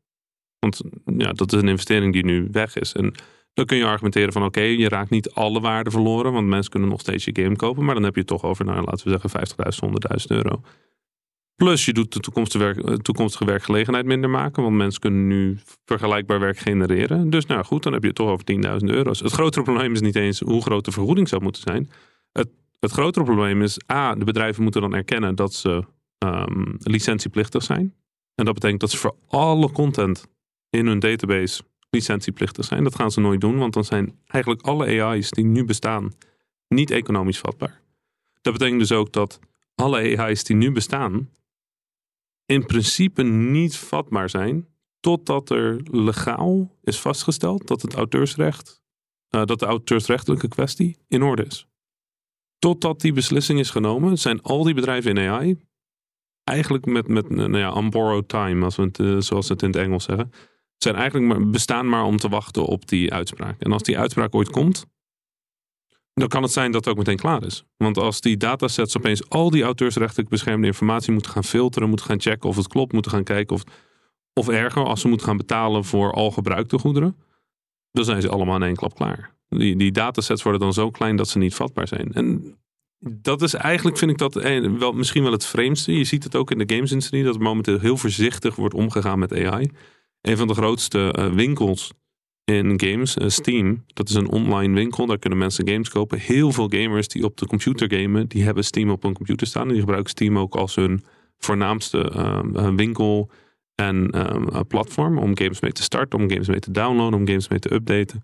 Want 0.64 0.82
ja, 1.18 1.32
dat 1.32 1.54
is 1.54 1.62
een 1.62 1.68
investering 1.68 2.14
die 2.14 2.26
nu 2.26 2.48
weg 2.52 2.76
is. 2.76 2.94
En 2.94 3.14
dan 3.54 3.66
kun 3.66 3.78
je 3.78 3.86
argumenteren 3.86 4.34
van 4.34 4.44
oké, 4.44 4.62
je 4.62 4.90
raakt 4.90 5.10
niet 5.10 5.32
alle 5.32 5.60
waarde 5.60 5.92
verloren, 5.92 6.34
want 6.34 6.48
mensen 6.48 6.72
kunnen 6.72 6.90
nog 6.90 7.00
steeds 7.00 7.26
je 7.26 7.36
game 7.42 7.56
kopen, 7.56 7.86
maar 7.86 7.94
dan 7.94 8.04
heb 8.04 8.14
je 8.14 8.20
het 8.20 8.30
toch 8.30 8.44
over, 8.44 8.66
nou 8.66 8.84
laten 8.84 9.12
we 9.12 9.20
zeggen, 9.20 9.30
50.000, 9.84 10.20
100.000 10.22 10.26
euro. 10.28 10.62
Plus 11.56 11.86
je 11.86 11.94
doet 11.94 12.14
de 12.14 12.20
toekomstige, 12.20 12.84
eh, 12.84 12.94
toekomstige 12.94 13.46
werkgelegenheid 13.46 14.06
minder 14.06 14.30
maken, 14.30 14.64
want 14.64 14.76
mensen 14.76 15.02
kunnen 15.02 15.28
nu 15.28 15.58
vergelijkbaar 15.86 16.40
werk 16.40 16.58
genereren. 16.58 17.30
Dus 17.30 17.46
nou 17.46 17.64
goed, 17.64 17.84
dan 17.84 17.94
heb 17.94 18.02
je 18.02 18.08
het 18.08 18.18
toch 18.18 18.30
over 18.30 18.46
10.000 18.46 18.90
euro's. 18.90 19.20
Het 19.20 19.32
grotere 19.32 19.64
probleem 19.70 19.94
is 19.94 20.02
niet 20.02 20.16
eens 20.16 20.40
hoe 20.40 20.62
groot 20.62 20.86
de 20.86 20.92
vergoeding 20.92 21.28
zou 21.28 21.42
moeten 21.42 21.62
zijn. 21.62 21.90
Het, 22.32 22.50
het 22.80 22.92
grotere 22.92 23.26
probleem 23.26 23.62
is, 23.62 23.80
a, 23.92 24.16
de 24.16 24.26
bedrijven 24.26 24.64
moeten 24.64 24.82
dan 24.82 24.94
erkennen 24.94 25.36
dat 25.36 25.54
ze 25.54 25.84
um, 26.26 26.76
licentieplichtig 26.78 27.64
zijn. 27.64 27.94
En 28.36 28.46
dat 28.46 28.54
betekent 28.54 28.80
dat 28.80 28.92
ze 28.92 28.98
voor 28.98 29.16
alle 29.28 29.72
content 29.72 30.28
in 30.74 30.88
hun 30.88 31.00
database 31.00 31.64
licentieplichtig 31.90 32.66
zijn. 32.66 32.84
Dat 32.84 32.96
gaan 32.96 33.12
ze 33.12 33.20
nooit 33.20 33.42
doen, 33.42 33.58
want 33.58 33.74
dan 33.74 33.84
zijn 33.84 34.20
eigenlijk 34.28 34.66
alle 34.66 35.04
AI's 35.04 35.30
die 35.30 35.46
nu 35.46 35.66
bestaan 35.66 36.14
niet 36.68 36.92
economisch 36.92 37.40
vatbaar. 37.40 37.82
Dat 38.42 38.54
betekent 38.54 38.80
dus 38.80 38.92
ook 38.92 39.14
dat 39.14 39.40
alle 39.76 40.18
AI's 40.18 40.44
die 40.44 40.56
nu 40.56 40.72
bestaan 40.72 41.30
in 42.46 42.66
principe 42.66 43.24
niet 43.24 43.78
vatbaar 43.78 44.30
zijn 44.30 44.68
totdat 45.00 45.50
er 45.50 45.82
legaal 45.84 46.78
is 46.82 47.00
vastgesteld 47.00 47.68
dat 47.68 47.82
het 47.82 47.94
auteursrecht, 47.94 48.84
uh, 49.36 49.46
dat 49.46 49.60
de 49.60 49.66
auteursrechtelijke 49.66 50.48
kwestie 50.48 50.98
in 51.08 51.24
orde 51.24 51.46
is. 51.46 51.68
Totdat 52.60 53.02
die 53.02 53.14
beslissing 53.14 53.60
is 53.60 53.70
genomen, 53.70 54.18
zijn 54.18 54.42
al 54.42 54.64
die 54.64 54.74
bedrijven 54.74 55.18
in 55.18 55.30
AI 55.30 55.58
eigenlijk 56.44 56.86
met, 56.86 57.08
met 57.08 57.30
nou 57.30 57.58
ja, 57.58 58.22
time, 58.22 58.64
als 58.64 58.76
we 58.76 58.84
het, 58.84 59.00
uh, 59.00 59.20
zoals 59.20 59.48
ze 59.48 59.54
het 59.54 59.62
in 59.62 59.68
het 59.68 59.78
Engels 59.78 60.04
zeggen, 60.04 60.32
zijn 60.84 60.96
eigenlijk 60.96 61.26
maar, 61.26 61.50
bestaan 61.50 61.90
maar 61.90 62.04
om 62.04 62.18
te 62.18 62.30
wachten 62.30 62.66
op 62.66 62.88
die 62.88 63.14
uitspraak. 63.14 63.62
En 63.62 63.72
als 63.72 63.84
die 63.84 63.98
uitspraak 63.98 64.36
ooit 64.36 64.50
komt, 64.50 64.86
dan 66.14 66.28
kan 66.28 66.44
het 66.44 66.52
zijn 66.52 66.72
dat 66.72 66.86
het 66.86 66.94
ook 66.94 67.00
meteen 67.00 67.18
klaar 67.18 67.44
is. 67.44 67.64
Want 67.78 67.98
als 67.98 68.22
die 68.22 68.38
datasets 68.38 68.98
opeens 68.98 69.30
al 69.30 69.50
die 69.50 69.64
auteursrechtelijk 69.64 70.30
beschermde 70.30 70.68
informatie 70.68 71.14
moeten 71.14 71.32
gaan 71.32 71.44
filteren, 71.44 71.88
moeten 71.88 72.06
gaan 72.06 72.22
checken 72.22 72.50
of 72.50 72.56
het 72.56 72.68
klopt, 72.68 72.94
moeten 72.94 73.12
gaan 73.12 73.24
kijken 73.24 73.56
of, 73.56 73.64
of 74.34 74.50
erger, 74.50 74.84
als 74.84 75.02
ze 75.02 75.08
moeten 75.08 75.28
gaan 75.28 75.38
betalen 75.38 75.86
voor 75.86 76.12
al 76.12 76.32
gebruikte 76.32 76.78
goederen, 76.80 77.18
dan 77.92 78.06
zijn 78.06 78.22
ze 78.22 78.30
allemaal 78.30 78.56
in 78.56 78.64
één 78.64 78.76
klap 78.76 78.96
klaar. 78.96 79.36
Die, 79.50 79.76
die 79.76 79.92
datasets 79.92 80.44
worden 80.44 80.62
dan 80.62 80.74
zo 80.74 80.92
klein 80.92 81.16
dat 81.16 81.30
ze 81.30 81.38
niet 81.38 81.56
vatbaar 81.56 81.88
zijn. 81.88 82.14
En 82.14 82.58
dat 83.00 83.42
is 83.42 83.54
eigenlijk, 83.54 83.98
vind 83.98 84.12
ik 84.12 84.18
dat 84.18 84.34
wel, 84.34 84.92
misschien 84.92 85.24
wel 85.24 85.32
het 85.32 85.46
vreemdste. 85.46 85.98
Je 85.98 86.04
ziet 86.04 86.24
het 86.24 86.36
ook 86.36 86.52
in 86.52 86.58
de 86.58 86.76
gamesindustrie, 86.76 87.24
dat 87.24 87.40
momenteel 87.40 87.80
heel 87.80 87.98
voorzichtig 87.98 88.56
wordt 88.56 88.76
omgegaan 88.76 89.20
met 89.20 89.34
AI. 89.34 89.72
Een 90.24 90.38
van 90.38 90.48
de 90.48 90.54
grootste 90.54 91.16
uh, 91.20 91.34
winkels 91.34 91.94
in 92.44 92.82
games, 92.82 93.18
uh, 93.18 93.28
Steam, 93.28 93.84
dat 93.88 94.10
is 94.10 94.16
een 94.16 94.30
online 94.30 94.74
winkel. 94.74 95.06
Daar 95.06 95.20
kunnen 95.20 95.40
mensen 95.40 95.68
games 95.68 95.90
kopen. 95.90 96.20
Heel 96.20 96.52
veel 96.52 96.68
gamers 96.70 97.08
die 97.08 97.24
op 97.24 97.38
de 97.38 97.48
computer 97.48 97.94
gamen, 97.94 98.28
die 98.28 98.44
hebben 98.44 98.64
Steam 98.64 98.90
op 98.90 99.04
hun 99.04 99.14
computer 99.14 99.48
staan. 99.48 99.68
Die 99.68 99.80
gebruiken 99.80 100.10
Steam 100.10 100.38
ook 100.38 100.56
als 100.56 100.76
hun 100.76 101.04
voornaamste 101.38 102.12
uh, 102.16 102.76
winkel 102.76 103.30
en 103.76 104.30
um, 104.36 104.68
platform 104.68 105.18
om 105.18 105.38
games 105.38 105.60
mee 105.60 105.72
te 105.72 105.84
starten, 105.84 106.20
om 106.20 106.30
games 106.30 106.48
mee 106.48 106.60
te 106.60 106.72
downloaden, 106.72 107.20
om 107.20 107.28
games 107.28 107.48
mee 107.48 107.60
te 107.60 107.74
updaten. 107.74 108.24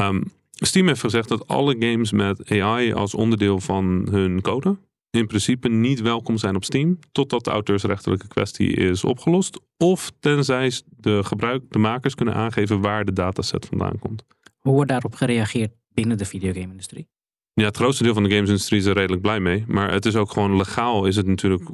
Um, 0.00 0.22
Steam 0.50 0.86
heeft 0.86 1.00
gezegd 1.00 1.28
dat 1.28 1.48
alle 1.48 1.76
games 1.78 2.12
met 2.12 2.50
AI 2.50 2.92
als 2.92 3.14
onderdeel 3.14 3.60
van 3.60 4.06
hun 4.10 4.40
code 4.40 4.76
in 5.12 5.26
principe 5.26 5.68
niet 5.68 6.00
welkom 6.00 6.38
zijn 6.38 6.56
op 6.56 6.64
Steam 6.64 6.98
totdat 7.12 7.44
de 7.44 7.50
auteursrechtelijke 7.50 8.28
kwestie 8.28 8.72
is 8.72 9.04
opgelost. 9.04 9.60
Of 9.76 10.12
tenzij 10.20 10.72
de, 10.96 11.24
gebruik, 11.24 11.62
de 11.68 11.78
makers 11.78 12.14
kunnen 12.14 12.34
aangeven 12.34 12.80
waar 12.80 13.04
de 13.04 13.12
dataset 13.12 13.66
vandaan 13.66 13.98
komt. 13.98 14.24
Hoe 14.58 14.72
wordt 14.72 14.90
daarop 14.90 15.14
gereageerd 15.14 15.72
binnen 15.88 16.18
de 16.18 16.24
videogame-industrie? 16.24 17.08
Ja, 17.54 17.64
het 17.64 17.76
grootste 17.76 18.02
deel 18.02 18.14
van 18.14 18.22
de 18.22 18.30
gamesindustrie 18.30 18.80
is 18.80 18.86
er 18.86 18.94
redelijk 18.94 19.22
blij 19.22 19.40
mee. 19.40 19.64
Maar 19.66 19.92
het 19.92 20.06
is 20.06 20.16
ook 20.16 20.30
gewoon 20.30 20.56
legaal 20.56 21.06
is 21.06 21.16
het 21.16 21.26
natuurlijk 21.26 21.70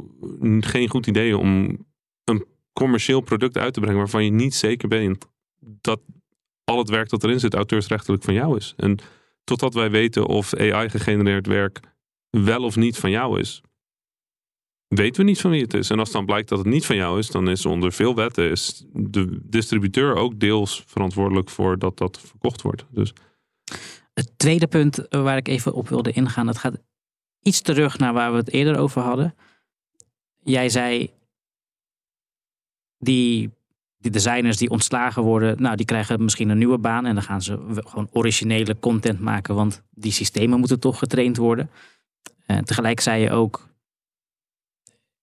geen 0.60 0.88
goed 0.88 1.06
idee 1.06 1.38
om 1.38 1.78
een 2.24 2.44
commercieel 2.72 3.20
product 3.20 3.56
uit 3.56 3.74
te 3.74 3.80
brengen 3.80 3.98
waarvan 3.98 4.24
je 4.24 4.30
niet 4.30 4.54
zeker 4.54 4.88
bent 4.88 5.26
dat 5.60 6.00
al 6.64 6.78
het 6.78 6.88
werk 6.88 7.08
dat 7.08 7.24
erin 7.24 7.40
zit 7.40 7.54
auteursrechtelijk 7.54 8.22
van 8.22 8.34
jou 8.34 8.56
is. 8.56 8.74
En 8.76 8.98
totdat 9.44 9.74
wij 9.74 9.90
weten 9.90 10.26
of 10.26 10.54
AI-gegenereerd 10.54 11.46
werk 11.46 11.80
wel 12.30 12.62
of 12.62 12.76
niet 12.76 12.96
van 12.98 13.10
jou 13.10 13.40
is, 13.40 13.62
weten 14.88 15.20
we 15.22 15.28
niet 15.28 15.40
van 15.40 15.50
wie 15.50 15.62
het 15.62 15.74
is. 15.74 15.90
En 15.90 15.98
als 15.98 16.10
dan 16.10 16.26
blijkt 16.26 16.48
dat 16.48 16.58
het 16.58 16.66
niet 16.66 16.86
van 16.86 16.96
jou 16.96 17.18
is, 17.18 17.30
dan 17.30 17.48
is 17.48 17.66
onder 17.66 17.92
veel 17.92 18.14
wetten 18.14 18.50
is 18.50 18.84
de 18.92 19.38
distributeur 19.42 20.14
ook 20.14 20.40
deels 20.40 20.82
verantwoordelijk 20.86 21.50
voor 21.50 21.78
dat 21.78 21.98
dat 21.98 22.20
verkocht 22.20 22.62
wordt. 22.62 22.84
Dus. 22.90 23.12
Het 24.14 24.32
tweede 24.36 24.66
punt 24.66 25.06
waar 25.10 25.36
ik 25.36 25.48
even 25.48 25.74
op 25.74 25.88
wilde 25.88 26.12
ingaan, 26.12 26.46
dat 26.46 26.58
gaat 26.58 26.78
iets 27.42 27.60
terug 27.60 27.98
naar 27.98 28.12
waar 28.12 28.30
we 28.30 28.36
het 28.36 28.52
eerder 28.52 28.78
over 28.78 29.02
hadden. 29.02 29.34
Jij 30.42 30.68
zei, 30.68 31.10
die, 32.98 33.50
die 33.98 34.10
designers 34.10 34.56
die 34.56 34.70
ontslagen 34.70 35.22
worden, 35.22 35.62
nou 35.62 35.76
die 35.76 35.86
krijgen 35.86 36.24
misschien 36.24 36.48
een 36.48 36.58
nieuwe 36.58 36.78
baan 36.78 37.06
en 37.06 37.14
dan 37.14 37.24
gaan 37.24 37.42
ze 37.42 37.58
gewoon 37.74 38.08
originele 38.12 38.78
content 38.78 39.20
maken, 39.20 39.54
want 39.54 39.82
die 39.90 40.12
systemen 40.12 40.58
moeten 40.58 40.80
toch 40.80 40.98
getraind 40.98 41.36
worden. 41.36 41.70
En 42.50 42.64
tegelijk 42.64 43.00
zei 43.00 43.22
je 43.22 43.30
ook, 43.30 43.68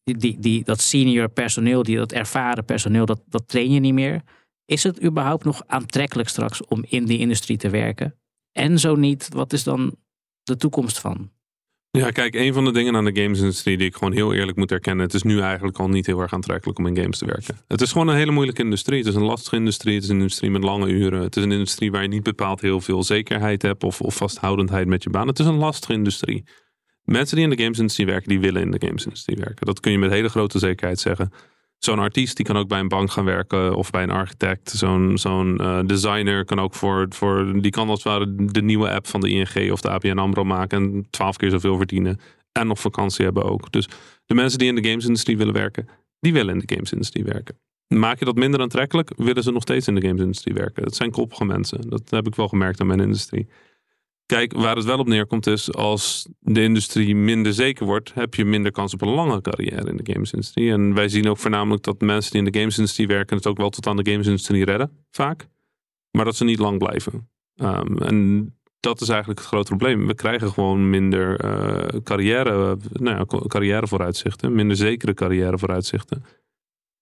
die, 0.03 0.39
die, 0.39 0.63
dat 0.63 0.81
senior 0.81 1.29
personeel, 1.29 1.83
die, 1.83 1.97
dat 1.97 2.11
ervaren 2.11 2.65
personeel, 2.65 3.05
dat, 3.05 3.21
dat 3.25 3.47
train 3.47 3.71
je 3.71 3.79
niet 3.79 3.93
meer. 3.93 4.21
Is 4.65 4.83
het 4.83 5.03
überhaupt 5.03 5.43
nog 5.43 5.63
aantrekkelijk 5.67 6.29
straks 6.29 6.65
om 6.65 6.85
in 6.87 7.05
die 7.05 7.19
industrie 7.19 7.57
te 7.57 7.69
werken? 7.69 8.15
En 8.51 8.79
zo 8.79 8.95
niet, 8.95 9.27
wat 9.33 9.53
is 9.53 9.63
dan 9.63 9.95
de 10.43 10.55
toekomst 10.55 10.99
van? 10.99 11.31
Ja, 11.91 12.11
kijk, 12.11 12.35
een 12.35 12.53
van 12.53 12.65
de 12.65 12.71
dingen 12.71 12.95
aan 12.95 13.05
de 13.05 13.21
gamesindustrie 13.21 13.77
die 13.77 13.87
ik 13.87 13.95
gewoon 13.95 14.13
heel 14.13 14.33
eerlijk 14.33 14.57
moet 14.57 14.71
erkennen. 14.71 15.05
Het 15.05 15.13
is 15.13 15.23
nu 15.23 15.41
eigenlijk 15.41 15.79
al 15.79 15.89
niet 15.89 16.05
heel 16.05 16.19
erg 16.19 16.33
aantrekkelijk 16.33 16.79
om 16.79 16.87
in 16.87 16.97
games 16.97 17.17
te 17.17 17.25
werken. 17.25 17.57
Het 17.67 17.81
is 17.81 17.91
gewoon 17.91 18.07
een 18.07 18.15
hele 18.15 18.31
moeilijke 18.31 18.63
industrie. 18.63 18.99
Het 18.99 19.07
is 19.07 19.15
een 19.15 19.23
lastige 19.23 19.55
industrie. 19.55 19.95
Het 19.95 20.03
is 20.03 20.09
een 20.09 20.17
industrie 20.17 20.51
met 20.51 20.63
lange 20.63 20.87
uren. 20.87 21.21
Het 21.21 21.35
is 21.35 21.43
een 21.43 21.51
industrie 21.51 21.91
waar 21.91 22.01
je 22.01 22.07
niet 22.07 22.23
bepaald 22.23 22.61
heel 22.61 22.81
veel 22.81 23.03
zekerheid 23.03 23.61
hebt 23.61 23.83
of, 23.83 24.01
of 24.01 24.15
vasthoudendheid 24.15 24.87
met 24.87 25.03
je 25.03 25.09
baan. 25.09 25.27
Het 25.27 25.39
is 25.39 25.45
een 25.45 25.57
lastige 25.57 25.93
industrie. 25.93 26.43
Mensen 27.05 27.35
die 27.35 27.45
in 27.45 27.55
de 27.55 27.61
gamesindustrie 27.61 28.05
werken, 28.05 28.29
die 28.29 28.39
willen 28.39 28.61
in 28.61 28.71
de 28.71 28.85
gamesindustrie 28.85 29.37
werken. 29.37 29.65
Dat 29.65 29.79
kun 29.79 29.91
je 29.91 29.97
met 29.97 30.11
hele 30.11 30.29
grote 30.29 30.59
zekerheid 30.59 30.99
zeggen. 30.99 31.31
Zo'n 31.77 31.99
artiest 31.99 32.35
die 32.35 32.45
kan 32.45 32.57
ook 32.57 32.67
bij 32.67 32.79
een 32.79 32.87
bank 32.87 33.11
gaan 33.11 33.25
werken 33.25 33.75
of 33.75 33.89
bij 33.89 34.03
een 34.03 34.11
architect. 34.11 34.69
Zo'n 34.69 35.17
zo'n 35.17 35.61
uh, 35.61 35.79
designer 35.85 36.45
kan 36.45 36.59
ook 36.59 36.73
voor, 36.73 37.05
voor, 37.09 37.61
die 37.61 37.71
kan 37.71 37.89
als 37.89 38.03
ware 38.03 38.35
de 38.35 38.61
nieuwe 38.61 38.91
app 38.91 39.07
van 39.07 39.21
de 39.21 39.29
ING 39.29 39.71
of 39.71 39.81
de 39.81 39.89
ABN 39.89 40.17
AMRO 40.17 40.43
maken 40.43 40.77
en 40.77 41.07
twaalf 41.09 41.37
keer 41.37 41.49
zoveel 41.49 41.77
verdienen. 41.77 42.19
En 42.51 42.67
nog 42.67 42.79
vakantie 42.79 43.25
hebben 43.25 43.43
ook. 43.43 43.71
Dus 43.71 43.87
de 44.25 44.33
mensen 44.33 44.59
die 44.59 44.67
in 44.67 44.75
de 44.75 44.89
gamesindustrie 44.89 45.37
willen 45.37 45.53
werken, 45.53 45.87
die 46.19 46.33
willen 46.33 46.53
in 46.53 46.63
de 46.65 46.73
gamesindustrie 46.73 47.23
werken. 47.23 47.57
Maak 47.87 48.19
je 48.19 48.25
dat 48.25 48.35
minder 48.35 48.61
aantrekkelijk, 48.61 49.11
willen 49.15 49.43
ze 49.43 49.51
nog 49.51 49.61
steeds 49.61 49.87
in 49.87 49.95
de 49.95 50.01
gamesindustrie 50.01 50.53
werken. 50.53 50.83
Dat 50.83 50.95
zijn 50.95 51.11
koppige 51.11 51.45
mensen. 51.45 51.89
Dat 51.89 52.09
heb 52.09 52.27
ik 52.27 52.35
wel 52.35 52.47
gemerkt 52.47 52.81
aan 52.81 52.87
mijn 52.87 52.99
industrie. 52.99 53.47
Kijk, 54.25 54.53
waar 54.53 54.75
het 54.75 54.85
wel 54.85 54.97
op 54.97 55.07
neerkomt 55.07 55.47
is, 55.47 55.73
als 55.73 56.27
de 56.39 56.61
industrie 56.61 57.15
minder 57.15 57.53
zeker 57.53 57.85
wordt, 57.85 58.13
heb 58.13 58.33
je 58.33 58.45
minder 58.45 58.71
kans 58.71 58.93
op 58.93 59.01
een 59.01 59.09
lange 59.09 59.41
carrière 59.41 59.89
in 59.89 59.97
de 59.97 60.13
gamesindustrie. 60.13 60.71
En 60.71 60.93
wij 60.93 61.09
zien 61.09 61.27
ook 61.27 61.37
voornamelijk 61.37 61.83
dat 61.83 62.01
mensen 62.01 62.31
die 62.31 62.41
in 62.41 62.51
de 62.51 62.59
gamesindustrie 62.59 63.07
werken 63.07 63.37
het 63.37 63.47
ook 63.47 63.57
wel 63.57 63.69
tot 63.69 63.87
aan 63.87 63.97
de 63.97 64.11
gamesindustrie 64.11 64.65
redden, 64.65 65.05
vaak. 65.09 65.47
Maar 66.11 66.25
dat 66.25 66.35
ze 66.35 66.43
niet 66.43 66.59
lang 66.59 66.77
blijven. 66.77 67.29
Um, 67.55 67.97
en 67.97 68.49
dat 68.79 69.01
is 69.01 69.09
eigenlijk 69.09 69.39
het 69.39 69.47
grote 69.47 69.67
probleem. 69.67 70.07
We 70.07 70.13
krijgen 70.13 70.51
gewoon 70.51 70.89
minder 70.89 71.45
uh, 71.45 72.01
carrière, 72.01 72.77
nou 72.91 73.17
ja, 73.17 73.47
carrièrevooruitzichten, 73.47 74.55
minder 74.55 74.77
zekere 74.77 75.13
carrièrevooruitzichten. 75.13 76.23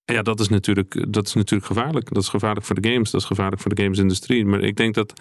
En 0.05 0.15
ja, 0.15 0.21
dat 0.21 0.39
is, 0.39 0.47
natuurlijk, 0.49 1.13
dat 1.13 1.27
is 1.27 1.33
natuurlijk 1.33 1.67
gevaarlijk. 1.67 2.13
Dat 2.13 2.23
is 2.23 2.29
gevaarlijk 2.29 2.65
voor 2.65 2.81
de 2.81 2.89
games, 2.89 3.11
dat 3.11 3.21
is 3.21 3.27
gevaarlijk 3.27 3.61
voor 3.61 3.75
de 3.75 3.81
gamesindustrie. 3.81 4.45
Maar 4.45 4.61
ik 4.61 4.75
denk 4.75 4.93
dat 4.93 5.13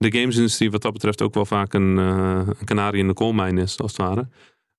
de 0.00 0.18
gamesindustrie 0.18 0.70
wat 0.70 0.82
dat 0.82 0.92
betreft 0.92 1.22
ook 1.22 1.34
wel 1.34 1.44
vaak 1.44 1.72
een, 1.72 1.96
uh, 1.96 2.40
een 2.46 2.64
kanarie 2.64 3.00
in 3.00 3.06
de 3.06 3.12
koolmijn 3.12 3.58
is, 3.58 3.78
als 3.78 3.96
het 3.96 4.00
ware. 4.00 4.28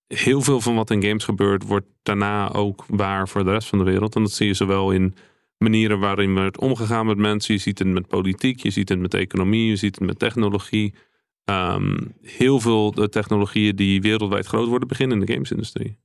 heel 0.07 0.41
veel 0.41 0.61
van 0.61 0.75
wat 0.75 0.91
in 0.91 1.03
games 1.03 1.23
gebeurt, 1.23 1.67
wordt 1.67 1.87
daarna 2.03 2.51
ook 2.53 2.85
waar 2.87 3.27
voor 3.27 3.43
de 3.43 3.51
rest 3.51 3.67
van 3.67 3.77
de 3.77 3.83
wereld. 3.83 4.15
En 4.15 4.21
dat 4.21 4.31
zie 4.31 4.47
je 4.47 4.53
zowel 4.53 4.91
in 4.91 5.15
manieren 5.57 5.99
waarin 5.99 6.33
wordt 6.33 6.59
omgegaan 6.59 7.05
met 7.05 7.17
mensen. 7.17 7.53
Je 7.53 7.59
ziet 7.59 7.79
het 7.79 7.87
met 7.87 8.07
politiek, 8.07 8.59
je 8.59 8.69
ziet 8.69 8.89
het 8.89 8.99
met 8.99 9.13
economie, 9.13 9.67
je 9.67 9.75
ziet 9.75 9.95
het 9.95 10.07
met 10.07 10.19
technologie. 10.19 10.93
Ehm, 11.45 11.97
heel 12.21 12.59
veel 12.59 12.91
de 12.91 13.09
technologieën 13.09 13.75
die 13.75 14.01
wereldwijd 14.01 14.45
groot 14.45 14.67
worden, 14.67 14.87
beginnen 14.87 15.19
in 15.19 15.25
de 15.25 15.33
gamesindustrie. 15.33 15.97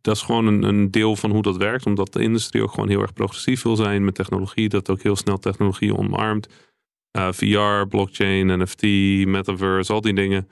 Dat 0.00 0.16
is 0.16 0.22
gewoon 0.22 0.46
een, 0.46 0.62
een, 0.62 0.90
deel 0.90 1.16
van 1.16 1.30
hoe 1.30 1.42
dat 1.42 1.56
werkt, 1.56 1.86
omdat 1.86 2.12
de 2.12 2.22
industrie 2.22 2.62
ook 2.62 2.70
gewoon 2.70 2.88
heel 2.88 3.00
erg 3.00 3.12
progressief 3.12 3.62
wil 3.62 3.76
zijn 3.76 4.04
met 4.04 4.14
technologie, 4.14 4.68
dat 4.68 4.90
ook 4.90 5.02
heel 5.02 5.16
snel 5.16 5.38
technologie 5.38 5.96
omarmt. 5.96 6.48
Uh, 7.12 7.28
eh, 7.28 7.32
VR, 7.32 7.88
blockchain, 7.88 8.60
NFT, 8.60 8.82
metaverse, 9.26 9.92
al 9.92 10.00
die 10.00 10.14
dingen. 10.14 10.48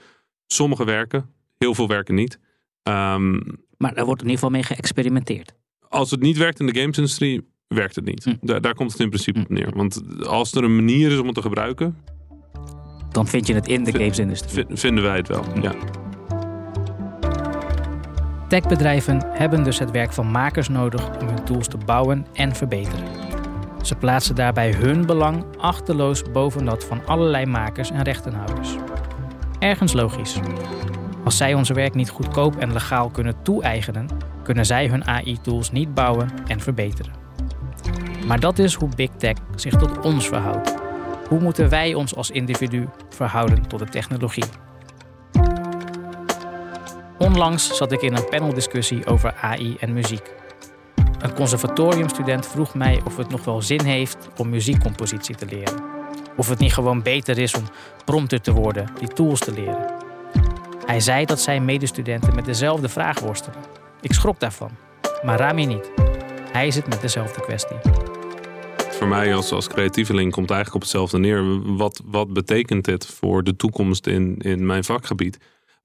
Sommige 0.46 0.84
werken, 0.84 1.30
heel 1.58 1.74
veel 1.74 1.88
werken 1.88 2.14
niet. 2.14 2.38
Um, 2.82 3.42
maar 3.76 3.94
daar 3.94 4.04
wordt 4.04 4.22
in 4.22 4.28
ieder 4.28 4.44
geval 4.44 4.50
mee 4.50 4.62
geëxperimenteerd. 4.62 5.54
Als 5.88 6.10
het 6.10 6.20
niet 6.20 6.36
werkt 6.36 6.60
in 6.60 6.66
de 6.66 6.80
gamesindustrie, 6.80 7.48
werkt 7.66 7.94
het 7.94 8.04
niet. 8.04 8.24
Hm. 8.24 8.34
Daar, 8.40 8.60
daar, 8.60 8.74
komt 8.74 8.92
het 8.92 9.00
in 9.00 9.08
principe 9.08 9.38
hm. 9.38 9.44
op 9.44 9.50
neer. 9.50 9.70
Want 9.74 10.02
als 10.26 10.52
er 10.52 10.64
een 10.64 10.74
manier 10.74 11.12
is 11.12 11.18
om 11.18 11.26
het 11.26 11.34
te 11.34 11.42
gebruiken. 11.42 11.96
Dan 13.10 13.26
vind 13.26 13.46
je 13.46 13.54
het 13.54 13.68
in 13.68 13.84
de 13.84 13.92
gamesindustrie. 13.92 14.64
Vinden 14.68 15.04
wij 15.04 15.16
het 15.16 15.28
wel, 15.28 15.44
hm. 15.44 15.62
ja. 15.62 15.74
Techbedrijven 18.48 19.20
hebben 19.26 19.64
dus 19.64 19.78
het 19.78 19.90
werk 19.90 20.12
van 20.12 20.30
makers 20.30 20.68
nodig 20.68 21.20
om 21.20 21.26
hun 21.26 21.44
tools 21.44 21.68
te 21.68 21.76
bouwen 21.76 22.26
en 22.32 22.54
verbeteren. 22.54 23.27
Ze 23.82 23.94
plaatsen 23.94 24.34
daarbij 24.34 24.72
hun 24.72 25.06
belang 25.06 25.44
achterloos 25.56 26.22
boven 26.32 26.64
dat 26.64 26.84
van 26.84 27.06
allerlei 27.06 27.46
makers 27.46 27.90
en 27.90 28.02
rechtenhouders. 28.02 28.76
Ergens 29.58 29.92
logisch. 29.92 30.40
Als 31.24 31.36
zij 31.36 31.54
onze 31.54 31.74
werk 31.74 31.94
niet 31.94 32.10
goedkoop 32.10 32.56
en 32.56 32.72
legaal 32.72 33.10
kunnen 33.10 33.42
toe-eigenen, 33.42 34.08
kunnen 34.42 34.66
zij 34.66 34.88
hun 34.88 35.06
AI-tools 35.06 35.70
niet 35.70 35.94
bouwen 35.94 36.28
en 36.46 36.60
verbeteren. 36.60 37.12
Maar 38.26 38.40
dat 38.40 38.58
is 38.58 38.74
hoe 38.74 38.88
Big 38.96 39.10
Tech 39.16 39.36
zich 39.54 39.74
tot 39.74 39.98
ons 40.00 40.28
verhoudt. 40.28 40.74
Hoe 41.28 41.40
moeten 41.40 41.68
wij 41.68 41.94
ons 41.94 42.14
als 42.16 42.30
individu 42.30 42.88
verhouden 43.08 43.68
tot 43.68 43.78
de 43.78 43.88
technologie? 43.88 44.44
Onlangs 47.18 47.76
zat 47.76 47.92
ik 47.92 48.02
in 48.02 48.16
een 48.16 48.28
paneldiscussie 48.28 49.06
over 49.06 49.34
AI 49.34 49.76
en 49.80 49.92
muziek. 49.92 50.34
Een 51.18 51.34
conservatoriumstudent 51.34 52.46
vroeg 52.46 52.74
mij 52.74 53.00
of 53.04 53.16
het 53.16 53.28
nog 53.30 53.44
wel 53.44 53.62
zin 53.62 53.84
heeft 53.84 54.28
om 54.36 54.48
muziekcompositie 54.48 55.34
te 55.34 55.46
leren. 55.46 55.82
Of 56.36 56.48
het 56.48 56.58
niet 56.58 56.72
gewoon 56.72 57.02
beter 57.02 57.38
is 57.38 57.54
om 57.54 57.64
prompter 58.04 58.40
te 58.40 58.52
worden, 58.52 58.90
die 58.98 59.08
tools 59.08 59.40
te 59.40 59.52
leren. 59.52 59.94
Hij 60.86 61.00
zei 61.00 61.24
dat 61.24 61.40
zijn 61.40 61.64
medestudenten 61.64 62.34
met 62.34 62.44
dezelfde 62.44 62.88
vraag 62.88 63.20
worstelen. 63.20 63.58
Ik 64.00 64.12
schrok 64.12 64.40
daarvan. 64.40 64.70
Maar 65.22 65.38
Rami 65.38 65.66
niet. 65.66 65.90
Hij 66.52 66.70
zit 66.70 66.88
met 66.88 67.00
dezelfde 67.00 67.40
kwestie. 67.40 67.76
Voor 68.90 69.08
mij 69.08 69.34
als, 69.34 69.52
als 69.52 69.68
creatieveling 69.68 70.32
komt 70.32 70.50
eigenlijk 70.50 70.74
op 70.74 70.80
hetzelfde 70.80 71.18
neer. 71.18 71.74
Wat, 71.76 72.02
wat 72.04 72.32
betekent 72.32 72.84
dit 72.84 73.06
voor 73.06 73.44
de 73.44 73.56
toekomst 73.56 74.06
in, 74.06 74.36
in 74.38 74.66
mijn 74.66 74.84
vakgebied? 74.84 75.38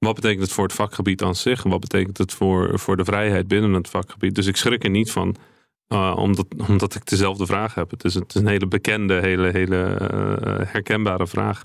Wat 0.04 0.14
betekent 0.14 0.42
het 0.42 0.52
voor 0.52 0.64
het 0.64 0.72
vakgebied 0.72 1.22
aan 1.22 1.34
zich? 1.34 1.62
Wat 1.62 1.80
betekent 1.80 2.18
het 2.18 2.32
voor, 2.32 2.78
voor 2.78 2.96
de 2.96 3.04
vrijheid 3.04 3.48
binnen 3.48 3.72
het 3.72 3.88
vakgebied? 3.88 4.34
Dus 4.34 4.46
ik 4.46 4.56
schrik 4.56 4.84
er 4.84 4.90
niet 4.90 5.10
van, 5.10 5.36
uh, 5.88 6.16
omdat, 6.18 6.46
omdat 6.68 6.94
ik 6.94 7.06
dezelfde 7.06 7.46
vraag 7.46 7.74
heb. 7.74 7.90
Het 7.90 8.04
is, 8.04 8.14
het 8.14 8.34
is 8.34 8.40
een 8.40 8.46
hele 8.46 8.66
bekende, 8.66 9.20
hele, 9.20 9.50
hele 9.50 9.98
uh, 10.00 10.72
herkenbare 10.72 11.26
vraag. 11.26 11.64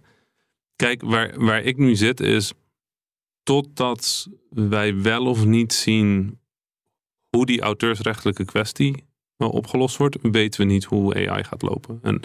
Kijk, 0.76 1.02
waar, 1.02 1.34
waar 1.38 1.62
ik 1.62 1.78
nu 1.78 1.96
zit 1.96 2.20
is 2.20 2.54
totdat 3.44 4.28
wij 4.50 5.02
wel 5.02 5.26
of 5.26 5.46
niet 5.46 5.74
zien 5.74 6.40
hoe 7.30 7.46
die 7.46 7.62
auteursrechtelijke 7.62 8.46
kwestie 8.46 9.08
opgelost 9.38 9.98
wordt, 9.98 10.18
weten 10.22 10.62
we 10.62 10.68
niet 10.68 10.86
hoe 10.86 11.30
AI 11.30 11.44
gaat 11.44 11.62
lopen. 11.62 12.00
En 12.02 12.22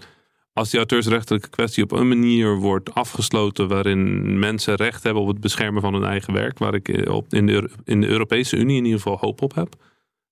als 0.55 0.71
die 0.71 0.79
auteursrechtelijke 0.79 1.49
kwestie 1.49 1.83
op 1.83 1.93
een 1.93 2.09
manier 2.09 2.57
wordt 2.57 2.95
afgesloten 2.95 3.69
waarin 3.69 4.39
mensen 4.39 4.75
recht 4.75 5.03
hebben 5.03 5.23
op 5.23 5.29
het 5.29 5.41
beschermen 5.41 5.83
van 5.83 5.95
hun 5.95 6.05
eigen 6.05 6.33
werk, 6.33 6.59
waar 6.59 6.75
ik 6.75 6.89
eh, 6.89 7.15
op, 7.15 7.33
in, 7.33 7.47
de, 7.47 7.71
in 7.85 8.01
de 8.01 8.07
Europese 8.07 8.57
Unie 8.57 8.77
in 8.77 8.85
ieder 8.85 9.01
geval 9.01 9.19
hoop 9.19 9.43
op 9.43 9.55
heb, 9.55 9.75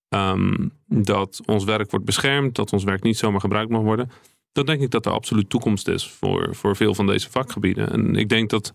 ehm, 0.08 0.68
dat 0.86 1.40
ons 1.46 1.64
werk 1.64 1.90
wordt 1.90 2.06
beschermd, 2.06 2.54
dat 2.54 2.72
ons 2.72 2.84
werk 2.84 3.02
niet 3.02 3.18
zomaar 3.18 3.40
gebruikt 3.40 3.70
mag 3.70 3.82
worden, 3.82 4.10
dan 4.52 4.66
denk 4.66 4.80
ik 4.80 4.90
dat 4.90 5.06
er 5.06 5.12
absoluut 5.12 5.50
toekomst 5.50 5.88
is 5.88 6.08
voor, 6.10 6.54
voor 6.54 6.76
veel 6.76 6.94
van 6.94 7.06
deze 7.06 7.30
vakgebieden. 7.30 7.90
En 7.90 8.16
ik 8.16 8.28
denk 8.28 8.50
dat 8.50 8.72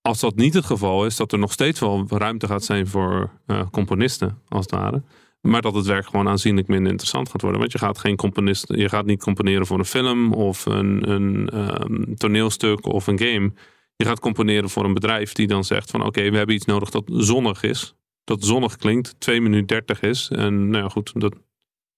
als 0.00 0.20
dat 0.20 0.36
niet 0.36 0.54
het 0.54 0.64
geval 0.64 1.06
is, 1.06 1.16
dat 1.16 1.32
er 1.32 1.38
nog 1.38 1.52
steeds 1.52 1.80
wel 1.80 2.04
ruimte 2.08 2.46
gaat 2.46 2.64
zijn 2.64 2.86
voor 2.86 3.30
uh, 3.46 3.62
componisten, 3.70 4.38
als 4.48 4.64
het 4.64 4.74
ware. 4.74 5.02
Maar 5.42 5.62
dat 5.62 5.74
het 5.74 5.86
werk 5.86 6.06
gewoon 6.06 6.28
aanzienlijk 6.28 6.68
minder 6.68 6.90
interessant 6.90 7.28
gaat 7.28 7.42
worden. 7.42 7.60
Want 7.60 7.72
je 7.72 7.78
gaat 7.78 7.98
geen 7.98 8.16
componist, 8.16 8.72
je 8.74 8.88
gaat 8.88 9.06
niet 9.06 9.22
componeren 9.22 9.66
voor 9.66 9.78
een 9.78 9.84
film 9.84 10.32
of 10.32 10.66
een, 10.66 11.10
een 11.10 11.58
um, 11.58 12.16
toneelstuk 12.16 12.86
of 12.86 13.06
een 13.06 13.18
game. 13.18 13.52
Je 13.96 14.04
gaat 14.04 14.20
componeren 14.20 14.70
voor 14.70 14.84
een 14.84 14.94
bedrijf 14.94 15.32
die 15.32 15.46
dan 15.46 15.64
zegt 15.64 15.90
van 15.90 16.04
oké, 16.04 16.30
we 16.30 16.36
hebben 16.36 16.54
iets 16.54 16.64
nodig 16.64 16.90
dat 16.90 17.04
zonnig 17.06 17.62
is. 17.62 17.94
Dat 18.24 18.44
zonnig 18.44 18.76
klinkt, 18.76 19.14
2 19.18 19.40
minuten 19.40 19.66
30 19.66 20.00
is. 20.00 20.28
En 20.28 20.70
nou 20.70 20.82
ja, 20.82 20.88
goed, 20.88 21.12
dat, 21.20 21.34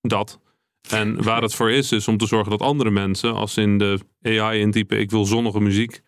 dat. 0.00 0.40
En 0.90 1.22
waar 1.22 1.42
het 1.42 1.54
voor 1.54 1.70
is, 1.70 1.92
is 1.92 2.08
om 2.08 2.16
te 2.16 2.26
zorgen 2.26 2.50
dat 2.50 2.60
andere 2.60 2.90
mensen, 2.90 3.34
als 3.34 3.56
in 3.56 3.78
de 3.78 3.98
AI 4.22 4.60
intypen 4.60 5.00
ik 5.00 5.10
wil 5.10 5.24
zonnige 5.24 5.60
muziek, 5.60 6.00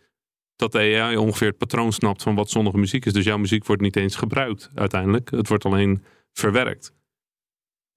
dat 0.56 0.72
de 0.72 0.78
AI 0.78 1.16
ongeveer 1.16 1.48
het 1.48 1.58
patroon 1.58 1.92
snapt 1.92 2.22
van 2.22 2.34
wat 2.34 2.50
zonnige 2.50 2.78
muziek 2.78 3.06
is. 3.06 3.12
Dus 3.12 3.24
jouw 3.24 3.38
muziek 3.38 3.66
wordt 3.66 3.82
niet 3.82 3.96
eens 3.96 4.16
gebruikt 4.16 4.70
uiteindelijk. 4.74 5.30
Het 5.30 5.48
wordt 5.48 5.64
alleen 5.64 6.04
verwerkt. 6.32 6.95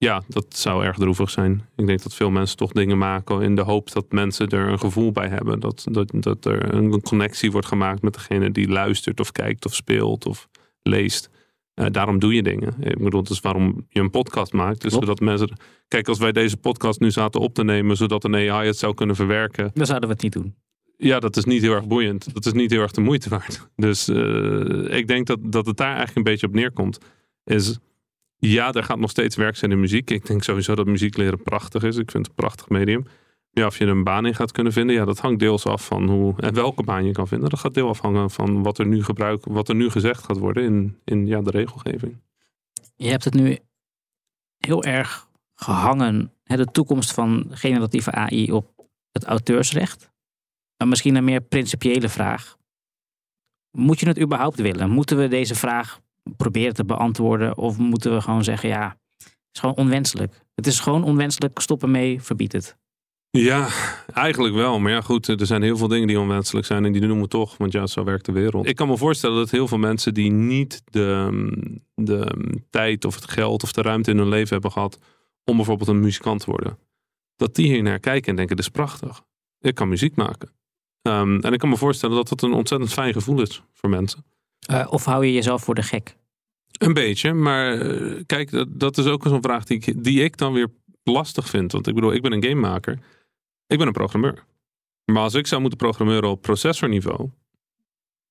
Ja, 0.04 0.22
dat 0.28 0.56
zou 0.56 0.84
erg 0.84 0.96
droevig 0.96 1.30
zijn. 1.30 1.66
Ik 1.76 1.86
denk 1.86 2.02
dat 2.02 2.14
veel 2.14 2.30
mensen 2.30 2.56
toch 2.56 2.72
dingen 2.72 2.98
maken 2.98 3.42
in 3.42 3.54
de 3.54 3.62
hoop 3.62 3.92
dat 3.92 4.12
mensen 4.12 4.48
er 4.48 4.68
een 4.68 4.78
gevoel 4.78 5.12
bij 5.12 5.28
hebben. 5.28 5.60
Dat, 5.60 5.86
dat, 5.90 6.12
dat 6.14 6.44
er 6.44 6.74
een 6.74 7.00
connectie 7.00 7.50
wordt 7.50 7.66
gemaakt 7.66 8.02
met 8.02 8.14
degene 8.14 8.50
die 8.50 8.68
luistert 8.68 9.20
of 9.20 9.32
kijkt 9.32 9.66
of 9.66 9.74
speelt 9.74 10.26
of 10.26 10.48
leest. 10.82 11.30
Uh, 11.74 11.86
daarom 11.90 12.18
doe 12.18 12.34
je 12.34 12.42
dingen. 12.42 12.74
Ik 12.80 12.98
bedoel, 12.98 13.22
dat 13.22 13.32
is 13.32 13.40
waarom 13.40 13.86
je 13.88 14.00
een 14.00 14.10
podcast 14.10 14.52
maakt. 14.52 14.80
Dus 14.80 14.92
zodat 14.92 15.20
mensen. 15.20 15.56
Kijk, 15.88 16.08
als 16.08 16.18
wij 16.18 16.32
deze 16.32 16.56
podcast 16.56 17.00
nu 17.00 17.10
zaten 17.10 17.40
op 17.40 17.54
te 17.54 17.64
nemen, 17.64 17.96
zodat 17.96 18.24
een 18.24 18.34
AI 18.34 18.66
het 18.66 18.78
zou 18.78 18.94
kunnen 18.94 19.16
verwerken. 19.16 19.70
Dan 19.74 19.86
zouden 19.86 20.08
we 20.08 20.14
het 20.14 20.24
niet 20.24 20.32
doen. 20.32 20.54
Ja, 20.96 21.20
dat 21.20 21.36
is 21.36 21.44
niet 21.44 21.62
heel 21.62 21.74
erg 21.74 21.86
boeiend. 21.86 22.34
Dat 22.34 22.46
is 22.46 22.52
niet 22.52 22.70
heel 22.70 22.80
erg 22.80 22.92
de 22.92 23.00
moeite 23.00 23.28
waard. 23.28 23.68
Dus 23.76 24.08
uh, 24.08 24.96
ik 24.96 25.06
denk 25.06 25.26
dat, 25.26 25.38
dat 25.42 25.66
het 25.66 25.76
daar 25.76 25.96
eigenlijk 25.96 26.16
een 26.16 26.32
beetje 26.32 26.46
op 26.46 26.54
neerkomt. 26.54 26.98
Is 27.44 27.78
ja, 28.40 28.72
er 28.72 28.84
gaat 28.84 28.98
nog 28.98 29.10
steeds 29.10 29.36
werk 29.36 29.56
zijn 29.56 29.70
in 29.70 29.80
muziek. 29.80 30.10
Ik 30.10 30.26
denk 30.26 30.42
sowieso 30.42 30.74
dat 30.74 30.86
muziek 30.86 31.16
leren 31.16 31.42
prachtig 31.42 31.82
is. 31.82 31.96
Ik 31.96 32.10
vind 32.10 32.26
het 32.26 32.28
een 32.28 32.44
prachtig 32.44 32.68
medium. 32.68 33.06
Ja, 33.50 33.66
of 33.66 33.78
je 33.78 33.84
er 33.84 33.90
een 33.90 34.04
baan 34.04 34.26
in 34.26 34.34
gaat 34.34 34.52
kunnen 34.52 34.72
vinden, 34.72 34.96
ja, 34.96 35.04
dat 35.04 35.18
hangt 35.18 35.38
deels 35.38 35.66
af 35.66 35.86
van 35.86 36.08
hoe 36.08 36.34
en 36.36 36.54
welke 36.54 36.82
baan 36.82 37.04
je 37.04 37.12
kan 37.12 37.28
vinden. 37.28 37.50
Dat 37.50 37.58
gaat 37.58 37.74
deel 37.74 37.88
afhangen 37.88 38.30
van 38.30 38.62
wat 38.62 38.78
er 38.78 38.86
nu 38.86 39.04
gebruik, 39.04 39.44
wat 39.44 39.68
er 39.68 39.74
nu 39.74 39.90
gezegd 39.90 40.24
gaat 40.24 40.38
worden 40.38 40.64
in, 40.64 40.98
in 41.04 41.26
ja, 41.26 41.40
de 41.40 41.50
regelgeving. 41.50 42.16
Je 42.96 43.08
hebt 43.08 43.24
het 43.24 43.34
nu 43.34 43.58
heel 44.56 44.84
erg 44.84 45.28
gehangen, 45.54 46.32
hè, 46.44 46.56
de 46.56 46.70
toekomst 46.70 47.12
van 47.12 47.46
generatieve 47.50 48.10
AI 48.10 48.52
op 48.52 48.88
het 49.12 49.24
auteursrecht. 49.24 50.10
Maar 50.76 50.88
misschien 50.88 51.14
een 51.14 51.24
meer 51.24 51.40
principiële 51.40 52.08
vraag. 52.08 52.56
Moet 53.70 54.00
je 54.00 54.06
het 54.06 54.20
überhaupt 54.20 54.60
willen? 54.60 54.90
Moeten 54.90 55.16
we 55.16 55.28
deze 55.28 55.54
vraag 55.54 56.00
proberen 56.36 56.74
te 56.74 56.84
beantwoorden? 56.84 57.56
Of 57.56 57.78
moeten 57.78 58.14
we 58.14 58.20
gewoon 58.20 58.44
zeggen, 58.44 58.68
ja, 58.68 58.96
het 59.16 59.34
is 59.52 59.60
gewoon 59.60 59.76
onwenselijk. 59.76 60.40
Het 60.54 60.66
is 60.66 60.80
gewoon 60.80 61.04
onwenselijk, 61.04 61.58
stop 61.60 61.82
ermee, 61.82 62.22
verbied 62.22 62.52
het. 62.52 62.76
Ja, 63.30 63.68
eigenlijk 64.12 64.54
wel. 64.54 64.80
Maar 64.80 64.92
ja, 64.92 65.00
goed, 65.00 65.28
er 65.28 65.46
zijn 65.46 65.62
heel 65.62 65.76
veel 65.76 65.88
dingen 65.88 66.06
die 66.06 66.20
onwenselijk 66.20 66.66
zijn 66.66 66.84
en 66.84 66.92
die 66.92 67.00
doen 67.00 67.20
we 67.20 67.28
toch, 67.28 67.56
want 67.56 67.72
ja, 67.72 67.86
zo 67.86 68.04
werkt 68.04 68.24
de 68.24 68.32
wereld. 68.32 68.66
Ik 68.66 68.76
kan 68.76 68.88
me 68.88 68.96
voorstellen 68.96 69.36
dat 69.36 69.50
heel 69.50 69.68
veel 69.68 69.78
mensen 69.78 70.14
die 70.14 70.30
niet 70.30 70.82
de, 70.84 71.30
de 71.94 72.34
tijd 72.70 73.04
of 73.04 73.14
het 73.14 73.30
geld 73.30 73.62
of 73.62 73.72
de 73.72 73.82
ruimte 73.82 74.10
in 74.10 74.18
hun 74.18 74.28
leven 74.28 74.52
hebben 74.52 74.72
gehad 74.72 74.98
om 75.44 75.56
bijvoorbeeld 75.56 75.88
een 75.88 76.00
muzikant 76.00 76.40
te 76.40 76.50
worden, 76.50 76.78
dat 77.36 77.54
die 77.54 77.66
hier 77.66 77.82
naar 77.82 77.98
kijken 77.98 78.30
en 78.30 78.36
denken, 78.36 78.56
dit 78.56 78.64
is 78.64 78.70
prachtig. 78.70 79.22
Ik 79.60 79.74
kan 79.74 79.88
muziek 79.88 80.16
maken. 80.16 80.52
Ehm, 81.02 81.38
en 81.40 81.52
ik 81.52 81.58
kan 81.58 81.68
me 81.68 81.76
voorstellen 81.76 82.16
dat 82.16 82.28
dat 82.28 82.42
een 82.42 82.52
ontzettend 82.52 82.92
fijn 82.92 83.12
gevoel 83.12 83.40
is 83.40 83.62
voor 83.72 83.88
mensen. 83.88 84.24
Uh, 84.70 84.86
of 84.90 85.04
hou 85.04 85.26
je 85.26 85.32
jezelf 85.32 85.62
voor 85.62 85.74
de 85.74 85.82
gek? 85.82 86.16
Een 86.80 86.92
beetje, 86.92 87.32
maar 87.32 87.80
eh, 87.80 88.22
kijk, 88.26 88.50
dat, 88.50 88.80
dat 88.80 88.98
is 88.98 89.06
ook 89.06 89.22
zo'n 89.22 89.42
vraag 89.42 89.64
die 89.64 89.76
ik, 89.76 90.04
die 90.04 90.22
ik 90.22 90.36
dan 90.36 90.52
weer 90.52 90.68
lastig 91.02 91.48
vind. 91.48 91.72
Want 91.72 91.86
ik 91.86 91.94
bedoel, 91.94 92.12
ik 92.12 92.22
ben 92.22 92.32
een 92.32 92.42
gamemaker. 92.42 92.98
Ik 93.66 93.78
ben 93.78 93.86
een 93.86 93.92
programmeur. 93.92 94.44
Maar 95.04 95.22
als 95.22 95.34
ik 95.34 95.46
zou 95.46 95.60
moeten 95.60 95.78
programmeren 95.78 96.30
op 96.30 96.42
processorniveau, 96.42 97.30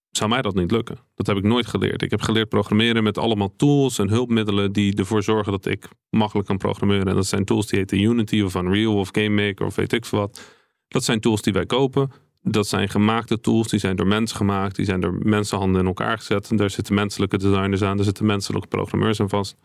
zou 0.10 0.30
mij 0.30 0.42
dat 0.42 0.56
niet 0.56 0.72
lukken. 0.72 0.98
Dat 1.16 1.28
heb 1.28 1.38
ik 1.38 1.44
nooit 1.44 1.66
geleerd. 1.66 2.02
Ik 2.02 2.12
heb 2.12 2.22
geleerd 2.22 2.50
programmeren 2.50 3.04
met 3.04 3.18
allemaal 3.18 3.56
tools 3.56 4.00
en 4.00 4.10
hulpmiddelen 4.10 4.72
die 4.72 4.96
ervoor 4.96 5.24
zorgen 5.24 5.52
dat 5.52 5.66
ik 5.66 5.88
makkelijk 6.10 6.48
kan 6.48 6.58
programmeren. 6.58 7.08
En 7.08 7.16
dat 7.16 7.28
zijn 7.28 7.46
tools 7.46 7.68
die 7.68 7.80
heten 7.80 8.00
Unity 8.00 8.42
of 8.42 8.56
Unreal 8.56 8.96
of 8.96 9.10
GameMaker 9.12 9.66
of 9.66 9.76
weet 9.76 9.94
ik 9.94 10.06
veel 10.06 10.20
wat. 10.20 10.42
Dat 10.88 11.04
zijn 11.04 11.20
tools 11.20 11.42
die 11.42 11.54
wij 11.54 11.66
kopen. 11.66 12.12
Dat 12.42 12.68
zijn 12.68 12.90
gemaakte 12.90 13.40
tools, 13.40 13.68
die 13.68 13.80
zijn 13.80 13.96
door 13.96 14.08
mensen 14.08 14.38
gemaakt, 14.38 14.76
die 14.76 14.86
zijn 14.86 15.02
door 15.02 15.20
mensenhanden 15.24 15.82
in 15.82 15.88
elkaar 15.88 16.18
gezet. 16.18 16.50
En 16.50 16.56
daar 16.56 16.70
zitten 16.70 16.94
menselijke 16.94 17.38
designers 17.38 17.82
aan, 17.82 17.96
daar 17.96 18.06
zitten 18.06 18.26
menselijke 18.26 18.68
programmeurs 18.68 19.20
aan 19.20 19.30
vast. 19.30 19.56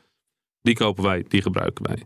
Die 0.63 0.75
kopen 0.75 1.03
wij, 1.05 1.25
die 1.29 1.43
gebruiken 1.43 1.85
wij. 1.87 2.03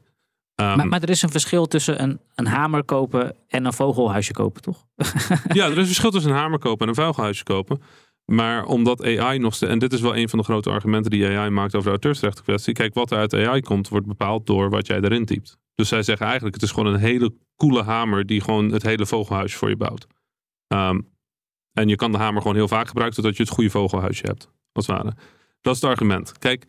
Um, 0.61 0.77
maar, 0.77 0.89
maar, 0.89 1.03
er 1.03 1.11
is 1.11 1.23
een 1.23 1.31
verschil 1.31 1.67
tussen 1.67 2.03
een, 2.03 2.21
een 2.35 2.47
hamer 2.47 2.85
kopen 2.85 3.37
en 3.49 3.65
een 3.65 3.73
vogelhuisje 3.73 4.33
kopen, 4.33 4.63
toch? 4.63 4.87
ja, 5.53 5.65
er 5.65 5.71
is 5.71 5.77
een 5.77 5.87
verschil 5.87 6.11
tussen 6.11 6.31
een 6.31 6.37
hamer 6.37 6.59
kopen 6.59 6.83
en 6.83 6.89
een 6.89 7.05
vogelhuisje 7.05 7.45
kopen. 7.45 7.83
Maar 8.25 8.65
omdat 8.65 9.05
AI 9.05 9.39
nog 9.39 9.55
steeds, 9.55 9.73
en 9.73 9.79
dit 9.79 9.93
is 9.93 10.01
wel 10.01 10.17
een 10.17 10.29
van 10.29 10.39
de 10.39 10.45
grote 10.45 10.71
argumenten 10.71 11.11
die 11.11 11.27
AI 11.27 11.51
maakt 11.51 11.75
over 11.75 11.85
de 11.85 11.91
auteursrechten 11.91 12.45
kwestie. 12.45 12.75
Kijk, 12.75 12.95
wat 12.95 13.11
er 13.11 13.19
uit 13.19 13.35
AI 13.35 13.61
komt, 13.61 13.89
wordt 13.89 14.07
bepaald 14.07 14.47
door 14.47 14.71
wat 14.71 14.87
jij 14.87 15.01
erin 15.01 15.25
typt. 15.25 15.59
Dus 15.75 15.89
zij 15.89 16.03
zeggen 16.03 16.27
eigenlijk, 16.27 16.55
het 16.55 16.65
is 16.65 16.71
gewoon 16.71 16.95
een 16.95 17.01
hele 17.01 17.35
coole 17.57 17.83
hamer 17.83 18.27
die 18.27 18.41
gewoon 18.41 18.71
het 18.73 18.83
hele 18.83 19.07
vogelhuisje 19.07 19.59
voor 19.59 19.69
je 19.69 19.77
bouwt. 19.77 20.07
Um, 20.69 21.17
en 21.73 21.89
je 21.89 21.97
kan 21.97 22.13
de 22.13 22.19
hamer 22.19 22.41
gewoon 22.43 22.57
heel 22.57 22.69
vaak 22.69 22.89
gebruiken 22.89 23.17
totdat 23.17 23.37
je 23.37 23.43
het 23.43 23.53
goede 23.53 23.71
vogelhuisje 23.71 24.27
hebt, 24.27 24.51
als 24.73 24.87
het. 24.87 25.15
Dat 25.61 25.75
is 25.75 25.81
het 25.81 25.91
argument. 25.91 26.39
Kijk, 26.39 26.67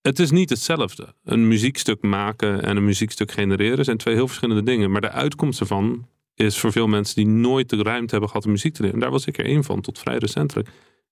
het 0.00 0.18
is 0.18 0.30
niet 0.30 0.50
hetzelfde. 0.50 1.14
Een 1.24 1.48
muziekstuk 1.48 2.02
maken 2.02 2.62
en 2.62 2.76
een 2.76 2.84
muziekstuk 2.84 3.32
genereren 3.32 3.84
zijn 3.84 3.96
twee 3.96 4.14
heel 4.14 4.26
verschillende 4.26 4.62
dingen. 4.62 4.90
Maar 4.90 5.00
de 5.00 5.10
uitkomst 5.10 5.60
ervan 5.60 6.08
is 6.34 6.58
voor 6.58 6.72
veel 6.72 6.86
mensen 6.86 7.14
die 7.14 7.26
nooit 7.26 7.68
de 7.68 7.82
ruimte 7.82 8.10
hebben 8.10 8.28
gehad 8.28 8.44
om 8.44 8.50
muziek 8.50 8.74
te 8.74 8.80
leren. 8.80 8.96
En 8.96 9.02
daar 9.02 9.10
was 9.10 9.26
ik 9.26 9.38
er 9.38 9.44
één 9.44 9.64
van, 9.64 9.80
tot 9.80 9.98
vrij 9.98 10.16
recentelijk. 10.16 10.68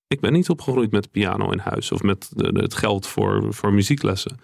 Ik 0.07 0.21
ben 0.21 0.33
niet 0.33 0.49
opgegroeid 0.49 0.91
met 0.91 1.11
piano 1.11 1.51
in 1.51 1.59
huis 1.59 1.93
of 1.93 2.03
met 2.03 2.33
het 2.37 2.75
geld 2.75 3.07
voor, 3.07 3.55
voor 3.55 3.73
muzieklessen. 3.73 4.41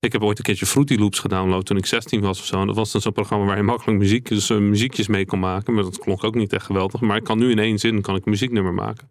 Ik 0.00 0.12
heb 0.12 0.22
ooit 0.22 0.38
een 0.38 0.44
keertje 0.44 0.66
Fruity 0.66 0.94
Loops 0.94 1.18
gedownload 1.18 1.64
toen 1.64 1.76
ik 1.76 1.86
16 1.86 2.20
was 2.20 2.38
of 2.38 2.44
zo. 2.44 2.60
En 2.60 2.66
dat 2.66 2.76
was 2.76 2.92
dan 2.92 3.00
zo'n 3.00 3.12
programma 3.12 3.46
waar 3.46 3.56
je 3.56 3.62
makkelijk 3.62 3.98
muziek, 3.98 4.28
dus, 4.28 4.50
uh, 4.50 4.58
muziekjes 4.58 5.08
mee 5.08 5.26
kon 5.26 5.38
maken. 5.38 5.74
Maar 5.74 5.82
dat 5.82 5.98
klonk 5.98 6.24
ook 6.24 6.34
niet 6.34 6.52
echt 6.52 6.66
geweldig. 6.66 7.00
Maar 7.00 7.16
ik 7.16 7.24
kan 7.24 7.38
nu 7.38 7.50
in 7.50 7.58
één 7.58 7.78
zin 7.78 8.00
kan 8.00 8.16
ik 8.16 8.24
een 8.24 8.30
muzieknummer 8.30 8.74
maken. 8.74 9.10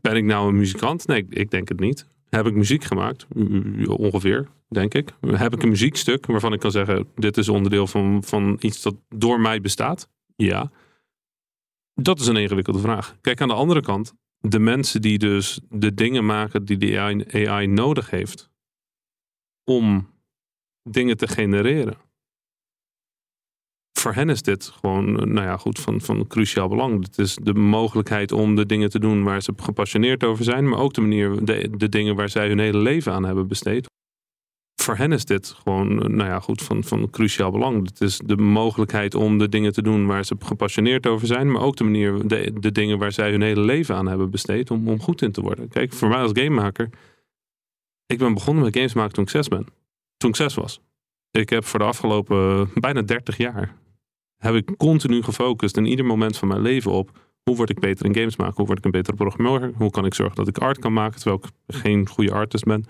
Ben 0.00 0.16
ik 0.16 0.24
nou 0.24 0.48
een 0.48 0.56
muzikant? 0.56 1.06
Nee, 1.06 1.26
ik 1.28 1.50
denk 1.50 1.68
het 1.68 1.80
niet. 1.80 2.06
Heb 2.28 2.46
ik 2.46 2.54
muziek 2.54 2.84
gemaakt? 2.84 3.26
Ongeveer, 3.86 4.48
denk 4.68 4.94
ik. 4.94 5.14
Heb 5.20 5.54
ik 5.54 5.62
een 5.62 5.68
muziekstuk 5.68 6.26
waarvan 6.26 6.52
ik 6.52 6.60
kan 6.60 6.70
zeggen: 6.70 7.08
dit 7.14 7.36
is 7.36 7.48
onderdeel 7.48 7.86
van, 7.86 8.22
van 8.24 8.56
iets 8.60 8.82
dat 8.82 8.94
door 9.08 9.40
mij 9.40 9.60
bestaat? 9.60 10.08
Ja. 10.36 10.70
Dat 11.94 12.20
is 12.20 12.26
een 12.26 12.36
ingewikkelde 12.36 12.78
vraag. 12.78 13.16
Kijk, 13.20 13.40
aan 13.40 13.48
de 13.48 13.54
andere 13.54 13.80
kant, 13.80 14.14
de 14.38 14.58
mensen 14.58 15.02
die 15.02 15.18
dus 15.18 15.60
de 15.70 15.94
dingen 15.94 16.26
maken 16.26 16.64
die 16.64 16.76
de 16.76 16.98
AI 17.48 17.66
nodig 17.66 18.10
heeft 18.10 18.47
om 19.68 20.08
dingen 20.82 21.16
te 21.16 21.28
genereren. 21.28 21.96
Voor 23.98 24.12
hen 24.12 24.28
is 24.28 24.42
dit 24.42 24.64
gewoon, 24.64 25.12
nou 25.14 25.46
ja, 25.46 25.56
goed, 25.56 25.78
van, 25.78 26.00
van 26.00 26.26
cruciaal 26.26 26.68
belang. 26.68 27.04
Het 27.04 27.18
is 27.18 27.38
de 27.42 27.54
mogelijkheid 27.54 28.32
om 28.32 28.56
de 28.56 28.66
dingen 28.66 28.90
te 28.90 28.98
doen 28.98 29.22
waar 29.22 29.42
ze 29.42 29.52
gepassioneerd 29.56 30.24
over 30.24 30.44
zijn, 30.44 30.68
maar 30.68 30.78
ook 30.78 30.94
de 30.94 31.00
manier, 31.00 31.44
de, 31.44 31.70
de 31.76 31.88
dingen 31.88 32.16
waar 32.16 32.28
zij 32.28 32.48
hun 32.48 32.58
hele 32.58 32.78
leven 32.78 33.12
aan 33.12 33.24
hebben 33.24 33.48
besteed. 33.48 33.86
Voor 34.82 34.96
hen 34.96 35.12
is 35.12 35.24
dit 35.24 35.46
gewoon, 35.46 35.94
nou 35.94 36.28
ja, 36.28 36.40
goed, 36.40 36.62
van, 36.62 36.84
van 36.84 37.10
cruciaal 37.10 37.50
belang. 37.50 37.86
Het 37.88 38.00
is 38.00 38.20
de 38.24 38.36
mogelijkheid 38.36 39.14
om 39.14 39.38
de 39.38 39.48
dingen 39.48 39.72
te 39.72 39.82
doen 39.82 40.06
waar 40.06 40.24
ze 40.24 40.36
gepassioneerd 40.38 41.06
over 41.06 41.26
zijn, 41.26 41.52
maar 41.52 41.62
ook 41.62 41.76
de 41.76 41.84
manier, 41.84 42.26
de, 42.28 42.52
de 42.60 42.72
dingen 42.72 42.98
waar 42.98 43.12
zij 43.12 43.30
hun 43.30 43.42
hele 43.42 43.60
leven 43.60 43.94
aan 43.94 44.08
hebben 44.08 44.30
besteed 44.30 44.70
om, 44.70 44.88
om 44.88 45.00
goed 45.00 45.22
in 45.22 45.32
te 45.32 45.40
worden. 45.40 45.68
Kijk, 45.68 45.92
voor 45.92 46.08
mij 46.08 46.20
als 46.20 46.32
gamemaker 46.34 46.90
ik 48.08 48.18
ben 48.18 48.34
begonnen 48.34 48.64
met 48.64 48.76
games 48.76 48.94
maken 48.94 49.12
toen 49.12 49.24
ik 49.24 49.30
zes 49.30 49.48
ben. 49.48 49.66
Toen 50.16 50.30
ik 50.30 50.36
zes 50.36 50.54
was. 50.54 50.80
Ik 51.30 51.50
heb 51.50 51.64
voor 51.64 51.78
de 51.78 51.84
afgelopen 51.84 52.70
bijna 52.74 53.02
30 53.02 53.36
jaar 53.36 53.76
heb 54.38 54.54
ik 54.54 54.76
continu 54.76 55.22
gefocust 55.22 55.76
in 55.76 55.86
ieder 55.86 56.04
moment 56.04 56.36
van 56.36 56.48
mijn 56.48 56.60
leven 56.60 56.90
op 56.90 57.26
hoe 57.42 57.56
word 57.56 57.70
ik 57.70 57.78
beter 57.78 58.06
in 58.06 58.14
games 58.14 58.36
maken? 58.36 58.56
Hoe 58.56 58.66
word 58.66 58.78
ik 58.78 58.84
een 58.84 58.90
betere 58.90 59.16
programmeur? 59.16 59.72
Hoe 59.74 59.90
kan 59.90 60.04
ik 60.04 60.14
zorgen 60.14 60.36
dat 60.36 60.48
ik 60.48 60.58
art 60.58 60.78
kan 60.78 60.92
maken 60.92 61.20
terwijl 61.20 61.42
ik 61.42 61.76
geen 61.76 62.08
goede 62.08 62.32
artist 62.32 62.64
ben? 62.64 62.84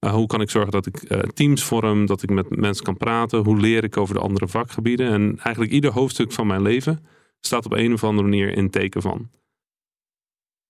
Uh, 0.00 0.12
hoe 0.12 0.26
kan 0.26 0.40
ik 0.40 0.50
zorgen 0.50 0.72
dat 0.72 0.86
ik 0.86 1.10
uh, 1.10 1.18
teams 1.18 1.64
vorm, 1.64 2.06
dat 2.06 2.22
ik 2.22 2.30
met 2.30 2.56
mensen 2.56 2.84
kan 2.84 2.96
praten? 2.96 3.44
Hoe 3.44 3.60
leer 3.60 3.84
ik 3.84 3.96
over 3.96 4.14
de 4.14 4.20
andere 4.20 4.48
vakgebieden? 4.48 5.12
En 5.12 5.38
eigenlijk 5.38 5.72
ieder 5.72 5.92
hoofdstuk 5.92 6.32
van 6.32 6.46
mijn 6.46 6.62
leven 6.62 7.06
staat 7.40 7.64
op 7.64 7.72
een 7.72 7.92
of 7.92 8.04
andere 8.04 8.28
manier 8.28 8.56
in 8.56 8.70
teken 8.70 9.02
van. 9.02 9.30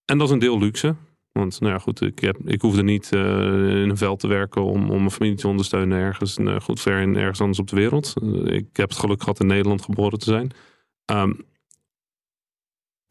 En 0.04 0.18
dat 0.18 0.26
is 0.26 0.32
een 0.32 0.38
deel 0.38 0.58
luxe. 0.58 0.94
Want 1.38 1.60
nou 1.60 1.72
ja, 1.72 1.78
goed, 1.78 2.00
ik, 2.00 2.18
heb, 2.18 2.36
ik 2.44 2.60
hoefde 2.60 2.82
niet 2.82 3.10
uh, 3.14 3.20
in 3.82 3.90
een 3.90 3.96
veld 3.96 4.20
te 4.20 4.26
werken 4.26 4.64
om, 4.64 4.90
om 4.90 4.98
mijn 4.98 5.10
familie 5.10 5.36
te 5.36 5.48
ondersteunen 5.48 5.98
ergens 5.98 6.38
uh, 6.38 6.60
goed 6.60 6.80
ver 6.80 7.00
in 7.00 7.16
ergens 7.16 7.40
anders 7.40 7.58
op 7.58 7.68
de 7.68 7.76
wereld. 7.76 8.14
Uh, 8.22 8.56
ik 8.56 8.66
heb 8.72 8.88
het 8.88 8.98
geluk 8.98 9.20
gehad 9.20 9.40
in 9.40 9.46
Nederland 9.46 9.82
geboren 9.82 10.18
te 10.18 10.24
zijn. 10.24 10.50
Um, 11.12 11.44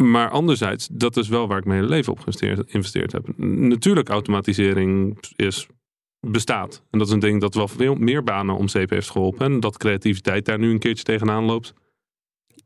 maar 0.03 0.29
anderzijds, 0.29 0.87
dat 0.91 1.17
is 1.17 1.27
wel 1.27 1.47
waar 1.47 1.57
ik 1.57 1.65
mijn 1.65 1.79
hele 1.79 1.91
leven 1.91 2.13
op 2.13 2.19
geïnvesteerd 2.19 3.11
heb. 3.11 3.37
Natuurlijk, 3.37 4.09
automatisering 4.09 5.17
is, 5.35 5.67
bestaat. 6.19 6.83
En 6.91 6.99
dat 6.99 7.07
is 7.07 7.13
een 7.13 7.19
ding 7.19 7.41
dat 7.41 7.55
wel 7.55 7.67
veel 7.67 7.95
meer 7.95 8.23
banen 8.23 8.55
om 8.55 8.67
zeep 8.67 8.89
heeft 8.89 9.09
geholpen. 9.09 9.45
En 9.45 9.59
dat 9.59 9.77
creativiteit 9.77 10.45
daar 10.45 10.59
nu 10.59 10.71
een 10.71 10.79
keertje 10.79 11.03
tegenaan 11.03 11.43
loopt. 11.43 11.73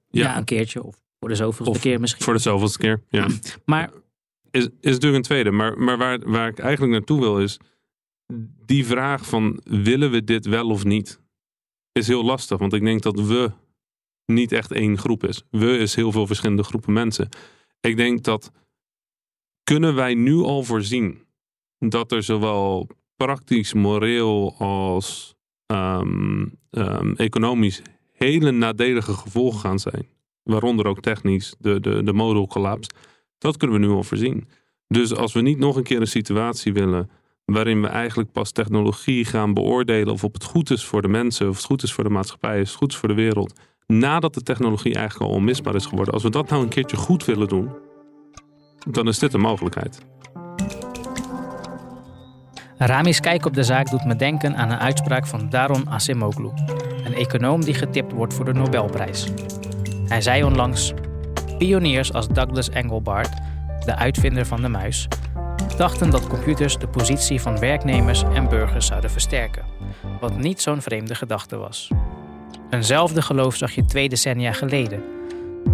Ja, 0.09 0.23
ja 0.23 0.37
een 0.37 0.43
keertje. 0.43 0.83
Of 0.83 1.01
voor 1.19 1.29
de 1.29 1.35
zoveelste 1.35 1.79
keer 1.79 1.99
misschien. 1.99 2.23
Voor 2.23 2.33
de 2.33 2.39
zoveelste 2.39 2.77
keer, 2.77 3.03
ja. 3.09 3.27
Maar 3.65 3.91
is, 4.51 4.63
is 4.63 4.91
natuurlijk 4.91 5.15
een 5.15 5.21
tweede. 5.21 5.51
Maar, 5.51 5.77
maar 5.77 5.97
waar, 5.97 6.19
waar 6.29 6.47
ik 6.47 6.59
eigenlijk 6.59 6.91
naartoe 6.91 7.19
wil 7.19 7.39
is. 7.39 7.59
Die 8.65 8.85
vraag 8.85 9.25
van 9.25 9.59
willen 9.63 10.11
we 10.11 10.23
dit 10.23 10.45
wel 10.45 10.69
of 10.69 10.83
niet? 10.83 11.21
Is 11.91 12.07
heel 12.07 12.23
lastig. 12.23 12.57
Want 12.57 12.73
ik 12.73 12.83
denk 12.83 13.01
dat 13.01 13.19
we 13.19 13.51
niet 14.25 14.51
echt 14.51 14.71
één 14.71 14.97
groep 14.97 15.23
is. 15.23 15.43
We 15.49 15.77
is 15.77 15.95
heel 15.95 16.11
veel 16.11 16.27
verschillende 16.27 16.63
groepen 16.63 16.93
mensen. 16.93 17.29
Ik 17.81 17.97
denk 17.97 18.23
dat 18.23 18.51
kunnen 19.63 19.95
wij 19.95 20.13
nu 20.13 20.35
al 20.35 20.63
voorzien 20.63 21.25
dat 21.79 22.11
er 22.11 22.23
zowel 22.23 22.87
praktisch, 23.15 23.73
moreel 23.73 24.55
als 24.57 25.35
um, 25.65 26.59
um, 26.71 27.15
economisch 27.15 27.81
hele 28.11 28.51
nadelige 28.51 29.13
gevolgen 29.13 29.59
gaan 29.59 29.79
zijn. 29.79 30.07
Waaronder 30.43 30.85
ook 30.85 31.01
technisch 31.01 31.55
de, 31.59 31.79
de, 31.79 32.03
de 32.03 32.13
modal 32.13 32.47
collapse. 32.47 32.89
Dat 33.37 33.57
kunnen 33.57 33.79
we 33.79 33.85
nu 33.85 33.91
al 33.93 34.03
voorzien. 34.03 34.47
Dus 34.87 35.15
als 35.15 35.33
we 35.33 35.41
niet 35.41 35.57
nog 35.57 35.75
een 35.75 35.83
keer 35.83 36.01
een 36.01 36.07
situatie 36.07 36.73
willen 36.73 37.09
waarin 37.45 37.81
we 37.81 37.87
eigenlijk 37.87 38.31
pas 38.31 38.51
technologie 38.51 39.25
gaan 39.25 39.53
beoordelen 39.53 40.13
of 40.13 40.21
het 40.21 40.43
goed 40.43 40.69
is 40.69 40.85
voor 40.85 41.01
de 41.01 41.07
mensen, 41.07 41.49
of 41.49 41.55
het 41.55 41.65
goed 41.65 41.83
is 41.83 41.93
voor 41.93 42.03
de 42.03 42.09
maatschappij, 42.09 42.61
of 42.61 42.67
het 42.67 42.77
goed 42.77 42.91
is 42.91 42.97
voor 42.97 43.09
de 43.09 43.15
wereld, 43.15 43.59
nadat 43.85 44.33
de 44.33 44.41
technologie 44.41 44.95
eigenlijk 44.95 45.31
al 45.31 45.37
onmisbaar 45.37 45.75
is 45.75 45.85
geworden. 45.85 46.13
Als 46.13 46.23
we 46.23 46.29
dat 46.29 46.49
nou 46.49 46.63
een 46.63 46.69
keertje 46.69 46.97
goed 46.97 47.25
willen 47.25 47.47
doen, 47.47 47.69
dan 48.89 49.07
is 49.07 49.19
dit 49.19 49.33
een 49.33 49.39
mogelijkheid. 49.39 50.05
Rami's 52.77 53.19
kijk 53.19 53.45
op 53.45 53.53
de 53.53 53.63
zaak 53.63 53.89
doet 53.89 54.05
me 54.05 54.15
denken 54.15 54.55
aan 54.55 54.71
een 54.71 54.79
uitspraak 54.79 55.27
van 55.27 55.49
Daron 55.49 55.89
Acemoglu, 55.89 56.49
een 57.03 57.13
econoom 57.13 57.63
die 57.63 57.73
getipt 57.73 58.11
wordt 58.11 58.33
voor 58.33 58.45
de 58.45 58.53
Nobelprijs. 58.53 59.27
Hij 60.07 60.21
zei 60.21 60.43
onlangs: 60.43 60.93
Pioniers 61.57 62.13
als 62.13 62.27
Douglas 62.27 62.69
Engelbart, 62.69 63.33
de 63.85 63.95
uitvinder 63.95 64.45
van 64.45 64.61
de 64.61 64.67
muis, 64.67 65.07
dachten 65.77 66.09
dat 66.09 66.27
computers 66.27 66.77
de 66.77 66.87
positie 66.87 67.41
van 67.41 67.59
werknemers 67.59 68.23
en 68.23 68.49
burgers 68.49 68.85
zouden 68.85 69.09
versterken, 69.09 69.65
wat 70.19 70.37
niet 70.37 70.61
zo'n 70.61 70.81
vreemde 70.81 71.15
gedachte 71.15 71.57
was. 71.57 71.91
Eenzelfde 72.69 73.21
geloof 73.21 73.55
zag 73.55 73.71
je 73.71 73.85
twee 73.85 74.09
decennia 74.09 74.51
geleden. 74.51 75.03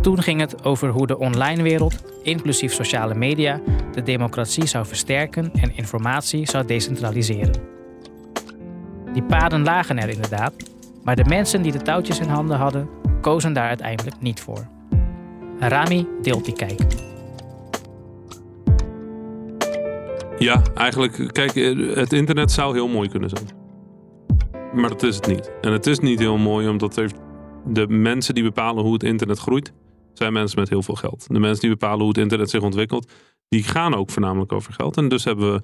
Toen 0.01 0.21
ging 0.21 0.39
het 0.39 0.63
over 0.63 0.89
hoe 0.89 1.07
de 1.07 1.17
online 1.17 1.63
wereld, 1.63 2.03
inclusief 2.23 2.73
sociale 2.73 3.15
media, 3.15 3.59
de 3.91 4.03
democratie 4.03 4.65
zou 4.65 4.85
versterken 4.85 5.51
en 5.53 5.75
informatie 5.75 6.49
zou 6.49 6.65
decentraliseren. 6.65 7.61
Die 9.13 9.23
paden 9.23 9.63
lagen 9.63 9.97
er 9.97 10.09
inderdaad, 10.09 10.53
maar 11.03 11.15
de 11.15 11.25
mensen 11.25 11.61
die 11.61 11.71
de 11.71 11.81
touwtjes 11.81 12.19
in 12.19 12.29
handen 12.29 12.57
hadden, 12.57 12.89
kozen 13.21 13.53
daar 13.53 13.67
uiteindelijk 13.67 14.21
niet 14.21 14.41
voor. 14.41 14.67
Rami 15.67 16.07
deelt 16.21 16.45
die 16.45 16.53
kijk. 16.53 16.81
Ja, 20.37 20.61
eigenlijk, 20.75 21.33
kijk, 21.33 21.53
het 21.95 22.13
internet 22.13 22.51
zou 22.51 22.73
heel 22.73 22.87
mooi 22.87 23.09
kunnen 23.09 23.29
zijn. 23.29 23.45
Maar 24.73 24.89
dat 24.89 25.03
is 25.03 25.15
het 25.15 25.27
niet. 25.27 25.51
En 25.61 25.71
het 25.71 25.87
is 25.87 25.99
niet 25.99 26.19
heel 26.19 26.37
mooi 26.37 26.67
omdat 26.67 27.01
de 27.65 27.87
mensen 27.87 28.33
die 28.33 28.43
bepalen 28.43 28.83
hoe 28.83 28.93
het 28.93 29.03
internet 29.03 29.39
groeit, 29.39 29.73
zijn 30.13 30.33
mensen 30.33 30.59
met 30.59 30.69
heel 30.69 30.83
veel 30.83 30.95
geld. 30.95 31.25
De 31.27 31.39
mensen 31.39 31.61
die 31.61 31.69
bepalen 31.69 31.99
hoe 31.99 32.07
het 32.07 32.17
internet 32.17 32.49
zich 32.49 32.61
ontwikkelt, 32.61 33.11
die 33.49 33.63
gaan 33.63 33.95
ook 33.95 34.09
voornamelijk 34.09 34.51
over 34.51 34.73
geld. 34.73 34.97
En 34.97 35.07
dus 35.07 35.23
hebben 35.23 35.53
we 35.53 35.61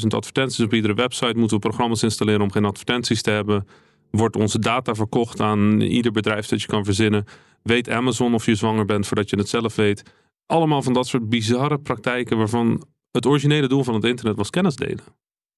100.000 0.00 0.06
advertenties 0.08 0.64
op 0.64 0.74
iedere 0.74 0.94
website, 0.94 1.38
moeten 1.38 1.56
we 1.56 1.68
programma's 1.68 2.02
installeren 2.02 2.40
om 2.40 2.52
geen 2.52 2.64
advertenties 2.64 3.22
te 3.22 3.30
hebben. 3.30 3.66
Wordt 4.10 4.36
onze 4.36 4.58
data 4.58 4.94
verkocht 4.94 5.40
aan 5.40 5.80
ieder 5.80 6.12
bedrijf 6.12 6.46
dat 6.46 6.60
je 6.60 6.66
kan 6.66 6.84
verzinnen. 6.84 7.24
Weet 7.62 7.90
Amazon 7.90 8.34
of 8.34 8.46
je 8.46 8.54
zwanger 8.54 8.84
bent 8.84 9.06
voordat 9.06 9.30
je 9.30 9.36
het 9.36 9.48
zelf 9.48 9.76
weet. 9.76 10.02
Allemaal 10.46 10.82
van 10.82 10.92
dat 10.92 11.06
soort 11.06 11.28
bizarre 11.28 11.78
praktijken 11.78 12.36
waarvan 12.36 12.84
het 13.10 13.26
originele 13.26 13.68
doel 13.68 13.84
van 13.84 13.94
het 13.94 14.04
internet 14.04 14.36
was 14.36 14.50
kennis 14.50 14.76
delen. 14.76 15.04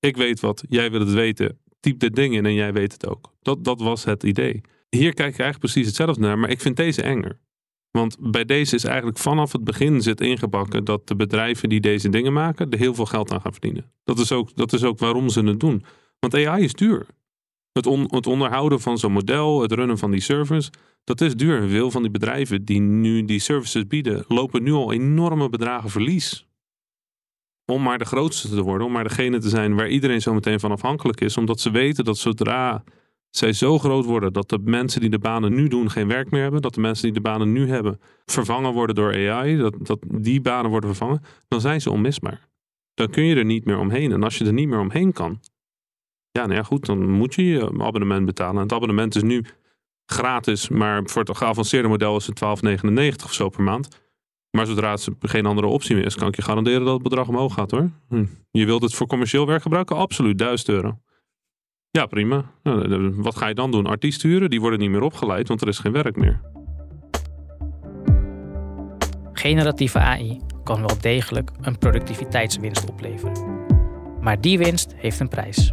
Ik 0.01 0.17
weet 0.17 0.41
wat, 0.41 0.65
jij 0.69 0.91
wil 0.91 1.01
het 1.01 1.13
weten. 1.13 1.59
Typ 1.81 1.99
dit 1.99 2.15
ding 2.15 2.35
in 2.35 2.47
en 2.47 2.55
jij 2.55 2.73
weet 2.73 2.93
het 2.93 3.07
ook. 3.07 3.33
Dat, 3.43 3.65
dat 3.65 3.81
was 3.81 4.05
het 4.05 4.23
idee. 4.23 4.61
Hier 4.89 5.15
kijk 5.15 5.33
ik 5.33 5.41
eigenlijk 5.41 5.59
precies 5.59 5.87
hetzelfde 5.87 6.21
naar, 6.21 6.39
maar 6.39 6.51
ik 6.51 6.61
vind 6.61 6.77
deze 6.77 7.03
enger. 7.03 7.41
Want 7.91 8.17
bij 8.21 8.45
deze 8.45 8.75
is 8.75 8.85
eigenlijk 8.85 9.19
vanaf 9.19 9.53
het 9.53 9.65
begin 9.65 10.03
zit 10.03 10.21
ingebakken 10.21 10.85
dat 10.85 11.09
de 11.09 11.17
bedrijven 11.17 11.69
die 11.69 11.81
deze 11.81 12.09
dingen 12.09 12.33
maken, 12.33 12.71
er 12.71 12.79
heel 12.79 12.95
veel 12.95 13.07
geld 13.07 13.33
aan 13.33 13.41
gaan 13.41 13.53
verdienen. 13.53 13.93
Dat 14.05 14.19
is 14.19 14.33
ook, 14.33 14.57
dat 14.57 14.73
is 14.73 14.85
ook 14.85 14.99
waarom 14.99 15.29
ze 15.29 15.43
het 15.43 15.61
doen. 15.61 15.85
Want 16.19 16.35
AI 16.35 16.65
is 16.65 16.73
duur. 16.73 17.07
Het, 17.73 17.87
on, 17.87 18.07
het 18.09 18.27
onderhouden 18.27 18.81
van 18.81 18.99
zo'n 18.99 19.13
model, 19.13 19.63
het 19.63 19.73
runnen 19.73 19.99
van 19.99 20.11
die 20.11 20.21
servers, 20.21 20.71
dat 21.05 21.21
is 21.21 21.37
duur. 21.37 21.69
Veel 21.69 21.91
van 21.91 22.03
die 22.03 22.11
bedrijven 22.11 22.65
die 22.65 22.81
nu 22.81 23.25
die 23.25 23.39
services 23.39 23.87
bieden, 23.87 24.25
lopen 24.29 24.63
nu 24.63 24.73
al 24.73 24.93
enorme 24.93 25.49
bedragen 25.49 25.91
verlies. 25.91 26.49
Om 27.67 27.83
maar 27.83 27.99
de 27.99 28.05
grootste 28.05 28.49
te 28.49 28.63
worden, 28.63 28.87
om 28.87 28.93
maar 28.93 29.05
degene 29.05 29.39
te 29.39 29.49
zijn 29.49 29.75
waar 29.75 29.89
iedereen 29.89 30.21
zo 30.21 30.35
meteen 30.35 30.61
van 30.61 30.71
afhankelijk 30.71 31.21
is. 31.21 31.37
Omdat 31.37 31.61
ze 31.61 31.71
weten 31.71 32.05
dat 32.05 32.19
zodra 32.19 32.85
zij 33.31 33.53
zo 33.53 33.79
groot 33.79 34.05
worden 34.05 34.33
dat 34.33 34.49
de 34.49 34.59
mensen 34.59 35.01
die 35.01 35.11
de 35.11 35.19
banen 35.19 35.55
nu 35.55 35.69
doen 35.69 35.91
geen 35.91 36.09
werk 36.09 36.31
meer 36.31 36.43
hebben, 36.43 36.63
dat 36.63 36.75
de 36.75 36.81
mensen 36.81 37.05
die 37.05 37.13
de 37.13 37.21
banen 37.21 37.53
nu 37.53 37.69
hebben 37.69 38.01
vervangen 38.25 38.73
worden 38.73 38.95
door 38.95 39.31
AI, 39.31 39.57
dat, 39.57 39.75
dat 39.79 39.99
die 40.07 40.41
banen 40.41 40.71
worden 40.71 40.89
vervangen, 40.89 41.23
dan 41.49 41.61
zijn 41.61 41.81
ze 41.81 41.91
onmisbaar. 41.91 42.49
Dan 42.95 43.11
kun 43.11 43.25
je 43.25 43.35
er 43.35 43.45
niet 43.45 43.65
meer 43.65 43.79
omheen. 43.79 44.13
En 44.13 44.23
als 44.23 44.39
je 44.39 44.45
er 44.45 44.53
niet 44.53 44.69
meer 44.69 44.81
omheen 44.81 45.13
kan, 45.13 45.41
ja, 46.31 46.47
nou 46.47 46.55
ja, 46.55 46.63
goed, 46.63 46.87
dan 46.87 47.11
moet 47.11 47.35
je 47.35 47.45
je 47.45 47.83
abonnement 47.83 48.27
betalen. 48.27 48.57
En 48.57 48.63
het 48.63 48.73
abonnement 48.73 49.17
is 49.17 49.23
nu 49.23 49.45
gratis, 50.11 50.69
maar 50.69 51.03
voor 51.05 51.23
het 51.23 51.37
geavanceerde 51.37 51.89
model 51.89 52.17
is 52.17 52.27
het 52.27 52.41
12,99 52.45 53.25
of 53.25 53.33
zo 53.33 53.49
per 53.49 53.63
maand. 53.63 53.89
Maar 54.51 54.67
zodra 54.67 54.91
het 54.91 55.09
geen 55.21 55.47
andere 55.47 55.67
optie 55.67 55.95
meer 55.95 56.05
is, 56.05 56.15
kan 56.15 56.29
ik 56.29 56.37
je 56.37 56.43
garanderen 56.43 56.85
dat 56.85 56.95
het 56.95 57.03
bedrag 57.03 57.29
omhoog 57.29 57.55
gaat 57.55 57.71
hoor. 57.71 57.91
Hm. 58.09 58.25
Je 58.51 58.67
wilt 58.67 58.83
het 58.83 58.95
voor 58.95 59.07
commercieel 59.07 59.47
werk 59.47 59.63
gebruiken? 59.63 59.97
Absoluut, 59.97 60.39
1000 60.39 60.69
euro. 60.69 60.99
Ja, 61.91 62.07
prima. 62.07 62.51
Nou, 62.63 63.13
wat 63.17 63.37
ga 63.37 63.47
je 63.47 63.55
dan 63.55 63.71
doen? 63.71 63.87
Artiesten 63.87 64.29
huren? 64.29 64.51
Die 64.51 64.61
worden 64.61 64.79
niet 64.79 64.91
meer 64.91 65.03
opgeleid, 65.03 65.49
want 65.49 65.61
er 65.61 65.69
is 65.69 65.79
geen 65.79 65.93
werk 65.93 66.17
meer. 66.17 66.41
Generatieve 69.33 69.99
AI 69.99 70.41
kan 70.65 70.81
wel 70.81 71.01
degelijk 71.01 71.51
een 71.61 71.79
productiviteitswinst 71.79 72.89
opleveren. 72.89 73.67
Maar 74.21 74.41
die 74.41 74.59
winst 74.59 74.95
heeft 74.97 75.21
een 75.21 75.29
prijs, 75.29 75.73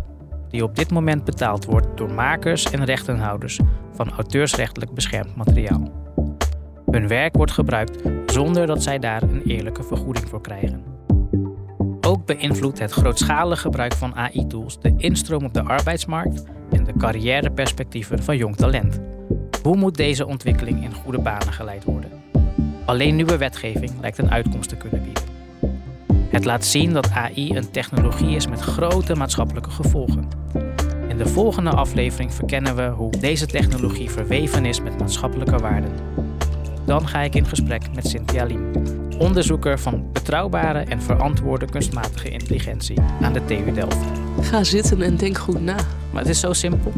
die 0.50 0.64
op 0.64 0.76
dit 0.76 0.91
moment 0.91 1.24
betaald 1.24 1.66
wordt 1.66 1.98
door 1.98 2.12
makers 2.12 2.72
en 2.72 2.86
rechtenhouders 2.86 3.60
van 3.93 4.12
auteursrechtelijk 4.12 4.93
beschermd 4.93 5.36
materiaal. 5.36 5.91
Hun 6.91 7.08
werk 7.08 7.36
wordt 7.36 7.52
gebruikt 7.52 8.02
zonder 8.26 8.68
dat 8.68 8.84
zij 8.84 9.00
daar 9.00 9.24
een 9.24 9.43
eerlijke 9.43 9.84
vergoeding 9.84 10.30
voor 10.30 10.41
krijgen. 10.41 10.84
Ook 12.02 12.26
beïnvloedt 12.26 12.80
het 12.80 12.91
grootschalig 12.91 13.62
gebruik 13.62 13.93
van 13.93 14.16
AI-tools 14.16 14.80
de 14.80 14.93
instroom 14.98 15.45
op 15.45 15.54
de 15.54 15.64
arbeidsmarkt 15.64 16.43
en 16.72 16.84
de 16.84 16.93
carrièreperspectieven 16.98 18.24
van 18.24 18.38
jong 18.38 18.56
talent. 18.56 19.00
Hoe 19.64 19.76
moet 19.76 19.95
deze 19.95 20.26
ontwikkeling 20.26 20.84
in 20.84 20.93
goede 20.93 21.20
banen 21.20 21.54
geleid 21.54 21.84
worden? 21.84 22.12
Alleen 22.86 23.16
nieuwe 23.16 23.38
wetgeving 23.38 23.91
lijkt 24.02 24.18
een 24.18 24.32
uitkomst 24.32 24.70
te 24.70 24.76
kunnen 24.76 25.04
bieden. 25.04 25.26
Het 26.30 26.45
laat 26.45 26.65
zien 26.65 26.93
dat 26.93 27.11
AI 27.11 27.55
een 27.55 27.71
technologie 27.71 28.36
is 28.36 28.47
met 28.47 28.59
grote 28.59 29.15
maatschappelijke 29.15 29.69
gevolgen. 29.69 30.28
In 31.07 31.17
de 31.17 31.28
volgende 31.28 31.69
aflevering 31.69 32.34
verkennen 32.34 32.75
we 32.75 32.88
hoe 32.88 33.11
deze 33.11 33.45
technologie 33.45 34.09
verweven 34.09 34.65
is 34.65 34.82
met 34.82 34.99
maatschappelijke 34.99 35.57
waarden. 35.57 35.91
Dan 36.86 37.07
ga 37.07 37.21
ik 37.21 37.36
in 37.36 37.45
gesprek 37.45 37.82
met 37.95 38.07
Cynthia 38.07 38.45
Liem, 38.45 38.71
onderzoeker 39.17 39.80
van 39.80 40.11
betrouwbare 40.13 40.80
en 40.80 41.01
verantwoorde 41.01 41.65
kunstmatige 41.65 42.30
intelligentie 42.30 42.99
aan 43.21 43.34
de 43.34 43.45
TU 43.45 43.71
Delft. 43.73 44.05
Ga 44.41 44.63
zitten 44.63 45.01
en 45.01 45.17
denk 45.17 45.38
goed 45.38 45.61
na. 45.61 45.75
Maar 46.11 46.21
het 46.21 46.32
is 46.32 46.39
zo 46.39 46.53
simpel. 46.53 46.91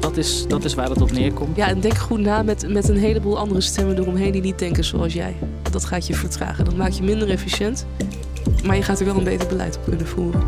Dat 0.00 0.16
is, 0.16 0.46
dat 0.48 0.64
is 0.64 0.74
waar 0.74 0.88
het 0.88 1.00
op 1.00 1.12
neerkomt. 1.12 1.56
Ja, 1.56 1.68
en 1.68 1.80
denk 1.80 1.96
goed 1.96 2.20
na 2.20 2.42
met, 2.42 2.68
met 2.68 2.88
een 2.88 2.96
heleboel 2.96 3.38
andere 3.38 3.60
stemmen 3.60 3.98
eromheen 3.98 4.32
die 4.32 4.42
niet 4.42 4.58
denken 4.58 4.84
zoals 4.84 5.12
jij. 5.12 5.36
Dat 5.70 5.84
gaat 5.84 6.06
je 6.06 6.14
vertragen. 6.14 6.64
Dat 6.64 6.76
maakt 6.76 6.96
je 6.96 7.02
minder 7.02 7.30
efficiënt. 7.30 7.86
Maar 8.64 8.76
je 8.76 8.82
gaat 8.82 9.00
er 9.00 9.06
wel 9.06 9.16
een 9.16 9.24
beter 9.24 9.48
beleid 9.48 9.76
op 9.76 9.84
kunnen 9.84 10.06
voeren. 10.06 10.42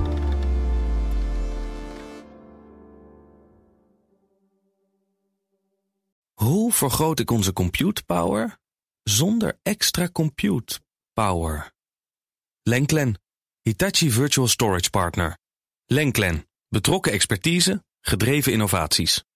Hoe 6.34 6.72
vergroot 6.72 7.20
ik 7.20 7.30
onze 7.30 7.52
compute 7.52 8.04
power 8.04 8.58
zonder 9.02 9.58
extra 9.62 10.08
compute 10.12 10.80
power? 11.12 11.72
Lenklen, 12.62 13.20
Hitachi 13.62 14.10
Virtual 14.10 14.48
Storage 14.48 14.90
Partner. 14.90 15.38
Lenklen, 15.84 16.48
betrokken 16.68 17.12
expertise, 17.12 17.84
gedreven 18.00 18.52
innovaties. 18.52 19.26